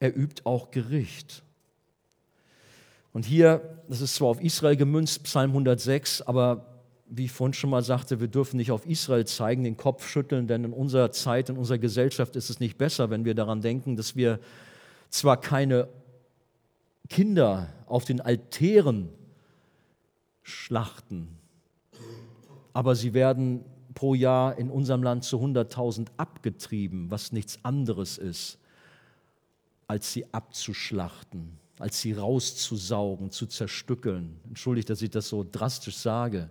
er 0.00 0.16
übt 0.16 0.42
auch 0.44 0.70
Gericht. 0.72 1.42
Und 3.12 3.24
hier, 3.24 3.78
das 3.88 4.00
ist 4.00 4.16
zwar 4.16 4.28
auf 4.28 4.42
Israel 4.42 4.76
gemünzt, 4.76 5.22
Psalm 5.22 5.50
106, 5.52 6.22
aber 6.22 6.73
wie 7.06 7.26
ich 7.26 7.32
vorhin 7.32 7.52
schon 7.52 7.70
mal 7.70 7.82
sagte, 7.82 8.20
wir 8.20 8.28
dürfen 8.28 8.56
nicht 8.56 8.70
auf 8.70 8.86
Israel 8.86 9.26
zeigen, 9.26 9.64
den 9.64 9.76
Kopf 9.76 10.08
schütteln, 10.08 10.46
denn 10.46 10.64
in 10.64 10.72
unserer 10.72 11.10
Zeit, 11.12 11.48
in 11.50 11.56
unserer 11.56 11.78
Gesellschaft 11.78 12.36
ist 12.36 12.50
es 12.50 12.60
nicht 12.60 12.78
besser, 12.78 13.10
wenn 13.10 13.24
wir 13.24 13.34
daran 13.34 13.60
denken, 13.60 13.96
dass 13.96 14.16
wir 14.16 14.40
zwar 15.10 15.40
keine 15.40 15.88
Kinder 17.08 17.68
auf 17.86 18.04
den 18.04 18.20
Altären 18.20 19.10
schlachten, 20.42 21.38
aber 22.72 22.94
sie 22.94 23.14
werden 23.14 23.64
pro 23.94 24.14
Jahr 24.14 24.58
in 24.58 24.70
unserem 24.70 25.02
Land 25.02 25.24
zu 25.24 25.38
100.000 25.38 26.08
abgetrieben, 26.16 27.10
was 27.10 27.32
nichts 27.32 27.58
anderes 27.62 28.18
ist, 28.18 28.58
als 29.86 30.12
sie 30.12 30.32
abzuschlachten, 30.32 31.58
als 31.78 32.00
sie 32.00 32.12
rauszusaugen, 32.12 33.30
zu 33.30 33.46
zerstückeln. 33.46 34.40
Entschuldigt, 34.48 34.90
dass 34.90 35.02
ich 35.02 35.10
das 35.10 35.28
so 35.28 35.46
drastisch 35.48 35.96
sage. 35.96 36.50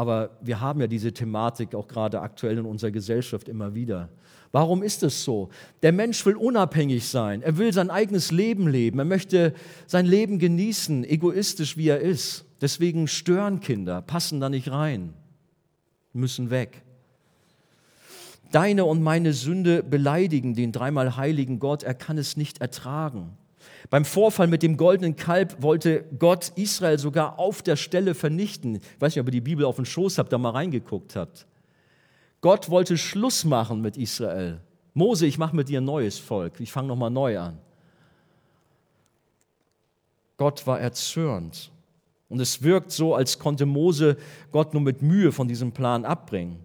Aber 0.00 0.30
wir 0.40 0.62
haben 0.62 0.80
ja 0.80 0.86
diese 0.86 1.12
Thematik 1.12 1.74
auch 1.74 1.86
gerade 1.86 2.22
aktuell 2.22 2.56
in 2.56 2.64
unserer 2.64 2.90
Gesellschaft 2.90 3.50
immer 3.50 3.74
wieder. 3.74 4.08
Warum 4.50 4.82
ist 4.82 5.02
es 5.02 5.24
so? 5.24 5.50
Der 5.82 5.92
Mensch 5.92 6.24
will 6.24 6.36
unabhängig 6.36 7.06
sein. 7.06 7.42
Er 7.42 7.58
will 7.58 7.70
sein 7.74 7.90
eigenes 7.90 8.32
Leben 8.32 8.66
leben. 8.66 8.98
Er 8.98 9.04
möchte 9.04 9.52
sein 9.86 10.06
Leben 10.06 10.38
genießen, 10.38 11.04
egoistisch 11.04 11.76
wie 11.76 11.88
er 11.88 12.00
ist. 12.00 12.46
Deswegen 12.62 13.08
stören 13.08 13.60
Kinder, 13.60 14.00
passen 14.00 14.40
da 14.40 14.48
nicht 14.48 14.70
rein, 14.70 15.12
müssen 16.14 16.48
weg. 16.48 16.80
Deine 18.52 18.86
und 18.86 19.02
meine 19.02 19.34
Sünde 19.34 19.82
beleidigen 19.82 20.54
den 20.54 20.72
dreimal 20.72 21.18
heiligen 21.18 21.58
Gott. 21.58 21.82
Er 21.82 21.92
kann 21.92 22.16
es 22.16 22.38
nicht 22.38 22.62
ertragen. 22.62 23.36
Beim 23.88 24.04
Vorfall 24.04 24.46
mit 24.46 24.62
dem 24.62 24.76
goldenen 24.76 25.16
Kalb 25.16 25.62
wollte 25.62 26.04
Gott 26.18 26.52
Israel 26.56 26.98
sogar 26.98 27.38
auf 27.38 27.62
der 27.62 27.76
Stelle 27.76 28.14
vernichten. 28.14 28.76
Ich 28.76 29.00
weiß 29.00 29.14
nicht, 29.14 29.20
ob 29.20 29.28
ihr 29.28 29.32
die 29.32 29.40
Bibel 29.40 29.64
auf 29.64 29.76
den 29.76 29.86
Schoß 29.86 30.18
habt, 30.18 30.32
da 30.32 30.38
mal 30.38 30.50
reingeguckt 30.50 31.16
habt. 31.16 31.46
Gott 32.40 32.70
wollte 32.70 32.98
Schluss 32.98 33.44
machen 33.44 33.80
mit 33.80 33.96
Israel. 33.96 34.60
Mose, 34.94 35.26
ich 35.26 35.38
mache 35.38 35.56
mit 35.56 35.68
dir 35.68 35.80
ein 35.80 35.84
neues 35.84 36.18
Volk. 36.18 36.60
Ich 36.60 36.72
fange 36.72 36.88
nochmal 36.88 37.10
neu 37.10 37.38
an. 37.38 37.58
Gott 40.36 40.66
war 40.66 40.80
erzürnt. 40.80 41.70
Und 42.28 42.40
es 42.40 42.62
wirkt 42.62 42.92
so, 42.92 43.14
als 43.14 43.38
konnte 43.38 43.66
Mose 43.66 44.16
Gott 44.52 44.72
nur 44.72 44.82
mit 44.82 45.02
Mühe 45.02 45.32
von 45.32 45.48
diesem 45.48 45.72
Plan 45.72 46.04
abbringen. 46.04 46.58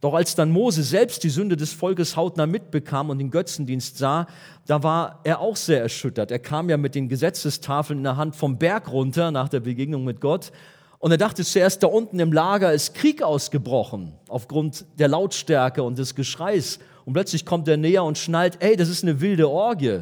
Doch 0.00 0.14
als 0.14 0.34
dann 0.34 0.50
Mose 0.50 0.82
selbst 0.82 1.24
die 1.24 1.30
Sünde 1.30 1.56
des 1.56 1.72
Volkes 1.72 2.16
hautnah 2.16 2.46
mitbekam 2.46 3.08
und 3.08 3.18
den 3.18 3.30
Götzendienst 3.30 3.96
sah, 3.96 4.26
da 4.66 4.82
war 4.82 5.20
er 5.24 5.40
auch 5.40 5.56
sehr 5.56 5.80
erschüttert. 5.80 6.30
Er 6.30 6.38
kam 6.38 6.68
ja 6.68 6.76
mit 6.76 6.94
den 6.94 7.08
Gesetzestafeln 7.08 8.00
in 8.00 8.04
der 8.04 8.16
Hand 8.16 8.36
vom 8.36 8.58
Berg 8.58 8.92
runter 8.92 9.30
nach 9.30 9.48
der 9.48 9.60
Begegnung 9.60 10.04
mit 10.04 10.20
Gott. 10.20 10.52
Und 10.98 11.12
er 11.12 11.18
dachte 11.18 11.44
zuerst, 11.44 11.82
da 11.82 11.86
unten 11.86 12.18
im 12.18 12.32
Lager 12.32 12.72
ist 12.72 12.94
Krieg 12.94 13.22
ausgebrochen, 13.22 14.12
aufgrund 14.28 14.84
der 14.98 15.08
Lautstärke 15.08 15.82
und 15.82 15.98
des 15.98 16.14
Geschreis. 16.14 16.78
Und 17.04 17.14
plötzlich 17.14 17.46
kommt 17.46 17.68
er 17.68 17.76
näher 17.76 18.04
und 18.04 18.18
schnallt, 18.18 18.58
ey, 18.60 18.76
das 18.76 18.88
ist 18.88 19.02
eine 19.02 19.20
wilde 19.20 19.48
Orgie. 19.48 20.00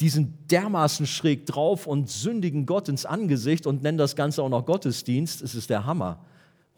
Die 0.00 0.08
sind 0.08 0.50
dermaßen 0.50 1.06
schräg 1.06 1.46
drauf 1.46 1.86
und 1.86 2.10
sündigen 2.10 2.66
Gott 2.66 2.88
ins 2.88 3.06
Angesicht 3.06 3.66
und 3.66 3.82
nennen 3.82 3.98
das 3.98 4.16
Ganze 4.16 4.42
auch 4.42 4.48
noch 4.48 4.66
Gottesdienst. 4.66 5.42
Es 5.42 5.54
ist 5.54 5.70
der 5.70 5.86
Hammer 5.86 6.18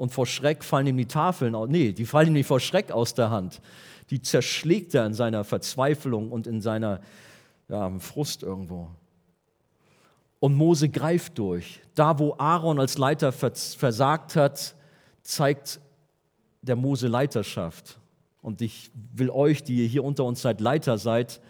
und 0.03 0.11
vor 0.11 0.27
Schreck 0.27 0.65
fallen 0.65 0.89
ihm 0.89 0.97
die 0.97 1.07
Tafeln 1.07 1.55
aus. 1.55 1.69
Nee, 1.69 1.93
die 1.93 2.07
fallen 2.07 2.27
ihm 2.27 2.33
nicht 2.33 2.49
vor 2.49 2.59
Schreck 2.59 2.91
aus 2.91 3.15
der 3.15 3.31
Hand. 3.31 3.61
Die 4.11 4.21
zerschlägt 4.21 4.97
er 4.97 5.07
in 5.07 5.15
seiner 5.15 5.45
Verzweiflung 5.45 6.33
und 6.33 6.49
in 6.49 6.61
seiner 6.61 7.01
ja, 7.69 7.89
Frust 8.01 8.43
irgendwo. 8.43 8.91
Und 10.41 10.57
Mose 10.57 10.89
greift 10.89 11.39
durch. 11.39 11.81
Da, 11.95 12.19
wo 12.19 12.35
Aaron 12.37 12.81
als 12.81 12.99
Leiter 12.99 13.31
versagt 13.31 14.35
hat, 14.35 14.75
zeigt 15.23 15.79
der 16.63 16.75
Mose 16.75 17.07
Leiterschaft. 17.07 18.01
Und 18.41 18.61
ich 18.61 18.91
will 19.15 19.31
euch, 19.31 19.63
die 19.63 19.85
ihr 19.85 19.87
hier 19.87 20.03
unter 20.03 20.25
uns 20.25 20.43
seid, 20.43 20.61
Leiter 20.61 20.99
seid, 20.99 21.41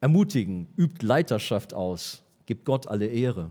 ermutigen, 0.00 0.66
übt 0.78 1.04
Leiterschaft 1.04 1.74
aus, 1.74 2.22
gebt 2.46 2.64
Gott 2.64 2.88
alle 2.88 3.04
Ehre 3.04 3.50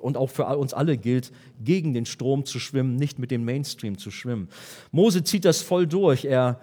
und 0.00 0.16
auch 0.16 0.30
für 0.30 0.46
uns 0.56 0.74
alle 0.74 0.96
gilt, 0.96 1.32
gegen 1.62 1.94
den 1.94 2.06
Strom 2.06 2.44
zu 2.44 2.58
schwimmen, 2.58 2.96
nicht 2.96 3.18
mit 3.18 3.30
dem 3.30 3.44
Mainstream 3.44 3.98
zu 3.98 4.10
schwimmen. 4.10 4.48
Mose 4.90 5.24
zieht 5.24 5.44
das 5.44 5.62
voll 5.62 5.86
durch. 5.86 6.24
Er 6.24 6.60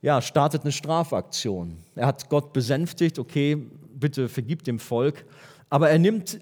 ja, 0.00 0.22
startet 0.22 0.62
eine 0.62 0.72
Strafaktion. 0.72 1.76
Er 1.94 2.06
hat 2.06 2.28
Gott 2.28 2.52
besänftigt, 2.52 3.18
okay, 3.18 3.56
bitte 3.94 4.28
vergib 4.28 4.64
dem 4.64 4.78
Volk. 4.78 5.24
Aber 5.70 5.90
er 5.90 5.98
nimmt 5.98 6.40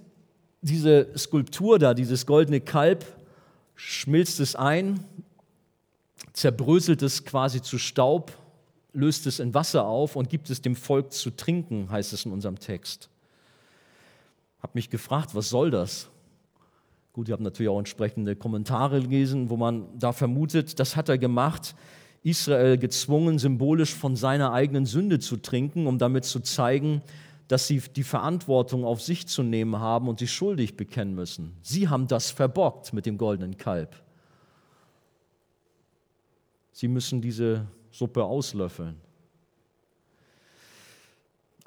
diese 0.60 1.08
Skulptur 1.16 1.78
da, 1.78 1.94
dieses 1.94 2.26
goldene 2.26 2.60
Kalb, 2.60 3.04
schmilzt 3.74 4.40
es 4.40 4.56
ein, 4.56 5.04
zerbröselt 6.32 7.02
es 7.02 7.24
quasi 7.24 7.62
zu 7.62 7.78
Staub, 7.78 8.32
löst 8.92 9.26
es 9.26 9.38
in 9.38 9.52
Wasser 9.54 9.86
auf 9.86 10.16
und 10.16 10.30
gibt 10.30 10.48
es 10.50 10.62
dem 10.62 10.76
Volk 10.76 11.12
zu 11.12 11.30
trinken, 11.30 11.90
heißt 11.90 12.12
es 12.12 12.24
in 12.24 12.32
unserem 12.32 12.58
Text 12.58 13.10
habe 14.66 14.76
mich 14.78 14.90
gefragt, 14.90 15.32
was 15.36 15.48
soll 15.48 15.70
das? 15.70 16.10
Gut, 17.12 17.28
ich 17.28 17.32
habe 17.32 17.44
natürlich 17.44 17.70
auch 17.70 17.78
entsprechende 17.78 18.34
Kommentare 18.34 19.00
gelesen, 19.00 19.48
wo 19.48 19.56
man 19.56 19.86
da 19.96 20.12
vermutet, 20.12 20.80
das 20.80 20.96
hat 20.96 21.08
er 21.08 21.18
gemacht, 21.18 21.76
Israel 22.24 22.76
gezwungen, 22.76 23.38
symbolisch 23.38 23.94
von 23.94 24.16
seiner 24.16 24.52
eigenen 24.52 24.84
Sünde 24.84 25.20
zu 25.20 25.36
trinken, 25.36 25.86
um 25.86 25.98
damit 25.98 26.24
zu 26.24 26.40
zeigen, 26.40 27.00
dass 27.46 27.68
sie 27.68 27.80
die 27.94 28.02
Verantwortung 28.02 28.84
auf 28.84 29.00
sich 29.00 29.28
zu 29.28 29.44
nehmen 29.44 29.78
haben 29.78 30.08
und 30.08 30.18
sich 30.18 30.32
schuldig 30.32 30.76
bekennen 30.76 31.14
müssen. 31.14 31.56
Sie 31.62 31.86
haben 31.88 32.08
das 32.08 32.32
verbockt 32.32 32.92
mit 32.92 33.06
dem 33.06 33.18
goldenen 33.18 33.56
Kalb. 33.56 33.94
Sie 36.72 36.88
müssen 36.88 37.22
diese 37.22 37.68
Suppe 37.92 38.24
auslöffeln. 38.24 38.96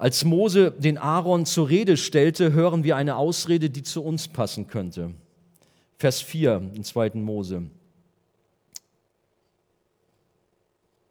Als 0.00 0.24
Mose 0.24 0.70
den 0.70 0.96
Aaron 0.96 1.44
zur 1.44 1.68
Rede 1.68 1.98
stellte, 1.98 2.54
hören 2.54 2.84
wir 2.84 2.96
eine 2.96 3.16
Ausrede, 3.16 3.68
die 3.68 3.82
zu 3.82 4.02
uns 4.02 4.28
passen 4.28 4.66
könnte. 4.66 5.12
Vers 5.98 6.22
4 6.22 6.70
im 6.74 6.84
zweiten 6.84 7.20
Mose. 7.20 7.64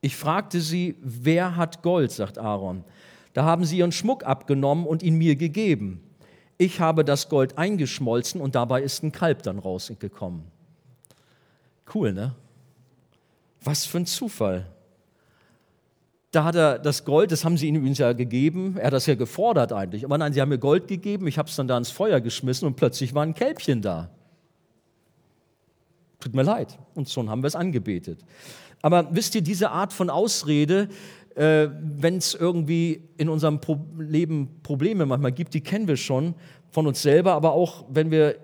Ich 0.01 0.15
fragte 0.15 0.59
sie, 0.59 0.95
wer 1.01 1.55
hat 1.55 1.83
Gold, 1.83 2.11
sagt 2.11 2.39
Aaron. 2.39 2.83
Da 3.33 3.43
haben 3.43 3.63
sie 3.63 3.77
ihren 3.77 3.91
Schmuck 3.91 4.23
abgenommen 4.23 4.87
und 4.87 5.03
ihn 5.03 5.19
mir 5.19 5.35
gegeben. 5.35 6.01
Ich 6.57 6.79
habe 6.79 7.05
das 7.05 7.29
Gold 7.29 7.59
eingeschmolzen 7.59 8.41
und 8.41 8.55
dabei 8.55 8.81
ist 8.81 9.03
ein 9.03 9.11
Kalb 9.11 9.43
dann 9.43 9.59
rausgekommen. 9.59 10.45
Cool, 11.93 12.11
ne? 12.11 12.33
Was 13.61 13.85
für 13.85 13.99
ein 13.99 14.07
Zufall. 14.07 14.65
Da 16.31 16.43
hat 16.43 16.55
er 16.55 16.77
das 16.77 17.05
Gold, 17.05 17.31
das 17.31 17.43
haben 17.43 17.57
sie 17.57 17.67
ihm 17.67 17.85
ja 17.85 18.13
gegeben, 18.13 18.77
er 18.77 18.87
hat 18.87 18.93
das 18.93 19.07
ja 19.07 19.15
gefordert 19.15 19.73
eigentlich. 19.73 20.05
Aber 20.05 20.17
nein, 20.17 20.31
sie 20.31 20.41
haben 20.41 20.49
mir 20.49 20.59
Gold 20.59 20.87
gegeben, 20.87 21.25
ich 21.25 21.37
habe 21.39 21.49
es 21.49 21.55
dann 21.55 21.67
da 21.67 21.77
ins 21.77 21.89
Feuer 21.89 22.21
geschmissen 22.21 22.67
und 22.67 22.75
plötzlich 22.75 23.15
war 23.15 23.23
ein 23.23 23.33
Kälbchen 23.33 23.81
da. 23.81 24.11
Tut 26.19 26.35
mir 26.35 26.43
leid. 26.43 26.77
Und 26.93 27.09
schon 27.09 27.29
haben 27.29 27.41
wir 27.41 27.47
es 27.47 27.55
angebetet. 27.55 28.19
Aber 28.81 29.07
wisst 29.11 29.35
ihr, 29.35 29.41
diese 29.41 29.71
Art 29.71 29.91
von 29.91 30.09
Ausrede, 30.09 30.89
äh, 31.35 31.69
wenn 31.81 32.17
es 32.17 32.35
irgendwie 32.35 33.09
in 33.17 33.29
unserem 33.29 33.59
Pro 33.59 33.79
Leben 33.97 34.61
Probleme 34.61 35.05
manchmal 35.05 35.31
gibt, 35.31 35.53
die 35.53 35.61
kennen 35.61 35.87
wir 35.87 35.97
schon 35.97 36.35
von 36.71 36.85
uns 36.85 37.01
selber, 37.01 37.33
aber 37.33 37.53
auch 37.53 37.85
wenn 37.89 38.11
wir 38.11 38.35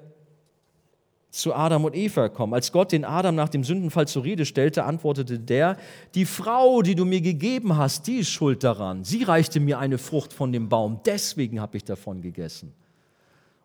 zu 1.35 1.53
Adam 1.53 1.83
und 1.85 1.95
Eva 1.95 2.29
kommen. 2.29 2.53
Als 2.53 2.71
Gott 2.71 2.91
den 2.91 3.03
Adam 3.03 3.35
nach 3.35 3.49
dem 3.49 3.63
Sündenfall 3.63 4.07
zur 4.07 4.23
Rede 4.23 4.45
stellte, 4.45 4.85
antwortete 4.85 5.37
der, 5.37 5.77
die 6.13 6.25
Frau, 6.25 6.81
die 6.81 6.95
du 6.95 7.03
mir 7.03 7.21
gegeben 7.21 7.75
hast, 7.75 8.07
die 8.07 8.17
ist 8.17 8.29
schuld 8.29 8.63
daran. 8.63 9.03
Sie 9.03 9.23
reichte 9.23 9.59
mir 9.59 9.79
eine 9.79 9.97
Frucht 9.97 10.31
von 10.31 10.53
dem 10.53 10.69
Baum, 10.69 11.01
deswegen 11.05 11.59
habe 11.59 11.77
ich 11.77 11.83
davon 11.83 12.21
gegessen. 12.21 12.73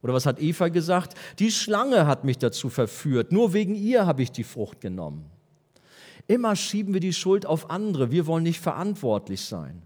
Oder 0.03 0.15
was 0.15 0.27
hat 0.27 0.41
Eva 0.41 0.69
gesagt? 0.69 1.15
Die 1.39 1.53
Schlange 1.53 2.07
hat 2.07 2.25
mich 2.25 2.39
dazu 2.39 2.71
verführt, 2.71 3.33
nur 3.33 3.53
wegen 3.53 3.75
ihr 3.75 4.07
habe 4.07 4.23
ich 4.23 4.33
die 4.33 4.45
Frucht 4.45 4.81
genommen. 4.81 5.27
Immer 6.27 6.57
schieben 6.57 6.95
wir 6.95 7.01
die 7.01 7.13
Schuld 7.13 7.47
auf 7.47 7.71
andere, 7.71 8.11
wir 8.11 8.27
wollen 8.27 8.45
nicht 8.45 8.61
verantwortlich 8.61 9.43
sein. 9.43 9.83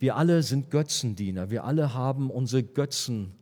Wir 0.00 0.16
alle 0.16 0.42
sind 0.42 0.70
Götzendiener. 0.70 1.50
Wir 1.50 1.64
alle 1.64 1.92
haben 1.92 2.30
unsere 2.30 2.62
Götzen 2.62 3.34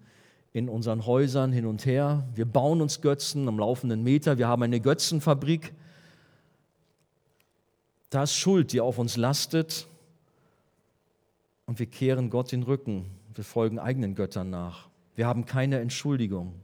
in 0.52 0.68
unseren 0.68 1.06
Häusern 1.06 1.52
hin 1.52 1.66
und 1.66 1.86
her. 1.86 2.26
Wir 2.34 2.46
bauen 2.46 2.82
uns 2.82 3.00
Götzen 3.00 3.46
am 3.46 3.60
laufenden 3.60 4.02
Meter. 4.02 4.38
Wir 4.38 4.48
haben 4.48 4.64
eine 4.64 4.80
Götzenfabrik. 4.80 5.72
Da 8.10 8.24
ist 8.24 8.34
Schuld, 8.34 8.72
die 8.72 8.80
auf 8.80 8.98
uns 8.98 9.16
lastet. 9.16 9.86
Und 11.66 11.78
wir 11.78 11.86
kehren 11.86 12.28
Gott 12.28 12.50
den 12.50 12.64
Rücken. 12.64 13.06
Wir 13.34 13.44
folgen 13.44 13.78
eigenen 13.78 14.16
Göttern 14.16 14.50
nach. 14.50 14.88
Wir 15.14 15.28
haben 15.28 15.46
keine 15.46 15.78
Entschuldigung. 15.78 16.54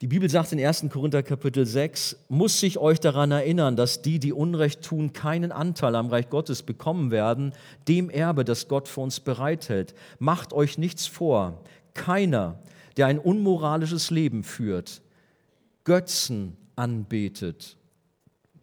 Die 0.00 0.06
Bibel 0.06 0.30
sagt 0.30 0.52
in 0.52 0.64
1. 0.64 0.86
Korinther 0.92 1.24
Kapitel 1.24 1.66
6, 1.66 2.26
muss 2.28 2.60
sich 2.60 2.78
euch 2.78 3.00
daran 3.00 3.32
erinnern, 3.32 3.74
dass 3.74 4.00
die, 4.00 4.20
die 4.20 4.32
Unrecht 4.32 4.82
tun, 4.82 5.12
keinen 5.12 5.50
Anteil 5.50 5.96
am 5.96 6.06
Reich 6.06 6.30
Gottes 6.30 6.62
bekommen 6.62 7.10
werden, 7.10 7.52
dem 7.88 8.08
Erbe, 8.08 8.44
das 8.44 8.68
Gott 8.68 8.86
für 8.86 9.00
uns 9.00 9.18
bereithält. 9.18 9.96
Macht 10.20 10.52
euch 10.52 10.78
nichts 10.78 11.08
vor. 11.08 11.64
Keiner, 11.94 12.60
der 12.96 13.06
ein 13.06 13.18
unmoralisches 13.18 14.12
Leben 14.12 14.44
führt, 14.44 15.02
Götzen 15.82 16.56
anbetet, 16.76 17.76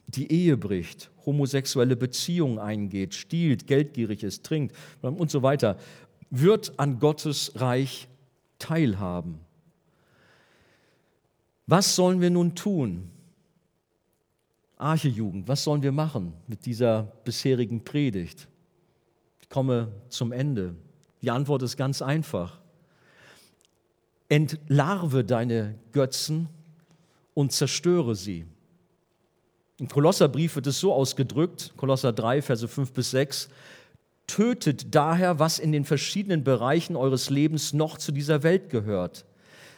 die 0.07 0.31
Ehe 0.31 0.55
bricht, 0.55 1.11
homosexuelle 1.25 1.97
Beziehungen 1.97 2.59
eingeht, 2.59 3.13
stiehlt, 3.13 3.67
geldgierig 3.67 4.23
ist, 4.23 4.45
trinkt 4.45 4.73
und 5.01 5.29
so 5.29 5.43
weiter, 5.43 5.75
wird 6.29 6.79
an 6.79 6.99
Gottes 6.99 7.51
Reich 7.55 8.07
teilhaben. 8.57 9.44
Was 11.67 11.95
sollen 11.95 12.21
wir 12.21 12.29
nun 12.29 12.53
tun? 12.55 13.09
Archejugend, 14.77 15.47
was 15.47 15.63
sollen 15.63 15.81
wir 15.81 15.91
machen 15.91 16.33
mit 16.47 16.65
dieser 16.65 17.03
bisherigen 17.23 17.83
Predigt? 17.83 18.47
Ich 19.41 19.49
komme 19.49 19.91
zum 20.09 20.31
Ende. 20.31 20.75
Die 21.21 21.31
Antwort 21.31 21.63
ist 21.63 21.77
ganz 21.77 22.01
einfach. 22.01 22.59
Entlarve 24.29 25.23
deine 25.23 25.75
Götzen 25.91 26.49
und 27.33 27.51
zerstöre 27.51 28.15
sie. 28.15 28.45
Im 29.77 29.87
Kolosserbrief 29.87 30.55
wird 30.55 30.67
es 30.67 30.79
so 30.79 30.93
ausgedrückt, 30.93 31.73
Kolosser 31.77 32.13
3, 32.13 32.41
Verse 32.41 32.67
5 32.67 32.93
bis 32.93 33.11
6, 33.11 33.49
tötet 34.27 34.93
daher, 34.93 35.39
was 35.39 35.59
in 35.59 35.71
den 35.71 35.85
verschiedenen 35.85 36.43
Bereichen 36.43 36.95
eures 36.95 37.29
Lebens 37.29 37.73
noch 37.73 37.97
zu 37.97 38.11
dieser 38.11 38.43
Welt 38.43 38.69
gehört 38.69 39.25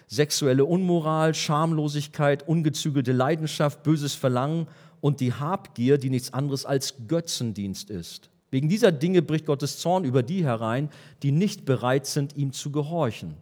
sexuelle 0.08 0.66
Unmoral, 0.66 1.34
Schamlosigkeit, 1.34 2.48
ungezügelte 2.48 3.12
Leidenschaft, 3.12 3.84
böses 3.84 4.16
Verlangen 4.16 4.68
und 5.02 5.20
die 5.20 5.34
Habgier, 5.34 5.98
die 5.98 6.10
nichts 6.10 6.34
anderes 6.34 6.66
als 6.66 6.96
Götzendienst 7.08 7.90
ist. 7.90 8.30
Wegen 8.50 8.70
dieser 8.70 8.92
Dinge 8.92 9.22
bricht 9.22 9.46
Gottes 9.46 9.78
Zorn 9.80 10.06
über 10.06 10.24
die 10.24 10.46
herein, 10.46 10.90
die 11.22 11.32
nicht 11.32 11.66
bereit 11.66 12.06
sind, 12.06 12.38
ihm 12.38 12.54
zu 12.54 12.72
gehorchen. 12.72 13.36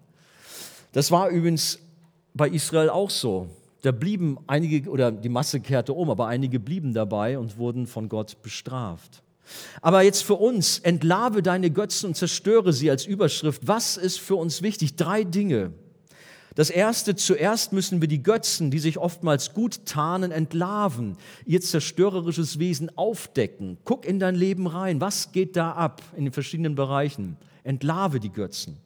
Das 0.91 1.11
war 1.11 1.29
übrigens 1.29 1.79
bei 2.33 2.49
Israel 2.49 2.89
auch 2.89 3.11
so. 3.11 3.49
Da 3.83 3.91
blieben 3.91 4.39
einige, 4.47 4.89
oder 4.89 5.11
die 5.11 5.29
Masse 5.29 5.59
kehrte 5.59 5.93
um, 5.93 6.09
aber 6.09 6.25
einige 6.27 6.59
blieben 6.59 6.93
dabei 6.93 7.37
und 7.37 7.57
wurden 7.59 7.85
von 7.85 8.09
Gott 8.09 8.41
bestraft. 8.41 9.21
Aber 9.81 10.01
jetzt 10.01 10.23
für 10.23 10.33
uns, 10.33 10.79
entlarve 10.79 11.43
deine 11.43 11.69
Götzen 11.69 12.07
und 12.07 12.15
zerstöre 12.15 12.73
sie 12.73 12.89
als 12.89 13.05
Überschrift. 13.05 13.67
Was 13.67 13.95
ist 13.95 14.19
für 14.19 14.35
uns 14.35 14.63
wichtig? 14.63 14.95
Drei 14.95 15.23
Dinge. 15.23 15.71
Das 16.55 16.69
erste, 16.69 17.17
zuerst 17.17 17.73
müssen 17.73 17.99
wir 17.99 18.07
die 18.07 18.23
Götzen, 18.23 18.71
die 18.71 18.79
sich 18.79 18.97
oftmals 18.97 19.53
gut 19.53 19.85
tarnen, 19.85 20.31
entlarven, 20.31 21.17
ihr 21.45 21.59
zerstörerisches 21.59 22.59
Wesen 22.59 22.97
aufdecken. 22.97 23.77
Guck 23.83 24.05
in 24.05 24.19
dein 24.19 24.35
Leben 24.35 24.65
rein. 24.65 25.01
Was 25.01 25.33
geht 25.33 25.57
da 25.57 25.73
ab 25.73 26.01
in 26.15 26.23
den 26.23 26.31
verschiedenen 26.31 26.75
Bereichen? 26.75 27.35
Entlarve 27.65 28.21
die 28.21 28.31
Götzen. 28.31 28.77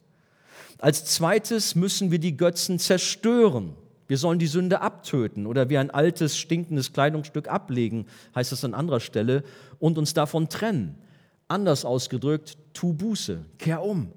Als 0.78 1.04
zweites 1.04 1.76
müssen 1.76 2.10
wir 2.10 2.18
die 2.18 2.36
Götzen 2.36 2.80
zerstören. 2.80 3.74
Wir 4.08 4.18
sollen 4.18 4.40
die 4.40 4.48
Sünde 4.48 4.80
abtöten 4.80 5.46
oder 5.46 5.68
wie 5.70 5.78
ein 5.78 5.92
altes, 5.92 6.36
stinkendes 6.36 6.92
Kleidungsstück 6.92 7.46
ablegen, 7.46 8.06
heißt 8.34 8.50
es 8.50 8.64
an 8.64 8.74
anderer 8.74 8.98
Stelle, 8.98 9.44
und 9.78 9.96
uns 9.96 10.12
davon 10.12 10.48
trennen. 10.48 10.96
Anders 11.46 11.84
ausgedrückt, 11.84 12.58
tu 12.72 12.94
Buße, 12.94 13.44
kehr 13.58 13.82
um 13.82 14.12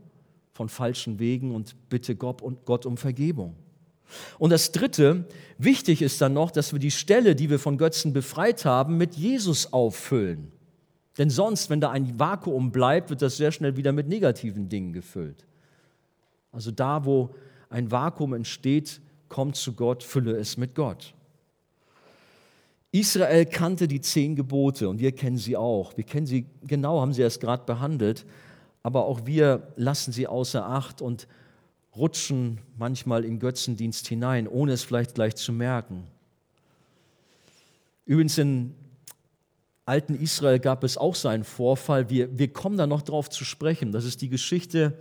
von 0.53 0.69
falschen 0.69 1.19
Wegen 1.19 1.53
und 1.53 1.75
bitte 1.89 2.15
Gott 2.15 2.85
um 2.85 2.97
Vergebung. 2.97 3.55
Und 4.37 4.51
das 4.51 4.71
Dritte, 4.71 5.25
wichtig 5.57 6.01
ist 6.01 6.21
dann 6.21 6.33
noch, 6.33 6.51
dass 6.51 6.71
wir 6.71 6.79
die 6.79 6.91
Stelle, 6.91 7.35
die 7.35 7.49
wir 7.49 7.59
von 7.59 7.77
Götzen 7.77 8.13
befreit 8.13 8.63
haben, 8.63 8.97
mit 8.97 9.15
Jesus 9.15 9.73
auffüllen. 9.73 10.51
Denn 11.17 11.29
sonst, 11.29 11.69
wenn 11.69 11.81
da 11.81 11.91
ein 11.91 12.19
Vakuum 12.19 12.71
bleibt, 12.71 13.09
wird 13.09 13.21
das 13.21 13.37
sehr 13.37 13.51
schnell 13.51 13.75
wieder 13.77 13.91
mit 13.91 14.07
negativen 14.07 14.69
Dingen 14.69 14.93
gefüllt. 14.93 15.45
Also 16.51 16.71
da, 16.71 17.05
wo 17.05 17.35
ein 17.69 17.91
Vakuum 17.91 18.33
entsteht, 18.33 19.01
kommt 19.29 19.55
zu 19.55 19.73
Gott, 19.73 20.03
fülle 20.03 20.35
es 20.37 20.57
mit 20.57 20.75
Gott. 20.75 21.13
Israel 22.91 23.47
kannte 23.47 23.87
die 23.87 24.01
zehn 24.01 24.35
Gebote 24.35 24.87
und 24.87 24.99
wir 24.99 25.13
kennen 25.13 25.37
sie 25.37 25.57
auch. 25.57 25.97
Wir 25.97 26.03
kennen 26.03 26.27
sie 26.27 26.45
genau, 26.61 27.01
haben 27.01 27.13
sie 27.13 27.23
erst 27.23 27.41
gerade 27.41 27.63
behandelt 27.65 28.23
aber 28.83 29.05
auch 29.05 29.25
wir 29.25 29.73
lassen 29.77 30.11
sie 30.11 30.27
außer 30.27 30.65
Acht 30.65 31.01
und 31.01 31.27
rutschen 31.95 32.59
manchmal 32.77 33.23
in 33.23 33.39
Götzendienst 33.39 34.07
hinein, 34.07 34.47
ohne 34.47 34.73
es 34.73 34.83
vielleicht 34.83 35.15
gleich 35.15 35.35
zu 35.35 35.53
merken. 35.53 36.03
Übrigens 38.05 38.37
in 38.37 38.75
alten 39.85 40.15
Israel 40.15 40.59
gab 40.59 40.83
es 40.83 40.97
auch 40.97 41.15
so 41.15 41.29
einen 41.29 41.43
Vorfall, 41.45 42.09
wir, 42.09 42.37
wir 42.37 42.51
kommen 42.51 42.77
da 42.77 42.87
noch 42.87 43.01
drauf 43.01 43.29
zu 43.29 43.45
sprechen. 43.45 43.91
Das 43.91 44.05
ist 44.05 44.21
die 44.21 44.29
Geschichte, 44.29 44.97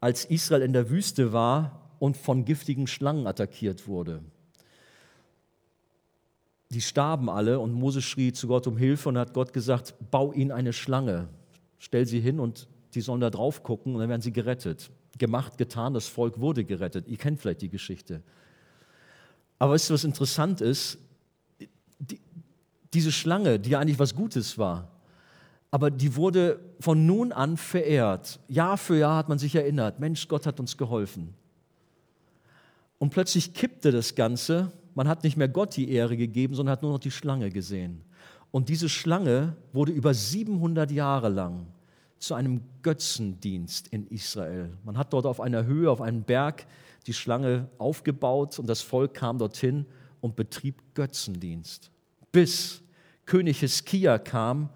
als 0.00 0.24
Israel 0.24 0.62
in 0.62 0.72
der 0.72 0.90
Wüste 0.90 1.32
war 1.32 1.90
und 1.98 2.16
von 2.16 2.44
giftigen 2.44 2.86
Schlangen 2.86 3.26
attackiert 3.26 3.86
wurde. 3.86 4.22
Die 6.70 6.80
starben 6.80 7.28
alle 7.28 7.58
und 7.58 7.72
Mose 7.72 8.00
schrie 8.00 8.32
zu 8.32 8.46
Gott 8.46 8.66
um 8.66 8.76
Hilfe 8.76 9.08
und 9.08 9.18
hat 9.18 9.34
Gott 9.34 9.52
gesagt, 9.52 9.94
bau 10.10 10.32
ihnen 10.32 10.52
eine 10.52 10.72
Schlange, 10.72 11.28
stell 11.78 12.06
sie 12.06 12.20
hin 12.20 12.40
und 12.40 12.68
die 12.94 13.00
sollen 13.00 13.20
da 13.20 13.30
drauf 13.30 13.62
gucken 13.62 13.94
und 13.94 14.00
dann 14.00 14.08
werden 14.08 14.22
sie 14.22 14.32
gerettet. 14.32 14.90
Gemacht, 15.18 15.58
getan, 15.58 15.94
das 15.94 16.06
Volk 16.06 16.40
wurde 16.40 16.64
gerettet. 16.64 17.06
Ihr 17.08 17.16
kennt 17.16 17.40
vielleicht 17.40 17.62
die 17.62 17.68
Geschichte. 17.68 18.22
Aber 19.58 19.72
weißt 19.74 19.90
du, 19.90 19.94
was 19.94 20.04
interessant 20.04 20.60
ist? 20.60 20.98
Die, 21.98 22.20
diese 22.92 23.12
Schlange, 23.12 23.58
die 23.58 23.70
ja 23.70 23.80
eigentlich 23.80 23.98
was 23.98 24.14
Gutes 24.14 24.56
war, 24.56 24.88
aber 25.70 25.90
die 25.90 26.16
wurde 26.16 26.58
von 26.80 27.06
nun 27.06 27.32
an 27.32 27.56
verehrt. 27.56 28.40
Jahr 28.48 28.76
für 28.76 28.96
Jahr 28.96 29.16
hat 29.16 29.28
man 29.28 29.38
sich 29.38 29.54
erinnert, 29.54 30.00
Mensch, 30.00 30.26
Gott 30.26 30.46
hat 30.46 30.58
uns 30.58 30.76
geholfen. 30.76 31.34
Und 32.98 33.10
plötzlich 33.10 33.54
kippte 33.54 33.92
das 33.92 34.14
Ganze. 34.14 34.72
Man 34.94 35.06
hat 35.06 35.22
nicht 35.22 35.36
mehr 35.36 35.48
Gott 35.48 35.76
die 35.76 35.90
Ehre 35.90 36.16
gegeben, 36.16 36.54
sondern 36.54 36.72
hat 36.72 36.82
nur 36.82 36.92
noch 36.92 36.98
die 36.98 37.12
Schlange 37.12 37.50
gesehen. 37.50 38.02
Und 38.50 38.68
diese 38.68 38.88
Schlange 38.88 39.56
wurde 39.72 39.92
über 39.92 40.12
700 40.12 40.90
Jahre 40.90 41.28
lang 41.28 41.66
zu 42.20 42.34
einem 42.34 42.60
Götzendienst 42.82 43.88
in 43.88 44.06
Israel. 44.06 44.70
Man 44.84 44.96
hat 44.96 45.12
dort 45.12 45.26
auf 45.26 45.40
einer 45.40 45.64
Höhe, 45.64 45.90
auf 45.90 46.00
einem 46.00 46.22
Berg 46.22 46.66
die 47.06 47.14
Schlange 47.14 47.68
aufgebaut 47.78 48.58
und 48.58 48.68
das 48.68 48.82
Volk 48.82 49.14
kam 49.14 49.38
dorthin 49.38 49.86
und 50.20 50.36
betrieb 50.36 50.76
Götzendienst. 50.94 51.90
Bis 52.30 52.82
König 53.24 53.60
Hiskia 53.60 54.18
kam, 54.18 54.68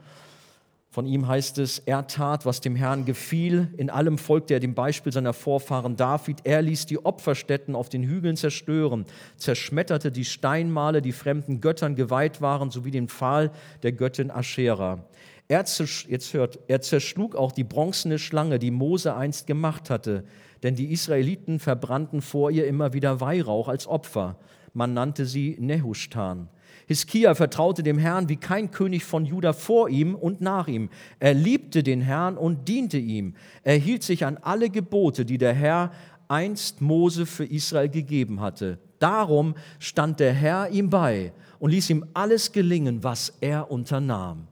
von 0.94 1.06
ihm 1.06 1.26
heißt 1.26 1.58
es, 1.58 1.80
er 1.80 2.06
tat, 2.06 2.46
was 2.46 2.60
dem 2.60 2.76
Herrn 2.76 3.04
gefiel. 3.04 3.68
In 3.76 3.90
allem 3.90 4.16
folgte 4.16 4.54
er 4.54 4.60
dem 4.60 4.76
Beispiel 4.76 5.12
seiner 5.12 5.32
Vorfahren 5.32 5.96
David. 5.96 6.42
Er 6.44 6.62
ließ 6.62 6.86
die 6.86 7.04
Opferstätten 7.04 7.74
auf 7.74 7.88
den 7.88 8.04
Hügeln 8.04 8.36
zerstören, 8.36 9.04
zerschmetterte 9.36 10.12
die 10.12 10.24
Steinmale, 10.24 11.02
die 11.02 11.10
fremden 11.10 11.60
Göttern 11.60 11.96
geweiht 11.96 12.40
waren, 12.40 12.70
sowie 12.70 12.92
den 12.92 13.08
Pfahl 13.08 13.50
der 13.82 13.90
Göttin 13.90 14.30
Aschera. 14.30 15.04
Er, 15.46 15.64
jetzt 16.08 16.32
hört, 16.32 16.58
er 16.68 16.80
zerschlug 16.80 17.36
auch 17.36 17.52
die 17.52 17.64
bronzene 17.64 18.18
Schlange, 18.18 18.58
die 18.58 18.70
Mose 18.70 19.14
einst 19.14 19.46
gemacht 19.46 19.90
hatte, 19.90 20.24
denn 20.62 20.74
die 20.74 20.90
Israeliten 20.90 21.58
verbrannten 21.58 22.22
vor 22.22 22.50
ihr 22.50 22.66
immer 22.66 22.94
wieder 22.94 23.20
Weihrauch 23.20 23.68
als 23.68 23.86
Opfer. 23.86 24.38
Man 24.72 24.94
nannte 24.94 25.26
sie 25.26 25.56
Nehushtan. 25.60 26.48
Hiskia 26.86 27.34
vertraute 27.34 27.82
dem 27.82 27.98
Herrn 27.98 28.28
wie 28.28 28.36
kein 28.36 28.70
König 28.70 29.04
von 29.04 29.26
Juda 29.26 29.52
vor 29.52 29.88
ihm 29.88 30.14
und 30.14 30.40
nach 30.40 30.66
ihm. 30.66 30.88
Er 31.18 31.34
liebte 31.34 31.82
den 31.82 32.00
Herrn 32.00 32.36
und 32.36 32.68
diente 32.68 32.98
ihm. 32.98 33.34
Er 33.62 33.76
hielt 33.76 34.02
sich 34.02 34.24
an 34.24 34.38
alle 34.38 34.70
Gebote, 34.70 35.24
die 35.24 35.38
der 35.38 35.54
Herr 35.54 35.92
einst 36.28 36.80
Mose 36.80 37.26
für 37.26 37.44
Israel 37.44 37.90
gegeben 37.90 38.40
hatte. 38.40 38.78
Darum 38.98 39.54
stand 39.78 40.20
der 40.20 40.32
Herr 40.32 40.70
ihm 40.70 40.88
bei 40.88 41.32
und 41.58 41.70
ließ 41.70 41.90
ihm 41.90 42.06
alles 42.14 42.52
gelingen, 42.52 43.04
was 43.04 43.34
er 43.40 43.70
unternahm. 43.70 44.48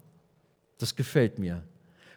Das 0.82 0.96
gefällt 0.96 1.38
mir. 1.38 1.62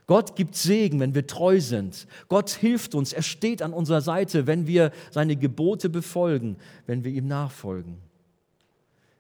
Gott 0.07 0.35
gibt 0.35 0.55
Segen, 0.55 0.99
wenn 0.99 1.13
wir 1.13 1.27
treu 1.27 1.61
sind. 1.61 2.07
Gott 2.29 2.49
hilft 2.49 2.95
uns. 2.95 3.13
Er 3.13 3.21
steht 3.21 3.61
an 3.61 3.73
unserer 3.73 4.01
Seite, 4.01 4.47
wenn 4.47 4.65
wir 4.65 4.91
seine 5.11 5.35
Gebote 5.35 5.87
befolgen, 5.87 6.57
wenn 6.87 7.03
wir 7.03 7.11
ihm 7.11 7.27
nachfolgen. 7.27 7.97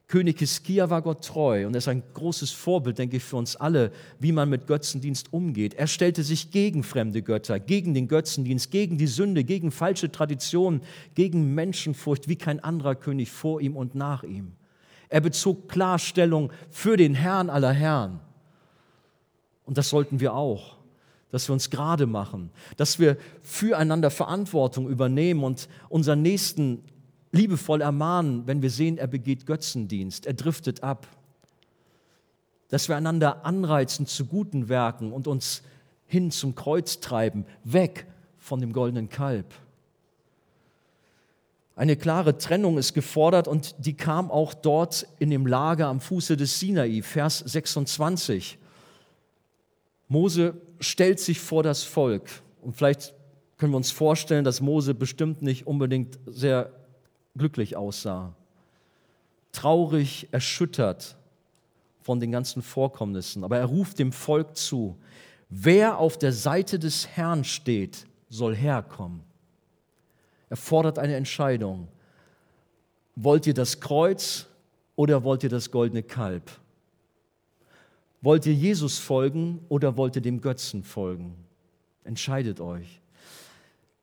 König 0.07 0.39
Hiskia 0.39 0.89
war 0.89 1.03
Gott 1.03 1.23
treu 1.23 1.67
und 1.67 1.75
er 1.75 1.77
ist 1.77 1.87
ein 1.87 2.01
großes 2.15 2.49
Vorbild, 2.51 2.97
denke 2.97 3.17
ich, 3.17 3.23
für 3.23 3.37
uns 3.37 3.55
alle, 3.55 3.91
wie 4.19 4.31
man 4.31 4.49
mit 4.49 4.65
Götzendienst 4.65 5.31
umgeht. 5.31 5.75
Er 5.75 5.85
stellte 5.85 6.23
sich 6.23 6.49
gegen 6.49 6.81
fremde 6.81 7.21
Götter, 7.21 7.59
gegen 7.59 7.93
den 7.93 8.07
Götzendienst, 8.07 8.71
gegen 8.71 8.97
die 8.97 9.05
Sünde, 9.05 9.43
gegen 9.43 9.69
falsche 9.69 10.11
Traditionen, 10.11 10.81
gegen 11.13 11.53
Menschenfurcht, 11.53 12.27
wie 12.27 12.35
kein 12.35 12.59
anderer 12.59 12.95
König 12.95 13.29
vor 13.29 13.61
ihm 13.61 13.77
und 13.77 13.93
nach 13.93 14.23
ihm. 14.23 14.53
Er 15.09 15.21
bezog 15.21 15.69
Klarstellung 15.69 16.51
für 16.71 16.97
den 16.97 17.13
Herrn 17.13 17.51
aller 17.51 17.73
Herren. 17.73 18.21
Und 19.65 19.77
das 19.77 19.89
sollten 19.89 20.19
wir 20.19 20.33
auch, 20.33 20.75
dass 21.31 21.49
wir 21.49 21.53
uns 21.53 21.69
gerade 21.69 22.05
machen, 22.05 22.51
dass 22.77 22.99
wir 22.99 23.17
füreinander 23.41 24.11
Verantwortung 24.11 24.87
übernehmen 24.87 25.43
und 25.43 25.67
unseren 25.89 26.21
Nächsten 26.21 26.83
liebevoll 27.31 27.81
ermahnen, 27.81 28.47
wenn 28.47 28.61
wir 28.61 28.69
sehen, 28.69 28.97
er 28.97 29.07
begeht 29.07 29.45
Götzendienst, 29.45 30.25
er 30.25 30.33
driftet 30.33 30.83
ab. 30.83 31.07
Dass 32.69 32.87
wir 32.87 32.95
einander 32.95 33.45
anreizen 33.45 34.07
zu 34.07 34.25
guten 34.25 34.69
Werken 34.69 35.11
und 35.11 35.27
uns 35.27 35.61
hin 36.07 36.31
zum 36.31 36.55
Kreuz 36.55 36.99
treiben, 36.99 37.45
weg 37.63 38.07
von 38.37 38.61
dem 38.61 38.73
goldenen 38.73 39.09
Kalb. 39.09 39.53
Eine 41.75 41.97
klare 41.97 42.37
Trennung 42.37 42.77
ist 42.77 42.93
gefordert 42.93 43.49
und 43.49 43.75
die 43.79 43.95
kam 43.95 44.31
auch 44.31 44.53
dort 44.53 45.07
in 45.19 45.29
dem 45.29 45.45
Lager 45.45 45.87
am 45.87 45.99
Fuße 45.99 46.37
des 46.37 46.57
Sinai, 46.59 47.01
Vers 47.01 47.39
26. 47.39 48.57
Mose 50.07 50.55
stellt 50.79 51.19
sich 51.19 51.39
vor 51.39 51.63
das 51.63 51.83
Volk 51.83 52.29
und 52.61 52.75
vielleicht 52.75 53.13
können 53.57 53.71
wir 53.73 53.77
uns 53.77 53.91
vorstellen, 53.91 54.43
dass 54.43 54.61
Mose 54.61 54.93
bestimmt 54.93 55.41
nicht 55.41 55.65
unbedingt 55.65 56.19
sehr 56.25 56.71
glücklich 57.37 57.75
aussah. 57.75 58.33
Traurig, 59.51 60.27
erschüttert 60.31 61.15
von 62.01 62.19
den 62.19 62.31
ganzen 62.31 62.61
Vorkommnissen. 62.61 63.43
Aber 63.43 63.57
er 63.57 63.65
ruft 63.65 63.99
dem 63.99 64.11
Volk 64.11 64.57
zu, 64.57 64.97
wer 65.49 65.97
auf 65.97 66.17
der 66.17 66.33
Seite 66.33 66.77
des 66.77 67.07
Herrn 67.07 67.43
steht, 67.43 68.05
soll 68.29 68.55
herkommen. 68.55 69.21
Er 70.49 70.57
fordert 70.57 70.99
eine 70.99 71.15
Entscheidung. 71.15 71.87
Wollt 73.15 73.47
ihr 73.47 73.53
das 73.53 73.79
Kreuz 73.79 74.47
oder 74.95 75.23
wollt 75.23 75.43
ihr 75.43 75.49
das 75.49 75.71
goldene 75.71 76.03
Kalb? 76.03 76.51
Wollt 78.25 78.47
ihr 78.47 78.55
Jesus 78.55 78.97
folgen 78.97 79.59
oder 79.69 79.97
wollt 79.97 80.15
ihr 80.15 80.21
dem 80.23 80.41
Götzen 80.41 80.83
folgen? 80.83 81.35
Entscheidet 82.03 82.59
euch. 82.59 82.99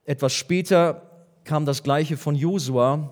Etwas 0.05 0.33
später 0.33 1.27
kam 1.43 1.67
das 1.67 1.83
gleiche 1.83 2.17
von 2.17 2.37
Josua, 2.37 3.11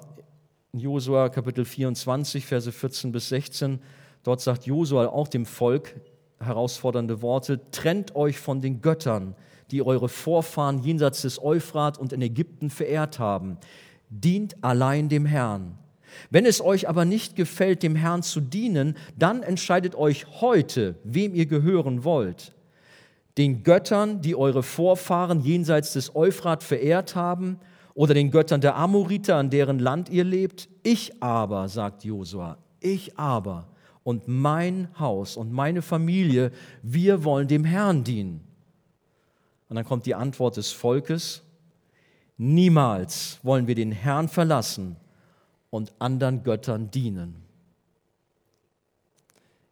Josua 0.73 1.29
Kapitel 1.29 1.65
24, 1.65 2.47
Verse 2.47 2.71
14 2.71 3.11
bis 3.11 3.29
16. 3.29 3.81
Dort 4.23 4.41
sagt 4.41 4.67
Josua 4.67 5.09
auch 5.09 5.27
dem 5.27 5.47
Volk 5.47 6.01
herausfordernde 6.39 7.23
Worte, 7.23 7.61
trennt 7.73 8.15
euch 8.15 8.39
von 8.39 8.61
den 8.61 8.81
Göttern, 8.81 9.35
die 9.73 9.83
eure 9.83 10.09
Vorfahren 10.09 10.79
jenseits 10.79 11.23
des 11.23 11.43
Euphrat 11.43 11.99
und 11.99 12.13
in 12.13 12.23
Ägypten 12.23 12.71
verehrt 12.71 13.19
haben. 13.19 13.59
Dient 14.11 14.63
allein 14.63 15.09
dem 15.09 15.27
Herrn. 15.27 15.77
Wenn 16.31 16.47
es 16.47 16.61
euch 16.61 16.89
aber 16.89 17.05
nicht 17.05 17.37
gefällt, 17.37 17.83
dem 17.83 17.97
Herrn 17.97 18.23
zu 18.23 18.41
dienen, 18.41 18.97
dann 19.17 19.43
entscheidet 19.43 19.95
euch 19.95 20.27
heute, 20.41 20.97
wem 21.05 21.35
ihr 21.35 21.47
gehören 21.47 22.05
wollt. 22.05 22.55
Den 23.39 23.63
Göttern, 23.63 24.21
die 24.21 24.37
eure 24.37 24.63
Vorfahren 24.63 25.41
jenseits 25.41 25.93
des 25.93 26.15
Euphrat 26.15 26.63
verehrt 26.63 27.15
haben, 27.15 27.59
oder 27.95 28.15
den 28.15 28.31
Göttern 28.31 28.61
der 28.61 28.77
Amoriter, 28.77 29.37
an 29.37 29.51
deren 29.51 29.79
Land 29.79 30.09
ihr 30.09 30.25
lebt. 30.25 30.69
Ich 30.83 31.23
aber, 31.23 31.69
sagt 31.69 32.05
Josua, 32.05 32.59
ich 32.81 33.19
aber 33.19 33.69
und 34.05 34.27
mein 34.27 34.89
Haus 34.99 35.37
und 35.37 35.53
meine 35.53 35.83
Familie, 35.83 36.51
wir 36.83 37.25
wollen 37.25 37.49
dem 37.49 37.65
Herrn 37.65 38.05
dienen. 38.05 38.41
Und 39.69 39.77
dann 39.77 39.85
kommt 39.85 40.07
die 40.07 40.15
Antwort 40.15 40.57
des 40.57 40.73
Volkes, 40.73 41.43
niemals 42.39 43.39
wollen 43.43 43.67
wir 43.67 43.75
den 43.75 43.93
Herrn 43.93 44.29
verlassen 44.29 44.97
und 45.71 45.93
anderen 45.99 46.43
Göttern 46.43 46.91
dienen. 46.91 47.37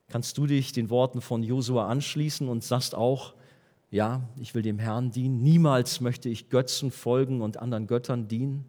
Kannst 0.09 0.39
du 0.39 0.47
dich 0.47 0.73
den 0.73 0.89
Worten 0.89 1.21
von 1.21 1.43
Josua 1.43 1.89
anschließen 1.89 2.49
und 2.49 2.65
sagst 2.65 2.95
auch, 2.95 3.35
ja, 3.91 4.23
ich 4.41 4.55
will 4.55 4.63
dem 4.63 4.79
Herrn 4.79 5.11
dienen, 5.11 5.43
niemals 5.43 6.01
möchte 6.01 6.29
ich 6.29 6.49
Götzen 6.49 6.91
folgen 6.91 7.43
und 7.43 7.59
anderen 7.59 7.87
Göttern 7.87 8.29
dienen? 8.29 8.65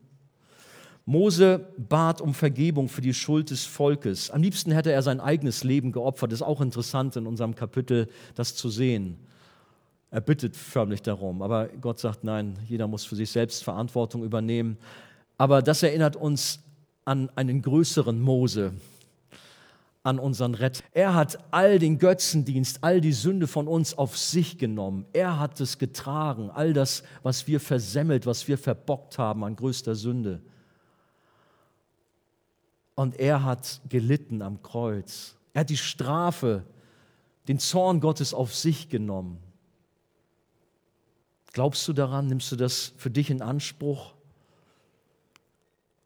Mose 1.05 1.67
bat 1.77 2.21
um 2.21 2.33
Vergebung 2.33 2.87
für 2.87 3.01
die 3.01 3.13
Schuld 3.13 3.49
des 3.49 3.65
Volkes. 3.65 4.29
Am 4.29 4.43
liebsten 4.43 4.71
hätte 4.71 4.91
er 4.91 5.01
sein 5.01 5.19
eigenes 5.19 5.63
Leben 5.63 5.91
geopfert. 5.91 6.31
Ist 6.31 6.43
auch 6.43 6.61
interessant 6.61 7.15
in 7.15 7.25
unserem 7.25 7.55
Kapitel, 7.55 8.07
das 8.35 8.55
zu 8.55 8.69
sehen. 8.69 9.17
Er 10.11 10.21
bittet 10.21 10.55
förmlich 10.55 11.01
darum, 11.01 11.41
aber 11.41 11.67
Gott 11.67 11.99
sagt, 11.99 12.23
nein, 12.23 12.59
jeder 12.67 12.87
muss 12.87 13.05
für 13.05 13.15
sich 13.15 13.31
selbst 13.31 13.63
Verantwortung 13.63 14.23
übernehmen. 14.23 14.77
Aber 15.37 15.61
das 15.61 15.81
erinnert 15.81 16.15
uns 16.15 16.59
an 17.09 17.27
einen 17.35 17.63
größeren 17.63 18.21
Mose, 18.21 18.71
an 20.03 20.19
unseren 20.19 20.53
Retter. 20.53 20.83
Er 20.91 21.15
hat 21.15 21.39
all 21.49 21.79
den 21.79 21.97
Götzendienst, 21.97 22.83
all 22.83 23.01
die 23.01 23.13
Sünde 23.13 23.47
von 23.47 23.67
uns 23.67 23.97
auf 23.97 24.15
sich 24.15 24.59
genommen. 24.59 25.07
Er 25.11 25.39
hat 25.39 25.59
es 25.59 25.79
getragen, 25.79 26.51
all 26.51 26.71
das, 26.71 27.01
was 27.23 27.47
wir 27.47 27.59
versemmelt, 27.59 28.27
was 28.27 28.47
wir 28.47 28.59
verbockt 28.59 29.17
haben 29.17 29.43
an 29.43 29.55
größter 29.55 29.95
Sünde. 29.95 30.39
Und 32.93 33.19
er 33.19 33.43
hat 33.43 33.81
gelitten 33.89 34.43
am 34.43 34.61
Kreuz. 34.61 35.35
Er 35.53 35.61
hat 35.61 35.71
die 35.71 35.77
Strafe, 35.77 36.63
den 37.47 37.57
Zorn 37.57 38.01
Gottes 38.01 38.35
auf 38.35 38.53
sich 38.53 38.87
genommen. 38.87 39.39
Glaubst 41.53 41.87
du 41.87 41.93
daran? 41.93 42.27
Nimmst 42.27 42.51
du 42.51 42.55
das 42.55 42.93
für 42.97 43.09
dich 43.09 43.31
in 43.31 43.41
Anspruch? 43.41 44.13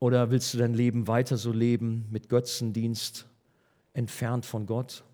Oder 0.04 0.32
willst 0.32 0.54
du 0.54 0.58
dein 0.58 0.74
Leben 0.74 1.08
weiter 1.08 1.38
so 1.38 1.54
leben 1.54 2.08
mit 2.12 2.28
Götzendienst, 2.28 3.26
entfernt 3.94 4.46
von 4.46 4.66
Gott? 4.66 5.06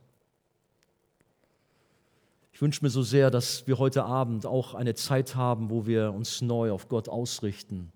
Ich 2.52 2.60
wünsche 2.60 2.84
mir 2.84 2.90
so 2.90 3.04
sehr, 3.04 3.30
dass 3.30 3.68
wir 3.68 3.78
heute 3.78 4.06
Abend 4.06 4.48
auch 4.48 4.74
eine 4.74 4.96
Zeit 4.96 5.36
haben, 5.36 5.70
wo 5.70 5.86
wir 5.86 6.12
uns 6.12 6.42
neu 6.42 6.72
auf 6.72 6.90
Gott 6.90 7.08
ausrichten, 7.08 7.92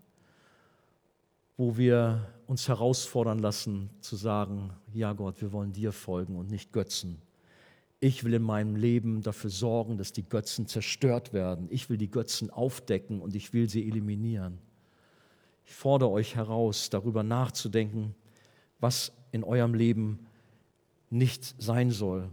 wo 1.58 1.78
wir 1.78 2.30
uns 2.46 2.68
herausfordern 2.68 3.40
lassen 3.40 3.90
zu 4.02 4.16
sagen, 4.16 4.70
ja 4.94 5.14
Gott, 5.14 5.42
wir 5.42 5.52
wollen 5.52 5.74
dir 5.74 5.94
folgen 5.94 6.36
und 6.36 6.52
nicht 6.52 6.74
Götzen. 6.74 7.20
Ich 8.02 8.24
will 8.24 8.36
in 8.36 8.44
meinem 8.44 8.76
Leben 8.76 9.24
dafür 9.24 9.50
sorgen, 9.50 9.98
dass 9.98 10.14
die 10.14 10.30
Götzen 10.30 10.68
zerstört 10.68 11.34
werden. 11.34 11.70
Ich 11.72 11.90
will 11.90 11.98
die 11.98 12.12
Götzen 12.12 12.52
aufdecken 12.52 13.20
und 13.20 13.36
ich 13.36 13.52
will 13.52 13.68
sie 13.68 13.84
eliminieren. 13.84 14.60
Ich 15.66 15.74
fordere 15.74 16.10
euch 16.12 16.36
heraus, 16.36 16.90
darüber 16.90 17.24
nachzudenken, 17.24 18.16
was 18.80 19.12
in 19.32 19.44
eurem 19.44 19.74
Leben 19.74 20.28
nicht 21.10 21.56
sein 21.62 21.92
soll 21.92 22.30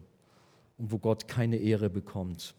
und 0.79 0.91
wo 0.91 0.99
Gott 0.99 1.29
keine 1.29 1.57
Ehre 1.57 1.91
bekommt. 1.91 2.55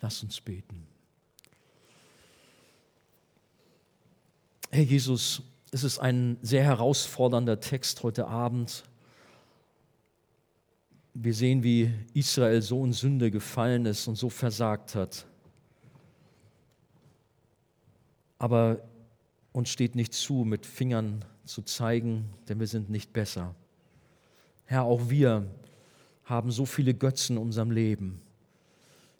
Lass 0.00 0.22
uns 0.22 0.40
beten. 0.40 0.86
Herr 4.70 4.84
Jesus, 4.84 5.42
es 5.72 5.84
ist 5.84 5.98
ein 5.98 6.38
sehr 6.42 6.64
herausfordernder 6.64 7.60
Text 7.60 8.02
heute 8.02 8.28
Abend 8.28 8.84
wir 11.14 11.34
sehen, 11.34 11.62
wie 11.62 11.92
Israel 12.14 12.62
so 12.62 12.84
in 12.84 12.92
Sünde 12.92 13.30
gefallen 13.30 13.86
ist 13.86 14.06
und 14.06 14.16
so 14.16 14.30
versagt 14.30 14.94
hat. 14.94 15.26
Aber 18.40 18.80
uns 19.52 19.68
steht 19.68 19.94
nicht 19.94 20.14
zu, 20.14 20.44
mit 20.44 20.66
Fingern 20.66 21.24
zu 21.44 21.62
zeigen, 21.62 22.24
denn 22.48 22.58
wir 22.58 22.66
sind 22.66 22.88
nicht 22.90 23.12
besser. 23.12 23.54
Herr, 24.64 24.84
auch 24.84 25.10
wir 25.10 25.46
haben 26.24 26.50
so 26.50 26.64
viele 26.64 26.94
Götzen 26.94 27.36
in 27.36 27.42
unserem 27.42 27.70
Leben. 27.70 28.22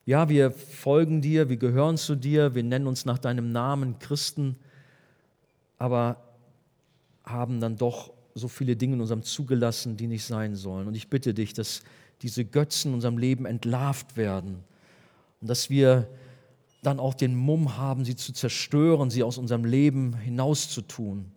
Ja, 0.06 0.28
wir 0.28 0.50
folgen 0.50 1.20
dir, 1.20 1.50
wir 1.50 1.58
gehören 1.58 1.98
zu 1.98 2.16
dir, 2.16 2.54
wir 2.54 2.62
nennen 2.62 2.86
uns 2.86 3.04
nach 3.04 3.18
deinem 3.18 3.52
Namen 3.52 3.98
Christen, 3.98 4.56
aber 5.78 6.16
haben 7.24 7.60
dann 7.60 7.76
doch 7.76 8.12
so 8.34 8.48
viele 8.48 8.74
Dinge 8.74 8.94
in 8.94 9.00
unserem 9.02 9.22
zugelassen, 9.22 9.98
die 9.98 10.06
nicht 10.06 10.24
sein 10.24 10.54
sollen. 10.54 10.88
Und 10.88 10.94
ich 10.94 11.08
bitte 11.08 11.34
dich, 11.34 11.52
dass 11.52 11.82
diese 12.22 12.44
Götzen 12.46 12.92
in 12.92 12.94
unserem 12.94 13.18
Leben 13.18 13.44
entlarvt 13.44 14.16
werden 14.16 14.64
und 15.42 15.50
dass 15.50 15.68
wir 15.68 16.08
dann 16.83 17.01
auch 17.01 17.14
den 17.14 17.37
Mumm 17.37 17.76
haben, 17.76 18.05
sie 18.05 18.16
zu 18.16 18.33
zerstören, 18.33 19.11
sie 19.11 19.22
aus 19.22 19.39
unserem 19.39 19.64
Leben 19.64 20.16
hinauszutun. 20.16 21.31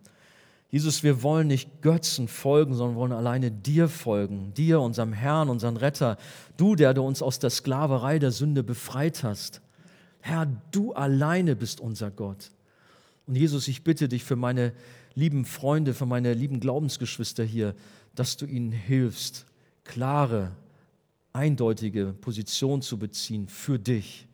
Jesus, 0.70 1.04
wir 1.04 1.22
wollen 1.22 1.48
nicht 1.48 1.82
Götzen 1.82 2.28
folgen, 2.28 2.74
sondern 2.74 2.96
wollen 2.96 3.12
alleine 3.12 3.52
dir 3.52 3.88
folgen, 3.88 4.54
dir, 4.56 4.82
unserem 4.82 5.14
Herrn, 5.14 5.50
unserem 5.50 5.78
Retter, 5.78 6.18
du, 6.58 6.76
der 6.76 6.94
du 6.94 7.04
uns 7.04 7.22
aus 7.22 7.38
der 7.38 7.52
Sklaverei 7.52 8.18
der 8.18 8.32
Sünde 8.32 8.64
befreit 8.64 9.24
hast. 9.24 9.62
Herr, 10.22 10.48
du 10.72 10.94
alleine 10.94 11.56
bist 11.56 11.80
unser 11.80 12.10
Gott. 12.10 12.50
Und 13.28 13.36
Jesus, 13.36 13.68
ich 13.68 13.84
bitte 13.84 14.08
dich 14.08 14.24
für 14.24 14.36
meine 14.36 14.74
lieben 15.14 15.46
Freunde, 15.46 15.94
für 15.94 16.08
meine 16.08 16.34
lieben 16.34 16.60
Glaubensgeschwister 16.60 17.44
hier, 17.44 17.76
dass 18.16 18.38
du 18.38 18.46
ihnen 18.46 18.72
hilfst, 18.72 19.46
klare, 19.84 20.54
eindeutige 21.34 22.14
Position 22.14 22.82
zu 22.82 22.98
beziehen 22.98 23.48
für 23.48 23.78
dich 23.78 24.28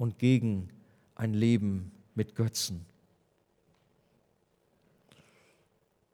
und 0.00 0.18
gegen 0.18 0.70
ein 1.14 1.34
Leben 1.34 1.92
mit 2.14 2.34
Götzen. 2.34 2.86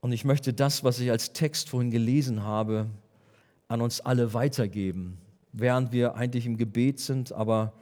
Und 0.00 0.10
ich 0.10 0.24
möchte 0.24 0.52
das, 0.52 0.82
was 0.82 0.98
ich 0.98 1.12
als 1.12 1.32
Text 1.32 1.68
vorhin 1.68 1.92
gelesen 1.92 2.42
habe, 2.42 2.90
an 3.68 3.80
uns 3.80 4.00
alle 4.00 4.34
weitergeben, 4.34 5.18
während 5.52 5.92
wir 5.92 6.16
eigentlich 6.16 6.46
im 6.46 6.56
Gebet 6.56 6.98
sind, 6.98 7.30
aber 7.30 7.74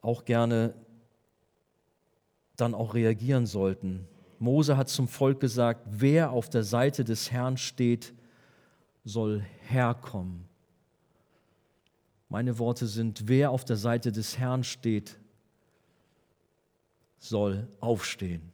auch 0.00 0.24
gerne 0.24 0.72
dann 2.56 2.72
auch 2.72 2.94
reagieren 2.94 3.44
sollten. 3.44 4.08
Mose 4.38 4.78
hat 4.78 4.88
zum 4.88 5.08
Volk 5.08 5.40
gesagt, 5.40 5.82
wer 5.90 6.30
auf 6.30 6.48
der 6.48 6.64
Seite 6.64 7.04
des 7.04 7.30
Herrn 7.30 7.58
steht, 7.58 8.14
soll 9.04 9.44
herkommen. 9.66 10.47
Meine 12.28 12.58
Worte 12.58 12.86
sind, 12.86 13.26
wer 13.26 13.50
auf 13.50 13.64
der 13.64 13.76
Seite 13.76 14.12
des 14.12 14.38
Herrn 14.38 14.64
steht, 14.64 15.18
soll 17.18 17.66
aufstehen. 17.80 18.52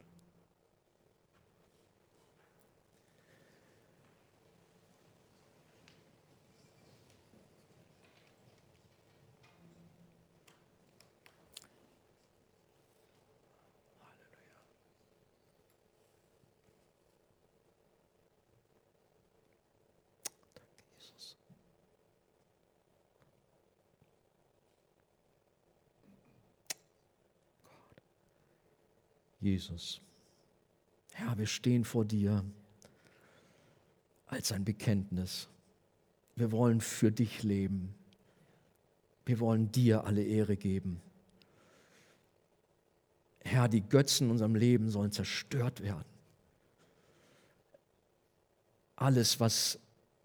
Jesus. 29.44 30.00
Herr, 31.12 31.36
wir 31.36 31.46
stehen 31.46 31.84
vor 31.84 32.06
dir 32.06 32.42
als 34.26 34.50
ein 34.52 34.64
Bekenntnis. 34.64 35.48
Wir 36.34 36.50
wollen 36.50 36.80
für 36.80 37.12
dich 37.12 37.42
leben. 37.42 37.94
Wir 39.26 39.38
wollen 39.40 39.70
dir 39.70 40.04
alle 40.04 40.24
Ehre 40.24 40.56
geben. 40.56 41.00
Herr, 43.40 43.68
die 43.68 43.82
Götzen 43.82 44.28
in 44.28 44.30
unserem 44.32 44.54
Leben 44.54 44.88
sollen 44.88 45.12
zerstört 45.12 45.82
werden. 45.82 46.08
Alles, 48.96 49.40
was 49.40 49.78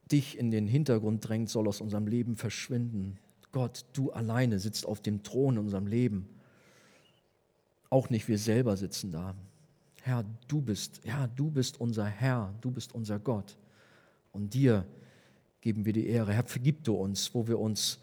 dich 0.09 0.38
in 0.38 0.49
den 0.49 0.65
Hintergrund 0.65 1.28
drängt, 1.28 1.49
soll 1.49 1.67
aus 1.67 1.82
unserem 1.82 2.07
Leben 2.07 2.38
verschwinden. 2.38 3.20
Gott, 3.51 3.86
du 3.93 4.11
alleine 4.11 4.59
sitzt 4.59 4.86
auf 4.86 5.01
dem 5.01 5.24
Thron 5.24 5.55
in 5.55 5.59
unserem 5.59 5.88
Leben. 5.88 6.39
Auch 7.90 8.10
nicht 8.10 8.28
wir 8.28 8.38
selber 8.38 8.78
sitzen 8.78 9.12
da. 9.12 9.36
Herr, 10.02 10.26
du 10.48 10.62
bist, 10.62 11.02
ja, 11.04 11.28
du 11.28 11.50
bist 11.50 11.80
unser 11.80 12.06
Herr, 12.06 12.54
du 12.62 12.72
bist 12.72 12.94
unser 12.94 13.20
Gott. 13.20 13.58
Und 14.32 14.54
dir 14.54 14.86
geben 15.62 15.86
wir 15.86 15.94
die 15.94 16.08
Ehre. 16.08 16.34
Herr, 16.34 16.44
vergib 16.44 16.84
du 16.84 16.94
uns, 16.94 17.34
wo 17.34 17.48
wir 17.48 17.60
uns 17.60 18.00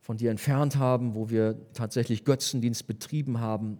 von 0.00 0.16
dir 0.16 0.30
entfernt 0.30 0.76
haben, 0.76 1.14
wo 1.14 1.30
wir 1.30 1.56
tatsächlich 1.72 2.24
Götzendienst 2.24 2.86
betrieben 2.86 3.40
haben. 3.40 3.78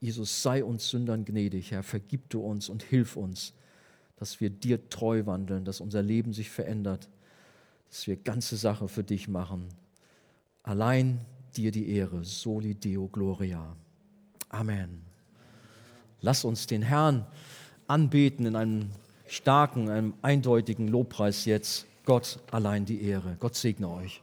Jesus, 0.00 0.42
sei 0.42 0.64
uns 0.64 0.88
Sündern 0.88 1.24
gnädig. 1.24 1.70
Herr, 1.70 1.82
vergib 1.82 2.30
du 2.30 2.40
uns 2.40 2.68
und 2.68 2.82
hilf 2.82 3.16
uns, 3.16 3.52
dass 4.16 4.40
wir 4.40 4.50
dir 4.50 4.88
treu 4.88 5.26
wandeln, 5.26 5.64
dass 5.64 5.80
unser 5.80 6.02
Leben 6.02 6.32
sich 6.32 6.50
verändert, 6.50 7.08
dass 7.88 8.06
wir 8.06 8.16
ganze 8.16 8.56
Sache 8.56 8.88
für 8.88 9.04
dich 9.04 9.28
machen. 9.28 9.68
Allein 10.62 11.20
dir 11.56 11.70
die 11.70 11.90
Ehre. 11.90 12.24
Soli 12.24 12.74
Deo 12.74 13.08
Gloria. 13.08 13.76
Amen. 14.48 15.02
Lass 16.20 16.44
uns 16.44 16.66
den 16.66 16.82
Herrn 16.82 17.26
anbeten 17.86 18.46
in 18.46 18.56
einem 18.56 18.90
starken, 19.26 19.88
einem 19.88 20.14
eindeutigen 20.22 20.88
Lobpreis 20.88 21.44
jetzt. 21.44 21.86
Gott 22.04 22.38
allein 22.50 22.86
die 22.86 23.02
Ehre. 23.02 23.36
Gott 23.38 23.54
segne 23.54 23.88
euch. 23.88 24.22